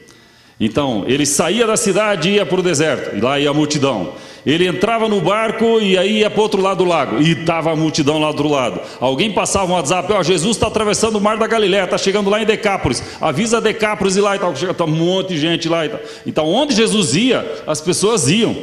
Então, 0.59 1.03
ele 1.05 1.25
saía 1.25 1.67
da 1.67 1.75
cidade 1.75 2.29
e 2.29 2.35
ia 2.35 2.45
para 2.45 2.59
o 2.59 2.63
deserto, 2.63 3.15
e 3.15 3.19
lá 3.19 3.37
ia 3.37 3.49
a 3.49 3.53
multidão. 3.53 4.13
Ele 4.45 4.65
entrava 4.65 5.09
no 5.09 5.19
barco 5.19 5.81
e 5.81 5.97
aí 5.97 6.19
ia 6.19 6.29
para 6.29 6.39
o 6.39 6.43
outro 6.43 6.61
lado 6.61 6.77
do 6.77 6.89
lago, 6.89 7.21
e 7.21 7.31
estava 7.31 7.73
a 7.73 7.75
multidão 7.75 8.19
lá 8.19 8.27
do 8.27 8.37
outro 8.37 8.47
lado. 8.47 8.79
Alguém 9.01 9.33
passava 9.33 9.71
um 9.71 9.75
WhatsApp: 9.75 10.11
Ó, 10.13 10.19
oh, 10.19 10.23
Jesus 10.23 10.55
está 10.55 10.67
atravessando 10.67 11.17
o 11.17 11.21
mar 11.21 11.37
da 11.37 11.45
Galiléia, 11.45 11.83
está 11.83 11.97
chegando 11.97 12.29
lá 12.29 12.41
em 12.41 12.45
Decápolis, 12.45 13.03
avisa 13.19 13.59
Decápolis 13.59 14.15
e 14.15 14.21
lá 14.21 14.35
e 14.35 14.39
tal, 14.39 14.55
chega 14.55 14.73
tá 14.73 14.85
um 14.85 14.87
monte 14.87 15.29
de 15.29 15.39
gente 15.39 15.67
lá 15.67 15.85
e 15.85 15.89
tal. 15.89 15.99
Então, 16.25 16.47
onde 16.47 16.73
Jesus 16.73 17.15
ia, 17.15 17.63
as 17.67 17.81
pessoas 17.81 18.29
iam. 18.29 18.55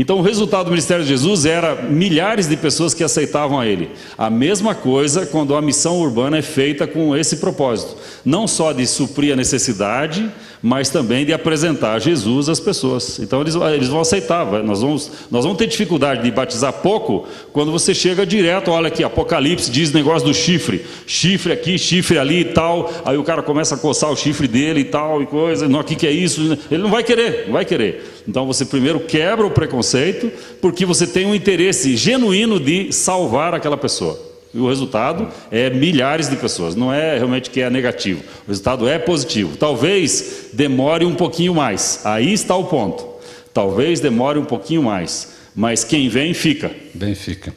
Então, 0.00 0.18
o 0.18 0.22
resultado 0.22 0.66
do 0.66 0.70
ministério 0.70 1.02
de 1.02 1.10
Jesus 1.10 1.44
era 1.44 1.74
milhares 1.74 2.46
de 2.46 2.56
pessoas 2.56 2.94
que 2.94 3.02
aceitavam 3.02 3.58
a 3.58 3.66
ele. 3.66 3.90
A 4.16 4.30
mesma 4.30 4.72
coisa 4.72 5.26
quando 5.26 5.56
a 5.56 5.60
missão 5.60 5.98
urbana 5.98 6.38
é 6.38 6.42
feita 6.42 6.86
com 6.86 7.16
esse 7.16 7.38
propósito: 7.38 7.96
não 8.24 8.46
só 8.46 8.72
de 8.72 8.86
suprir 8.86 9.32
a 9.32 9.36
necessidade, 9.36 10.30
mas 10.62 10.90
também 10.90 11.24
de 11.24 11.32
apresentar 11.32 11.98
Jesus 11.98 12.48
às 12.48 12.60
pessoas. 12.60 13.18
Então, 13.18 13.40
eles, 13.40 13.54
eles 13.54 13.88
vão 13.88 14.00
aceitar. 14.00 14.44
Nós 14.62 14.80
vamos, 14.80 15.10
nós 15.30 15.44
vamos 15.44 15.58
ter 15.58 15.66
dificuldade 15.66 16.22
de 16.22 16.30
batizar 16.30 16.72
pouco 16.72 17.26
quando 17.52 17.70
você 17.70 17.94
chega 17.94 18.26
direto. 18.26 18.70
Olha 18.70 18.88
aqui, 18.88 19.04
Apocalipse 19.04 19.70
diz 19.70 19.92
negócio 19.92 20.26
do 20.26 20.34
chifre: 20.34 20.84
chifre 21.06 21.52
aqui, 21.52 21.78
chifre 21.78 22.18
ali 22.18 22.40
e 22.40 22.44
tal. 22.46 22.92
Aí 23.04 23.16
o 23.16 23.24
cara 23.24 23.42
começa 23.42 23.74
a 23.74 23.78
coçar 23.78 24.10
o 24.10 24.16
chifre 24.16 24.48
dele 24.48 24.80
e 24.80 24.84
tal, 24.84 25.22
e 25.22 25.26
coisa. 25.26 25.68
Não, 25.68 25.80
o 25.80 25.84
que, 25.84 25.94
que 25.94 26.06
é 26.06 26.12
isso? 26.12 26.58
Ele 26.70 26.82
não 26.82 26.90
vai 26.90 27.02
querer, 27.02 27.44
não 27.46 27.52
vai 27.52 27.64
querer. 27.64 28.22
Então 28.26 28.46
você 28.46 28.64
primeiro 28.64 29.00
quebra 29.00 29.46
o 29.46 29.50
preconceito, 29.50 30.30
porque 30.60 30.84
você 30.84 31.06
tem 31.06 31.26
um 31.26 31.34
interesse 31.34 31.96
genuíno 31.96 32.60
de 32.60 32.92
salvar 32.92 33.54
aquela 33.54 33.76
pessoa. 33.76 34.27
E 34.58 34.60
o 34.60 34.68
resultado 34.68 35.28
é 35.52 35.70
milhares 35.70 36.28
de 36.28 36.34
pessoas, 36.34 36.74
não 36.74 36.92
é 36.92 37.16
realmente 37.16 37.48
que 37.48 37.60
é 37.60 37.70
negativo. 37.70 38.24
O 38.44 38.48
resultado 38.48 38.88
é 38.88 38.98
positivo. 38.98 39.56
Talvez 39.56 40.48
demore 40.52 41.04
um 41.04 41.14
pouquinho 41.14 41.54
mais. 41.54 42.00
Aí 42.04 42.32
está 42.32 42.56
o 42.56 42.64
ponto. 42.64 43.06
Talvez 43.54 44.00
demore 44.00 44.36
um 44.36 44.44
pouquinho 44.44 44.82
mais, 44.82 45.34
mas 45.54 45.84
quem 45.84 46.08
vem 46.08 46.34
fica. 46.34 46.72
Bem 46.92 47.14
fica. 47.14 47.54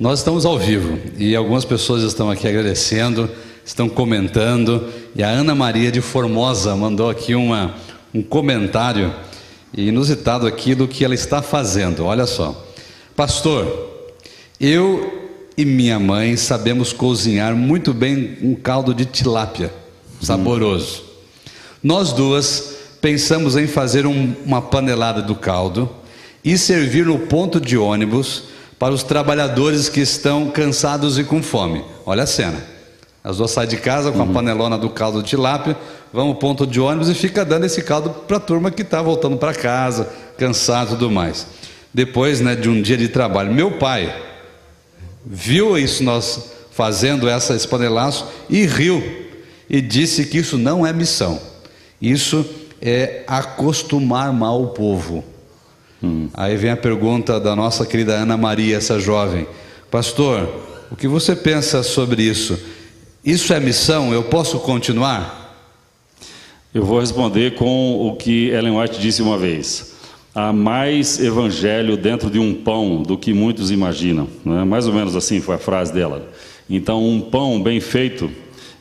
Nós 0.00 0.18
estamos 0.18 0.44
ao 0.44 0.58
vivo 0.58 0.98
e 1.16 1.36
algumas 1.36 1.64
pessoas 1.64 2.02
estão 2.02 2.28
aqui 2.28 2.48
agradecendo, 2.48 3.30
estão 3.64 3.88
comentando. 3.88 4.88
E 5.14 5.22
a 5.22 5.28
Ana 5.28 5.54
Maria 5.54 5.92
de 5.92 6.00
Formosa 6.00 6.74
mandou 6.74 7.08
aqui 7.08 7.36
uma, 7.36 7.76
um 8.12 8.20
comentário 8.20 9.14
inusitado 9.72 10.44
aquilo 10.44 10.88
que 10.88 11.04
ela 11.04 11.14
está 11.14 11.40
fazendo. 11.40 12.04
Olha 12.04 12.26
só, 12.26 12.66
pastor, 13.14 14.10
eu 14.58 15.21
e 15.56 15.64
minha 15.64 15.98
mãe 15.98 16.36
sabemos 16.36 16.92
cozinhar 16.92 17.54
muito 17.54 17.92
bem 17.92 18.38
um 18.42 18.54
caldo 18.54 18.94
de 18.94 19.04
tilápia, 19.04 19.72
saboroso. 20.20 21.04
Nós 21.82 22.12
duas 22.12 22.76
pensamos 23.00 23.56
em 23.56 23.66
fazer 23.66 24.06
um, 24.06 24.34
uma 24.44 24.62
panelada 24.62 25.20
do 25.20 25.34
caldo 25.34 25.90
e 26.44 26.56
servir 26.56 27.04
no 27.04 27.18
ponto 27.18 27.60
de 27.60 27.76
ônibus 27.76 28.44
para 28.78 28.94
os 28.94 29.02
trabalhadores 29.02 29.88
que 29.88 30.00
estão 30.00 30.50
cansados 30.50 31.18
e 31.18 31.24
com 31.24 31.42
fome. 31.42 31.84
Olha 32.06 32.22
a 32.22 32.26
cena. 32.26 32.72
As 33.22 33.36
duas 33.36 33.52
saem 33.52 33.68
de 33.68 33.76
casa 33.76 34.10
com 34.10 34.22
a 34.22 34.26
panelona 34.26 34.76
do 34.76 34.90
caldo 34.90 35.22
de 35.22 35.28
tilápia, 35.28 35.76
vão 36.12 36.28
ao 36.28 36.34
ponto 36.34 36.66
de 36.66 36.80
ônibus 36.80 37.08
e 37.08 37.14
fica 37.14 37.44
dando 37.44 37.66
esse 37.66 37.82
caldo 37.82 38.10
para 38.10 38.38
a 38.38 38.40
turma 38.40 38.70
que 38.70 38.82
está 38.82 39.00
voltando 39.00 39.36
para 39.36 39.54
casa, 39.54 40.08
cansado 40.36 40.88
e 40.88 40.90
tudo 40.94 41.10
mais. 41.10 41.46
Depois 41.94 42.40
né, 42.40 42.56
de 42.56 42.68
um 42.68 42.82
dia 42.82 42.96
de 42.96 43.08
trabalho, 43.08 43.52
meu 43.52 43.72
pai 43.78 44.31
viu 45.24 45.78
isso 45.78 46.02
nós 46.02 46.52
fazendo 46.70 47.28
essa 47.28 47.54
espanelaço 47.54 48.26
e 48.48 48.64
riu 48.66 49.02
e 49.68 49.80
disse 49.80 50.26
que 50.26 50.38
isso 50.38 50.58
não 50.58 50.86
é 50.86 50.92
missão. 50.92 51.40
Isso 52.00 52.44
é 52.80 53.22
acostumar 53.26 54.32
mal 54.32 54.62
o 54.62 54.68
povo. 54.68 55.24
Hum. 56.02 56.28
Aí 56.34 56.56
vem 56.56 56.70
a 56.70 56.76
pergunta 56.76 57.38
da 57.38 57.54
nossa 57.54 57.86
querida 57.86 58.14
Ana 58.14 58.36
Maria, 58.36 58.76
essa 58.76 58.98
jovem: 58.98 59.46
Pastor, 59.90 60.48
o 60.90 60.96
que 60.96 61.06
você 61.06 61.36
pensa 61.36 61.82
sobre 61.82 62.22
isso? 62.22 62.58
Isso 63.24 63.54
é 63.54 63.60
missão? 63.60 64.12
Eu 64.12 64.24
posso 64.24 64.58
continuar? 64.58 65.42
Eu 66.74 66.84
vou 66.84 66.98
responder 66.98 67.54
com 67.54 68.08
o 68.08 68.16
que 68.16 68.48
Ellen 68.48 68.78
White 68.78 68.98
disse 68.98 69.22
uma 69.22 69.38
vez. 69.38 69.91
Há 70.34 70.52
mais 70.52 71.20
evangelho 71.20 71.96
dentro 71.96 72.30
de 72.30 72.38
um 72.38 72.54
pão 72.54 73.02
do 73.02 73.18
que 73.18 73.34
muitos 73.34 73.70
imaginam. 73.70 74.28
Né? 74.44 74.64
Mais 74.64 74.86
ou 74.86 74.94
menos 74.94 75.14
assim 75.14 75.40
foi 75.40 75.56
a 75.56 75.58
frase 75.58 75.92
dela. 75.92 76.30
Então, 76.70 77.06
um 77.06 77.20
pão 77.20 77.62
bem 77.62 77.80
feito, 77.80 78.30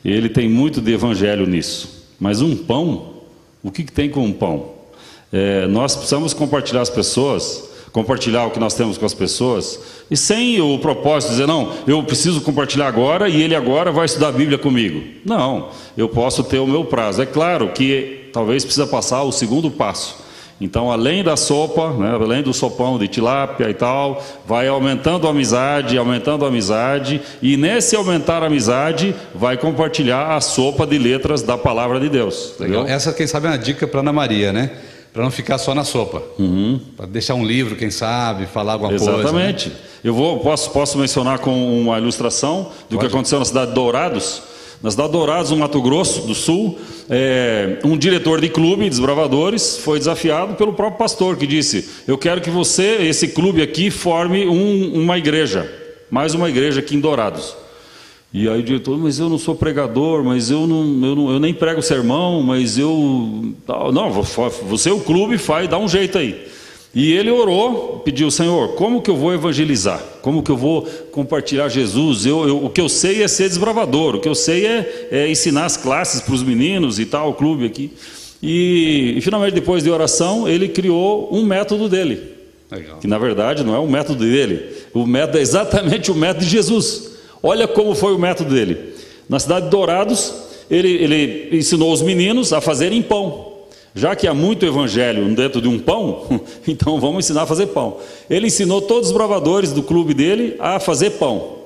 ele 0.03 0.29
tem 0.29 0.47
muito 0.47 0.79
de 0.79 0.93
evangelho 0.93 1.45
nisso. 1.45 2.05
Mas 2.19 2.41
um 2.41 2.55
pão, 2.55 3.15
o 3.61 3.69
que, 3.69 3.83
que 3.83 3.91
tem 3.91 4.09
com 4.09 4.23
um 4.23 4.31
pão? 4.31 4.69
É, 5.31 5.67
nós 5.67 5.95
precisamos 5.95 6.33
compartilhar 6.33 6.81
as 6.81 6.89
pessoas 6.89 7.69
compartilhar 7.91 8.45
o 8.45 8.51
que 8.51 8.59
nós 8.59 8.73
temos 8.73 8.97
com 8.97 9.05
as 9.05 9.13
pessoas, 9.13 9.79
e 10.09 10.15
sem 10.15 10.61
o 10.61 10.79
propósito 10.79 11.31
de 11.31 11.35
dizer, 11.35 11.47
não, 11.47 11.71
eu 11.85 12.01
preciso 12.03 12.41
compartilhar 12.41 12.87
agora 12.87 13.27
e 13.27 13.41
ele 13.41 13.55
agora 13.55 13.91
vai 13.91 14.05
estudar 14.05 14.29
a 14.29 14.31
Bíblia 14.31 14.57
comigo. 14.57 15.03
Não, 15.25 15.69
eu 15.97 16.07
posso 16.07 16.43
ter 16.43 16.59
o 16.59 16.67
meu 16.67 16.85
prazo. 16.85 17.21
É 17.21 17.25
claro 17.25 17.69
que 17.69 18.29
talvez 18.31 18.63
precisa 18.63 18.87
passar 18.87 19.23
o 19.23 19.31
segundo 19.31 19.69
passo. 19.69 20.21
Então, 20.61 20.91
além 20.91 21.23
da 21.23 21.35
sopa, 21.35 21.89
né, 21.89 22.11
além 22.11 22.43
do 22.43 22.53
sopão 22.53 22.99
de 22.99 23.07
tilápia 23.07 23.67
e 23.67 23.73
tal, 23.73 24.23
vai 24.45 24.67
aumentando 24.67 25.25
a 25.25 25.31
amizade, 25.31 25.97
aumentando 25.97 26.45
a 26.45 26.49
amizade, 26.49 27.19
e 27.41 27.57
nesse 27.57 27.95
aumentar 27.95 28.43
a 28.43 28.45
amizade, 28.45 29.15
vai 29.33 29.57
compartilhar 29.57 30.35
a 30.35 30.39
sopa 30.39 30.85
de 30.85 30.99
letras 30.99 31.41
da 31.41 31.57
palavra 31.57 31.99
de 31.99 32.09
Deus. 32.09 32.53
Legal. 32.59 32.85
Essa, 32.85 33.11
quem 33.11 33.25
sabe, 33.25 33.47
é 33.47 33.49
uma 33.49 33.57
dica 33.57 33.87
para 33.87 34.01
Ana 34.01 34.13
Maria, 34.13 34.53
né? 34.53 34.69
Para 35.11 35.23
não 35.23 35.31
ficar 35.31 35.57
só 35.57 35.73
na 35.73 35.83
sopa. 35.83 36.21
Uhum. 36.37 36.79
Para 36.95 37.07
deixar 37.07 37.33
um 37.33 37.43
livro, 37.43 37.75
quem 37.75 37.89
sabe, 37.89 38.45
falar 38.45 38.73
alguma 38.73 38.93
Exatamente. 38.93 39.23
coisa. 39.23 39.37
Exatamente. 39.37 39.69
Né? 39.69 39.75
Eu 40.03 40.13
vou, 40.13 40.39
posso, 40.41 40.69
posso 40.69 40.97
mencionar 40.99 41.39
com 41.39 41.81
uma 41.81 41.97
ilustração 41.97 42.71
do 42.87 42.97
Pode. 42.97 42.99
que 42.99 43.05
aconteceu 43.07 43.39
na 43.39 43.45
cidade 43.45 43.69
de 43.69 43.75
Dourados. 43.75 44.50
Na 44.81 44.89
cidade 44.89 45.09
de 45.09 45.17
Dourados, 45.17 45.51
no 45.51 45.57
Mato 45.57 45.79
Grosso 45.79 46.25
do 46.25 46.33
Sul, 46.33 46.79
é, 47.07 47.77
um 47.83 47.95
diretor 47.95 48.41
de 48.41 48.49
clube, 48.49 48.89
desbravadores, 48.89 49.77
foi 49.77 49.99
desafiado 49.99 50.55
pelo 50.55 50.73
próprio 50.73 50.97
pastor, 50.97 51.37
que 51.37 51.45
disse: 51.45 51.87
Eu 52.07 52.17
quero 52.17 52.41
que 52.41 52.49
você, 52.49 52.97
esse 53.01 53.27
clube 53.27 53.61
aqui, 53.61 53.91
forme 53.91 54.47
um, 54.47 55.03
uma 55.03 55.19
igreja, 55.19 55.71
mais 56.09 56.33
uma 56.33 56.49
igreja 56.49 56.79
aqui 56.79 56.95
em 56.95 56.99
Dourados. 56.99 57.55
E 58.33 58.47
aí 58.47 58.61
o 58.61 58.63
diretor, 58.63 58.97
mas 58.97 59.19
eu 59.19 59.29
não 59.29 59.37
sou 59.37 59.53
pregador, 59.55 60.23
mas 60.23 60.49
eu 60.49 60.65
não, 60.65 61.05
eu, 61.05 61.15
não, 61.15 61.31
eu 61.31 61.39
nem 61.39 61.53
prego 61.53 61.81
sermão, 61.81 62.41
mas 62.41 62.77
eu. 62.77 63.53
Não, 63.93 64.09
você 64.11 64.89
o 64.89 65.01
clube, 65.01 65.37
faz, 65.37 65.69
dá 65.69 65.77
um 65.77 65.87
jeito 65.87 66.17
aí. 66.17 66.47
E 66.93 67.13
ele 67.13 67.31
orou, 67.31 68.01
pediu, 68.03 68.29
Senhor, 68.29 68.75
como 68.75 69.01
que 69.01 69.09
eu 69.09 69.15
vou 69.15 69.33
evangelizar? 69.33 70.01
Como 70.21 70.43
que 70.43 70.51
eu 70.51 70.57
vou 70.57 70.81
compartilhar 71.11 71.69
Jesus? 71.69 72.25
Eu, 72.25 72.47
eu, 72.47 72.65
o 72.65 72.69
que 72.69 72.81
eu 72.81 72.89
sei 72.89 73.23
é 73.23 73.27
ser 73.29 73.47
desbravador, 73.47 74.15
o 74.15 74.19
que 74.19 74.27
eu 74.27 74.35
sei 74.35 74.65
é, 74.65 75.07
é 75.09 75.29
ensinar 75.29 75.65
as 75.65 75.77
classes 75.77 76.19
para 76.19 76.33
os 76.33 76.43
meninos 76.43 76.99
e 76.99 77.05
tal, 77.05 77.29
o 77.29 77.33
clube 77.33 77.65
aqui. 77.65 77.93
E, 78.43 79.13
e, 79.17 79.21
finalmente, 79.21 79.53
depois 79.53 79.83
de 79.83 79.89
oração, 79.89 80.49
ele 80.49 80.67
criou 80.67 81.29
um 81.31 81.45
método 81.45 81.87
dele. 81.87 82.19
Legal. 82.69 82.97
Que 82.99 83.07
na 83.07 83.17
verdade 83.17 83.63
não 83.63 83.75
é 83.75 83.79
o 83.79 83.87
método 83.87 84.23
dele, 84.23 84.65
o 84.93 85.05
método 85.05 85.37
é 85.37 85.41
exatamente 85.41 86.09
o 86.11 86.15
método 86.15 86.45
de 86.45 86.51
Jesus. 86.51 87.11
Olha 87.43 87.67
como 87.67 87.93
foi 87.93 88.13
o 88.13 88.19
método 88.19 88.53
dele. 88.53 88.93
Na 89.29 89.39
cidade 89.39 89.65
de 89.65 89.71
Dourados, 89.71 90.33
ele, 90.69 90.89
ele 90.89 91.57
ensinou 91.57 91.91
os 91.91 92.01
meninos 92.01 92.53
a 92.53 92.61
fazerem 92.61 93.01
pão. 93.01 93.50
Já 93.93 94.15
que 94.15 94.27
há 94.27 94.33
muito 94.33 94.65
evangelho 94.65 95.33
dentro 95.35 95.61
de 95.61 95.67
um 95.67 95.77
pão, 95.77 96.41
então 96.67 96.99
vamos 96.99 97.25
ensinar 97.25 97.43
a 97.43 97.47
fazer 97.47 97.67
pão. 97.67 97.97
Ele 98.29 98.47
ensinou 98.47 98.81
todos 98.81 99.09
os 99.09 99.13
bravadores 99.13 99.71
do 99.71 99.83
clube 99.83 100.13
dele 100.13 100.55
a 100.59 100.79
fazer 100.79 101.11
pão. 101.11 101.59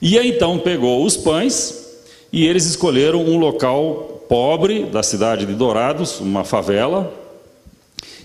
E 0.00 0.18
aí, 0.18 0.30
então 0.30 0.58
pegou 0.58 1.04
os 1.04 1.16
pães 1.16 1.88
e 2.32 2.46
eles 2.46 2.66
escolheram 2.66 3.22
um 3.22 3.38
local 3.38 4.24
pobre 4.28 4.84
da 4.84 5.02
cidade 5.02 5.44
de 5.46 5.54
Dourados, 5.54 6.20
uma 6.20 6.44
favela. 6.44 7.12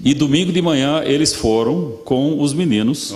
E 0.03 0.13
domingo 0.13 0.51
de 0.51 0.61
manhã 0.61 1.01
eles 1.05 1.33
foram 1.33 1.99
com 2.03 2.41
os 2.41 2.53
meninos 2.53 3.15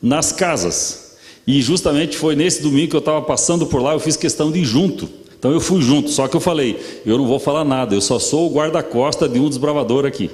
nas 0.00 0.32
casas 0.32 1.02
e 1.46 1.60
justamente 1.60 2.16
foi 2.16 2.36
nesse 2.36 2.62
domingo 2.62 2.90
que 2.90 2.96
eu 2.96 3.00
estava 3.00 3.20
passando 3.22 3.66
por 3.66 3.82
lá, 3.82 3.92
eu 3.92 4.00
fiz 4.00 4.16
questão 4.16 4.50
de 4.52 4.60
ir 4.60 4.64
junto. 4.64 5.08
Então 5.42 5.50
eu 5.50 5.60
fui 5.60 5.82
junto, 5.82 6.08
só 6.08 6.28
que 6.28 6.36
eu 6.36 6.40
falei, 6.40 6.78
eu 7.04 7.18
não 7.18 7.26
vou 7.26 7.40
falar 7.40 7.64
nada, 7.64 7.96
eu 7.96 8.00
só 8.00 8.16
sou 8.20 8.48
o 8.48 8.54
guarda-costa 8.54 9.28
de 9.28 9.40
um 9.40 9.48
desbravador 9.48 10.06
aqui. 10.06 10.30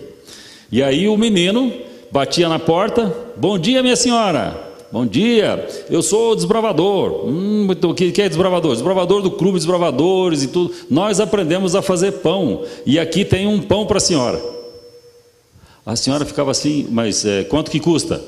E 0.70 0.82
aí 0.82 1.08
o 1.08 1.16
menino 1.16 1.72
batia 2.12 2.46
na 2.46 2.58
porta, 2.58 3.10
bom 3.34 3.58
dia 3.58 3.82
minha 3.82 3.96
senhora, 3.96 4.54
bom 4.92 5.06
dia, 5.06 5.66
eu 5.88 6.02
sou 6.02 6.32
o 6.32 6.34
desbravador. 6.36 7.24
Hum, 7.24 7.66
o 7.70 7.94
que 7.94 8.20
é 8.20 8.28
desbravador? 8.28 8.72
Desbravador 8.72 9.22
do 9.22 9.30
clube 9.30 9.56
desbravadores 9.56 10.42
e 10.42 10.48
tudo. 10.48 10.74
Nós 10.90 11.20
aprendemos 11.20 11.74
a 11.74 11.80
fazer 11.80 12.12
pão, 12.18 12.64
e 12.84 12.98
aqui 12.98 13.24
tem 13.24 13.46
um 13.46 13.62
pão 13.62 13.86
para 13.86 13.96
a 13.96 14.00
senhora. 14.00 14.38
A 15.86 15.96
senhora 15.96 16.26
ficava 16.26 16.50
assim, 16.50 16.86
mas 16.90 17.24
é, 17.24 17.44
quanto 17.44 17.70
que 17.70 17.80
custa? 17.80 18.22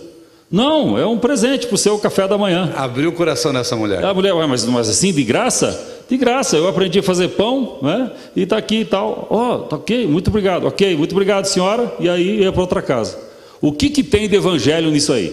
Não, 0.51 0.99
é 0.99 1.07
um 1.07 1.19
presente 1.19 1.67
para 1.67 1.75
o 1.75 1.79
seu 1.79 1.99
café 1.99 2.27
da 2.27 2.39
manhã. 2.39 2.73
Abriu 2.75 3.11
o 3.11 3.13
coração 3.13 3.53
dessa 3.53 3.77
mulher. 3.77 4.03
A 4.05 4.13
mulher, 4.13 4.35
mas, 4.49 4.65
mas 4.65 4.89
assim, 4.89 5.13
de 5.13 5.23
graça? 5.23 6.00
De 6.11 6.17
graça, 6.17 6.57
eu 6.57 6.67
aprendi 6.67 6.99
a 6.99 7.03
fazer 7.05 7.29
pão, 7.29 7.79
né? 7.81 8.11
E 8.35 8.43
está 8.43 8.57
aqui 8.57 8.81
e 8.81 8.85
tal. 8.85 9.29
Ó, 9.31 9.55
oh, 9.55 9.59
tá 9.61 9.77
ok, 9.77 10.09
muito 10.09 10.27
obrigado. 10.27 10.67
Ok, 10.67 10.97
muito 10.97 11.13
obrigado, 11.13 11.45
senhora. 11.45 11.95
E 12.01 12.09
aí 12.09 12.41
ia 12.41 12.51
para 12.51 12.63
outra 12.63 12.83
casa. 12.83 13.17
O 13.61 13.71
que, 13.71 13.89
que 13.89 14.03
tem 14.03 14.29
de 14.29 14.35
evangelho 14.35 14.91
nisso 14.91 15.13
aí? 15.13 15.33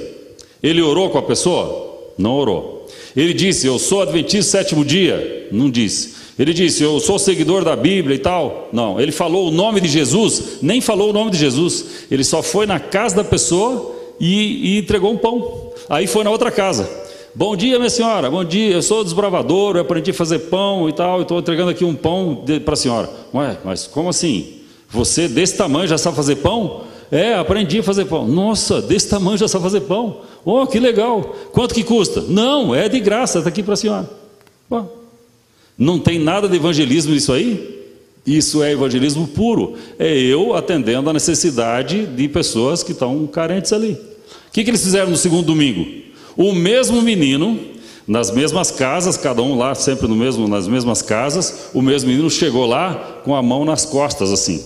Ele 0.61 0.79
orou 0.79 1.09
com 1.09 1.17
a 1.17 1.23
pessoa? 1.23 2.11
Não 2.15 2.35
orou. 2.35 2.87
Ele 3.15 3.33
disse, 3.33 3.65
eu 3.65 3.79
sou 3.79 4.03
adventista 4.03 4.59
sétimo 4.59 4.85
dia? 4.85 5.47
Não 5.51 5.67
disse. 5.67 6.13
Ele 6.37 6.53
disse, 6.53 6.83
eu 6.83 6.99
sou 6.99 7.17
seguidor 7.17 7.63
da 7.63 7.75
Bíblia 7.75 8.15
e 8.15 8.19
tal? 8.19 8.69
Não. 8.71 9.01
Ele 9.01 9.11
falou 9.11 9.47
o 9.47 9.51
nome 9.51 9.81
de 9.81 9.87
Jesus? 9.87 10.59
Nem 10.61 10.79
falou 10.79 11.09
o 11.09 11.13
nome 11.13 11.31
de 11.31 11.39
Jesus. 11.39 12.05
Ele 12.11 12.23
só 12.23 12.43
foi 12.43 12.67
na 12.67 12.79
casa 12.79 13.15
da 13.15 13.23
pessoa 13.23 13.95
e, 14.19 14.75
e 14.75 14.77
entregou 14.77 15.11
um 15.11 15.17
pão. 15.17 15.71
Aí 15.89 16.05
foi 16.05 16.23
na 16.23 16.29
outra 16.29 16.51
casa. 16.51 17.06
Bom 17.37 17.55
dia, 17.55 17.77
minha 17.77 17.87
senhora. 17.91 18.31
Bom 18.31 18.43
dia. 18.43 18.73
Eu 18.73 18.81
sou 18.81 19.03
desbravador. 19.03 19.75
Eu 19.75 19.81
aprendi 19.81 20.09
a 20.09 20.13
fazer 20.15 20.39
pão 20.39 20.89
e 20.89 20.91
tal. 20.91 21.21
Estou 21.21 21.37
entregando 21.37 21.69
aqui 21.69 21.85
um 21.85 21.93
pão 21.93 22.43
para 22.65 22.73
a 22.73 22.75
senhora. 22.75 23.07
Ué, 23.31 23.55
mas 23.63 23.85
como 23.85 24.09
assim? 24.09 24.55
Você 24.89 25.27
desse 25.27 25.55
tamanho 25.55 25.87
já 25.87 25.99
sabe 25.99 26.15
fazer 26.15 26.37
pão? 26.37 26.85
É, 27.11 27.35
aprendi 27.35 27.77
a 27.77 27.83
fazer 27.83 28.05
pão. 28.05 28.27
Nossa, 28.27 28.81
desse 28.81 29.07
tamanho 29.07 29.37
já 29.37 29.47
sabe 29.47 29.63
fazer 29.63 29.81
pão. 29.81 30.21
Oh, 30.43 30.65
que 30.65 30.79
legal. 30.79 31.35
Quanto 31.51 31.75
que 31.75 31.83
custa? 31.83 32.21
Não, 32.21 32.73
é 32.73 32.89
de 32.89 32.99
graça. 32.99 33.37
Está 33.37 33.49
aqui 33.49 33.61
para 33.61 33.75
a 33.75 33.77
senhora. 33.77 34.09
Bom, 34.67 34.91
não 35.77 35.99
tem 35.99 36.17
nada 36.17 36.49
de 36.49 36.55
evangelismo 36.55 37.13
nisso 37.13 37.31
aí? 37.31 37.85
Isso 38.25 38.63
é 38.63 38.71
evangelismo 38.71 39.27
puro. 39.27 39.75
É 39.99 40.11
eu 40.11 40.55
atendendo 40.55 41.07
a 41.07 41.13
necessidade 41.13 42.03
de 42.07 42.27
pessoas 42.29 42.81
que 42.81 42.93
estão 42.93 43.27
carentes 43.27 43.71
ali. 43.71 43.91
O 43.91 44.51
que, 44.51 44.63
que 44.63 44.71
eles 44.71 44.83
fizeram 44.83 45.11
no 45.11 45.17
segundo 45.17 45.45
domingo? 45.45 46.06
O 46.37 46.53
mesmo 46.53 47.01
menino, 47.01 47.59
nas 48.07 48.29
mesmas 48.29 48.69
casas, 48.69 49.17
cada 49.17 49.41
um 49.41 49.57
lá 49.57 49.73
sempre 49.73 50.07
no 50.07 50.15
mesmo, 50.15 50.47
nas 50.47 50.67
mesmas 50.67 51.01
casas, 51.01 51.71
o 51.73 51.81
mesmo 51.81 52.09
menino 52.09 52.29
chegou 52.29 52.67
lá 52.67 53.21
com 53.25 53.35
a 53.35 53.41
mão 53.41 53.65
nas 53.65 53.85
costas 53.85 54.31
assim. 54.31 54.63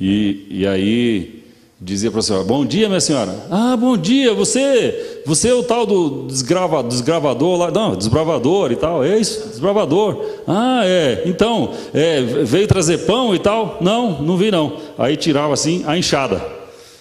E, 0.00 0.46
e 0.50 0.66
aí 0.66 1.44
dizia 1.80 2.10
para 2.10 2.20
a 2.20 2.22
senhora: 2.22 2.44
Bom 2.44 2.64
dia, 2.64 2.88
minha 2.88 3.00
senhora. 3.00 3.46
Ah, 3.50 3.76
bom 3.76 3.96
dia, 3.96 4.32
você, 4.32 5.20
você 5.26 5.48
é 5.48 5.54
o 5.54 5.62
tal 5.62 5.84
do 5.84 6.26
desgrava, 6.26 6.82
desgravador 6.82 7.58
lá, 7.58 7.70
não, 7.70 7.94
desbravador 7.94 8.72
e 8.72 8.76
tal. 8.76 9.04
É 9.04 9.18
isso, 9.18 9.48
desbravador. 9.50 10.24
Ah, 10.48 10.80
é. 10.84 11.22
Então, 11.26 11.72
é, 11.92 12.22
veio 12.22 12.66
trazer 12.66 12.98
pão 13.04 13.34
e 13.34 13.38
tal? 13.38 13.78
Não, 13.80 14.22
não 14.22 14.36
vi 14.36 14.50
não. 14.50 14.78
Aí 14.98 15.16
tirava 15.16 15.52
assim 15.52 15.84
a 15.86 15.96
enxada, 15.98 16.42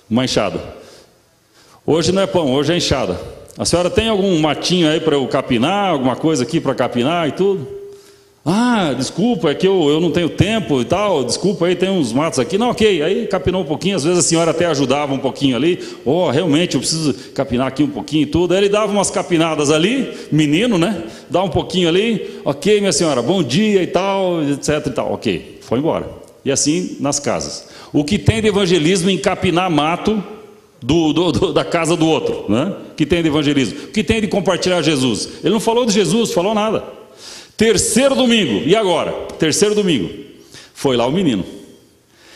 uma 0.10 0.26
enxada. 0.26 0.83
Hoje 1.86 2.14
não 2.14 2.22
é 2.22 2.28
pão, 2.28 2.50
hoje 2.54 2.72
é 2.72 2.78
enxada. 2.78 3.20
A 3.58 3.66
senhora 3.66 3.90
tem 3.90 4.08
algum 4.08 4.40
matinho 4.40 4.90
aí 4.90 5.02
para 5.02 5.16
eu 5.16 5.28
capinar, 5.28 5.90
alguma 5.90 6.16
coisa 6.16 6.44
aqui 6.44 6.62
para 6.62 6.74
capinar 6.74 7.28
e 7.28 7.34
tudo? 7.34 7.68
Ah, 8.46 8.94
desculpa, 8.98 9.50
é 9.50 9.56
que 9.56 9.68
eu, 9.68 9.90
eu 9.90 10.00
não 10.00 10.10
tenho 10.10 10.30
tempo 10.30 10.80
e 10.80 10.86
tal, 10.86 11.26
desculpa 11.26 11.66
aí, 11.66 11.76
tem 11.76 11.90
uns 11.90 12.14
matos 12.14 12.40
aqui. 12.40 12.58
Não, 12.58 12.70
ok, 12.70 13.02
aí 13.02 13.28
capinou 13.28 13.62
um 13.62 13.66
pouquinho, 13.66 13.98
às 13.98 14.04
vezes 14.06 14.20
a 14.20 14.22
senhora 14.22 14.52
até 14.52 14.66
ajudava 14.66 15.14
um 15.14 15.18
pouquinho 15.18 15.58
ali. 15.58 15.78
Oh, 16.06 16.30
realmente, 16.30 16.76
eu 16.76 16.80
preciso 16.80 17.14
capinar 17.34 17.68
aqui 17.68 17.84
um 17.84 17.90
pouquinho 17.90 18.24
e 18.24 18.28
tudo. 18.28 18.54
Aí 18.54 18.62
ele 18.62 18.70
dava 18.70 18.90
umas 18.90 19.12
capinadas 19.12 19.70
ali, 19.70 20.10
menino, 20.32 20.78
né? 20.78 21.04
Dá 21.30 21.44
um 21.44 21.50
pouquinho 21.50 21.90
ali, 21.90 22.40
ok, 22.46 22.80
minha 22.80 22.94
senhora, 22.94 23.22
bom 23.22 23.44
dia 23.44 23.84
e 23.84 23.88
tal, 23.88 24.42
etc 24.42 24.88
e 24.88 24.90
tal. 24.90 25.12
Ok, 25.12 25.60
foi 25.60 25.80
embora. 25.80 26.10
E 26.46 26.52
assim 26.52 26.96
nas 27.02 27.20
casas. 27.20 27.68
O 27.92 28.06
que 28.06 28.18
tem 28.18 28.42
de 28.42 28.48
evangelismo 28.48 29.10
em 29.10 29.18
capinar 29.18 29.70
mato 29.70 30.24
do, 30.84 31.14
do, 31.14 31.32
do, 31.32 31.54
da 31.54 31.64
casa 31.64 31.96
do 31.96 32.06
outro, 32.06 32.46
né? 32.50 32.74
que 32.98 33.06
tem 33.06 33.22
de 33.22 33.30
evangelismo, 33.30 33.88
que 33.88 34.04
tem 34.04 34.20
de 34.20 34.28
compartilhar 34.28 34.82
Jesus. 34.82 35.30
Ele 35.42 35.54
não 35.54 35.60
falou 35.60 35.86
de 35.86 35.94
Jesus, 35.94 36.34
falou 36.34 36.54
nada. 36.54 36.84
Terceiro 37.56 38.14
domingo, 38.16 38.68
e 38.68 38.76
agora? 38.76 39.12
Terceiro 39.40 39.74
domingo, 39.74 40.10
foi 40.74 40.98
lá 40.98 41.08
o 41.08 41.12
menino. 41.12 41.46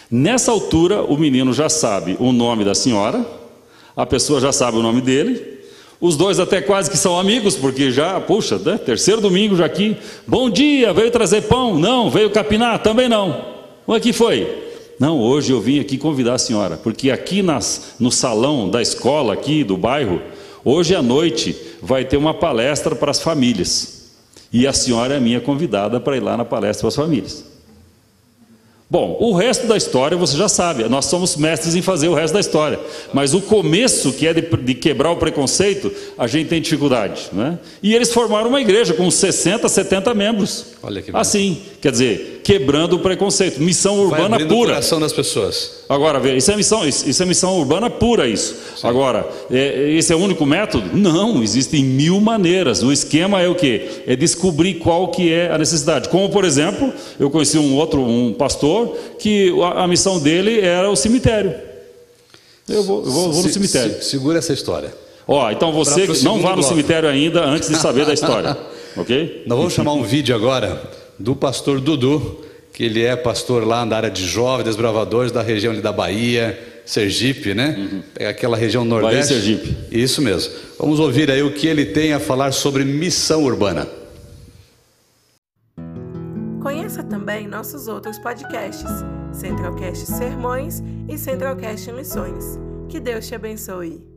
Nessa 0.09 0.51
altura, 0.51 1.03
o 1.03 1.17
menino 1.17 1.51
já 1.51 1.67
sabe 1.67 2.15
o 2.19 2.31
nome 2.31 2.63
da 2.63 2.73
senhora, 2.73 3.25
a 3.95 4.05
pessoa 4.05 4.39
já 4.39 4.53
sabe 4.53 4.77
o 4.77 4.81
nome 4.81 5.01
dele, 5.01 5.57
os 5.99 6.15
dois 6.15 6.39
até 6.39 6.61
quase 6.61 6.89
que 6.89 6.97
são 6.97 7.19
amigos, 7.19 7.55
porque 7.55 7.91
já, 7.91 8.17
puxa, 8.21 8.57
né? 8.57 8.77
terceiro 8.77 9.19
domingo 9.19 9.57
já 9.57 9.65
aqui. 9.65 9.97
Bom 10.25 10.49
dia, 10.49 10.93
veio 10.93 11.11
trazer 11.11 11.41
pão? 11.41 11.77
Não, 11.77 12.09
veio 12.09 12.29
capinar? 12.29 12.81
Também 12.81 13.09
não. 13.09 13.57
O 13.85 13.93
é 13.93 13.99
que 13.99 14.13
foi? 14.13 14.66
Não, 14.99 15.19
hoje 15.19 15.51
eu 15.51 15.61
vim 15.61 15.79
aqui 15.79 15.97
convidar 15.97 16.33
a 16.33 16.39
senhora, 16.39 16.75
porque 16.77 17.11
aqui 17.11 17.43
nas, 17.43 17.95
no 17.99 18.11
salão 18.11 18.69
da 18.69 18.81
escola 18.81 19.33
aqui 19.33 19.63
do 19.63 19.77
bairro, 19.77 20.21
hoje 20.65 20.95
à 20.95 21.01
noite 21.01 21.55
vai 21.81 22.03
ter 22.03 22.17
uma 22.17 22.33
palestra 22.33 22.95
para 22.95 23.11
as 23.11 23.21
famílias. 23.21 23.97
E 24.51 24.65
a 24.65 24.73
senhora 24.73 25.15
é 25.15 25.19
minha 25.19 25.39
convidada 25.39 25.99
para 25.99 26.17
ir 26.17 26.21
lá 26.21 26.35
na 26.35 26.45
palestra 26.45 26.81
para 26.81 26.87
as 26.87 26.95
famílias. 26.95 27.45
Bom, 28.89 29.17
o 29.19 29.33
resto 29.33 29.67
da 29.67 29.75
história 29.75 30.15
você 30.15 30.37
já 30.37 30.47
sabe, 30.47 30.87
nós 30.87 31.05
somos 31.05 31.35
mestres 31.35 31.75
em 31.75 31.81
fazer 31.81 32.07
o 32.07 32.13
resto 32.13 32.35
da 32.35 32.39
história, 32.39 32.79
mas 33.13 33.33
o 33.33 33.41
começo, 33.41 34.13
que 34.13 34.25
é 34.25 34.33
de, 34.33 34.41
de 34.41 34.73
quebrar 34.73 35.11
o 35.11 35.17
preconceito, 35.17 35.91
a 36.17 36.25
gente 36.25 36.47
tem 36.47 36.61
dificuldade. 36.61 37.27
Né? 37.33 37.59
E 37.83 37.93
eles 37.93 38.13
formaram 38.13 38.47
uma 38.47 38.61
igreja 38.61 38.93
com 38.93 39.11
60, 39.11 39.67
70 39.67 40.13
membros. 40.13 40.67
Olha 40.81 41.01
que 41.01 41.11
Assim, 41.13 41.61
quer 41.81 41.91
dizer, 41.91 42.36
quebrando 42.47 42.93
o 42.93 42.99
preconceito. 42.99 43.61
Missão 43.61 43.99
urbana 43.99 44.39
pura. 44.39 44.69
coração 44.69 45.01
das 45.01 45.11
pessoas. 45.11 45.83
Agora, 45.89 46.33
isso 46.33 46.49
é 46.49 46.55
missão, 46.55 46.87
isso 46.87 47.21
é 47.21 47.25
missão 47.25 47.59
urbana 47.59 47.89
pura, 47.89 48.25
isso. 48.25 48.55
Sim. 48.77 48.87
Agora, 48.87 49.27
é, 49.51 49.91
esse 49.91 50.13
é 50.13 50.15
o 50.15 50.19
único 50.19 50.45
método? 50.45 50.95
Não, 50.97 51.43
existem 51.43 51.83
mil 51.83 52.21
maneiras. 52.21 52.81
O 52.81 52.89
esquema 52.89 53.41
é 53.41 53.49
o 53.49 53.55
quê? 53.55 54.01
É 54.07 54.15
descobrir 54.15 54.75
qual 54.75 55.09
que 55.09 55.29
é 55.29 55.51
a 55.51 55.57
necessidade. 55.57 56.07
Como, 56.07 56.29
por 56.29 56.45
exemplo, 56.45 56.93
eu 57.19 57.29
conheci 57.29 57.57
um 57.57 57.75
outro, 57.75 58.01
um 58.01 58.31
pastor, 58.31 58.95
que 59.19 59.53
a, 59.61 59.83
a 59.83 59.87
missão 59.87 60.17
dele 60.17 60.61
era 60.61 60.89
o 60.89 60.95
cemitério. 60.95 61.53
Eu 62.69 62.81
vou, 62.81 63.03
eu 63.03 63.11
vou, 63.11 63.31
vou 63.33 63.43
no 63.43 63.49
cemitério. 63.49 64.01
Se, 64.01 64.11
segura 64.11 64.39
essa 64.39 64.53
história. 64.53 64.93
Ó, 65.27 65.51
então 65.51 65.73
você 65.73 66.07
não 66.23 66.39
vá 66.39 66.51
no 66.51 66.61
bloco. 66.61 66.69
cemitério 66.69 67.09
ainda 67.09 67.43
antes 67.43 67.67
de 67.67 67.75
saber 67.75 68.05
da 68.05 68.13
história. 68.13 68.57
Ok? 68.99 69.43
Nós 69.45 69.55
vamos 69.55 69.73
chamar 69.73 69.93
um 69.93 70.01
vídeo 70.01 70.35
agora 70.35 70.81
do 71.20 71.36
pastor 71.36 71.80
Dudu, 71.80 72.45
que 72.74 72.84
ele 72.84 73.03
é 73.03 73.15
pastor 73.15 73.65
lá 73.65 73.86
na 73.86 73.97
área 73.97 74.09
de 74.09 74.26
jovens, 74.26 74.65
desbravadores 74.65 75.32
da 75.32 75.41
região 75.41 75.80
da 75.80 75.91
Bahia, 75.91 76.57
Sergipe, 76.86 77.53
né? 77.53 77.76
Uhum. 77.78 78.03
É 78.15 78.28
aquela 78.28 78.55
região 78.55 78.86
nordeste. 78.86 79.34
Bahia, 79.34 79.41
Sergipe. 79.41 79.78
Isso 79.91 80.22
mesmo. 80.22 80.53
Vamos 80.80 80.99
ouvir 80.99 81.30
aí 81.30 81.43
o 81.43 81.53
que 81.53 81.68
ele 81.68 81.86
tem 81.86 82.13
a 82.13 82.20
falar 82.20 82.51
sobre 82.53 82.86
missão 82.86 83.43
urbana. 83.43 83.88
Conheça 86.61 87.03
também 87.03 87.47
nossos 87.47 87.88
outros 87.88 88.18
podcasts, 88.20 88.89
Centralcast 89.34 90.05
Sermões 90.05 90.82
e 91.09 91.18
Centralcast 91.18 91.91
Missões. 91.91 92.59
Que 92.88 92.99
Deus 92.99 93.28
te 93.28 93.36
abençoe. 93.36 94.16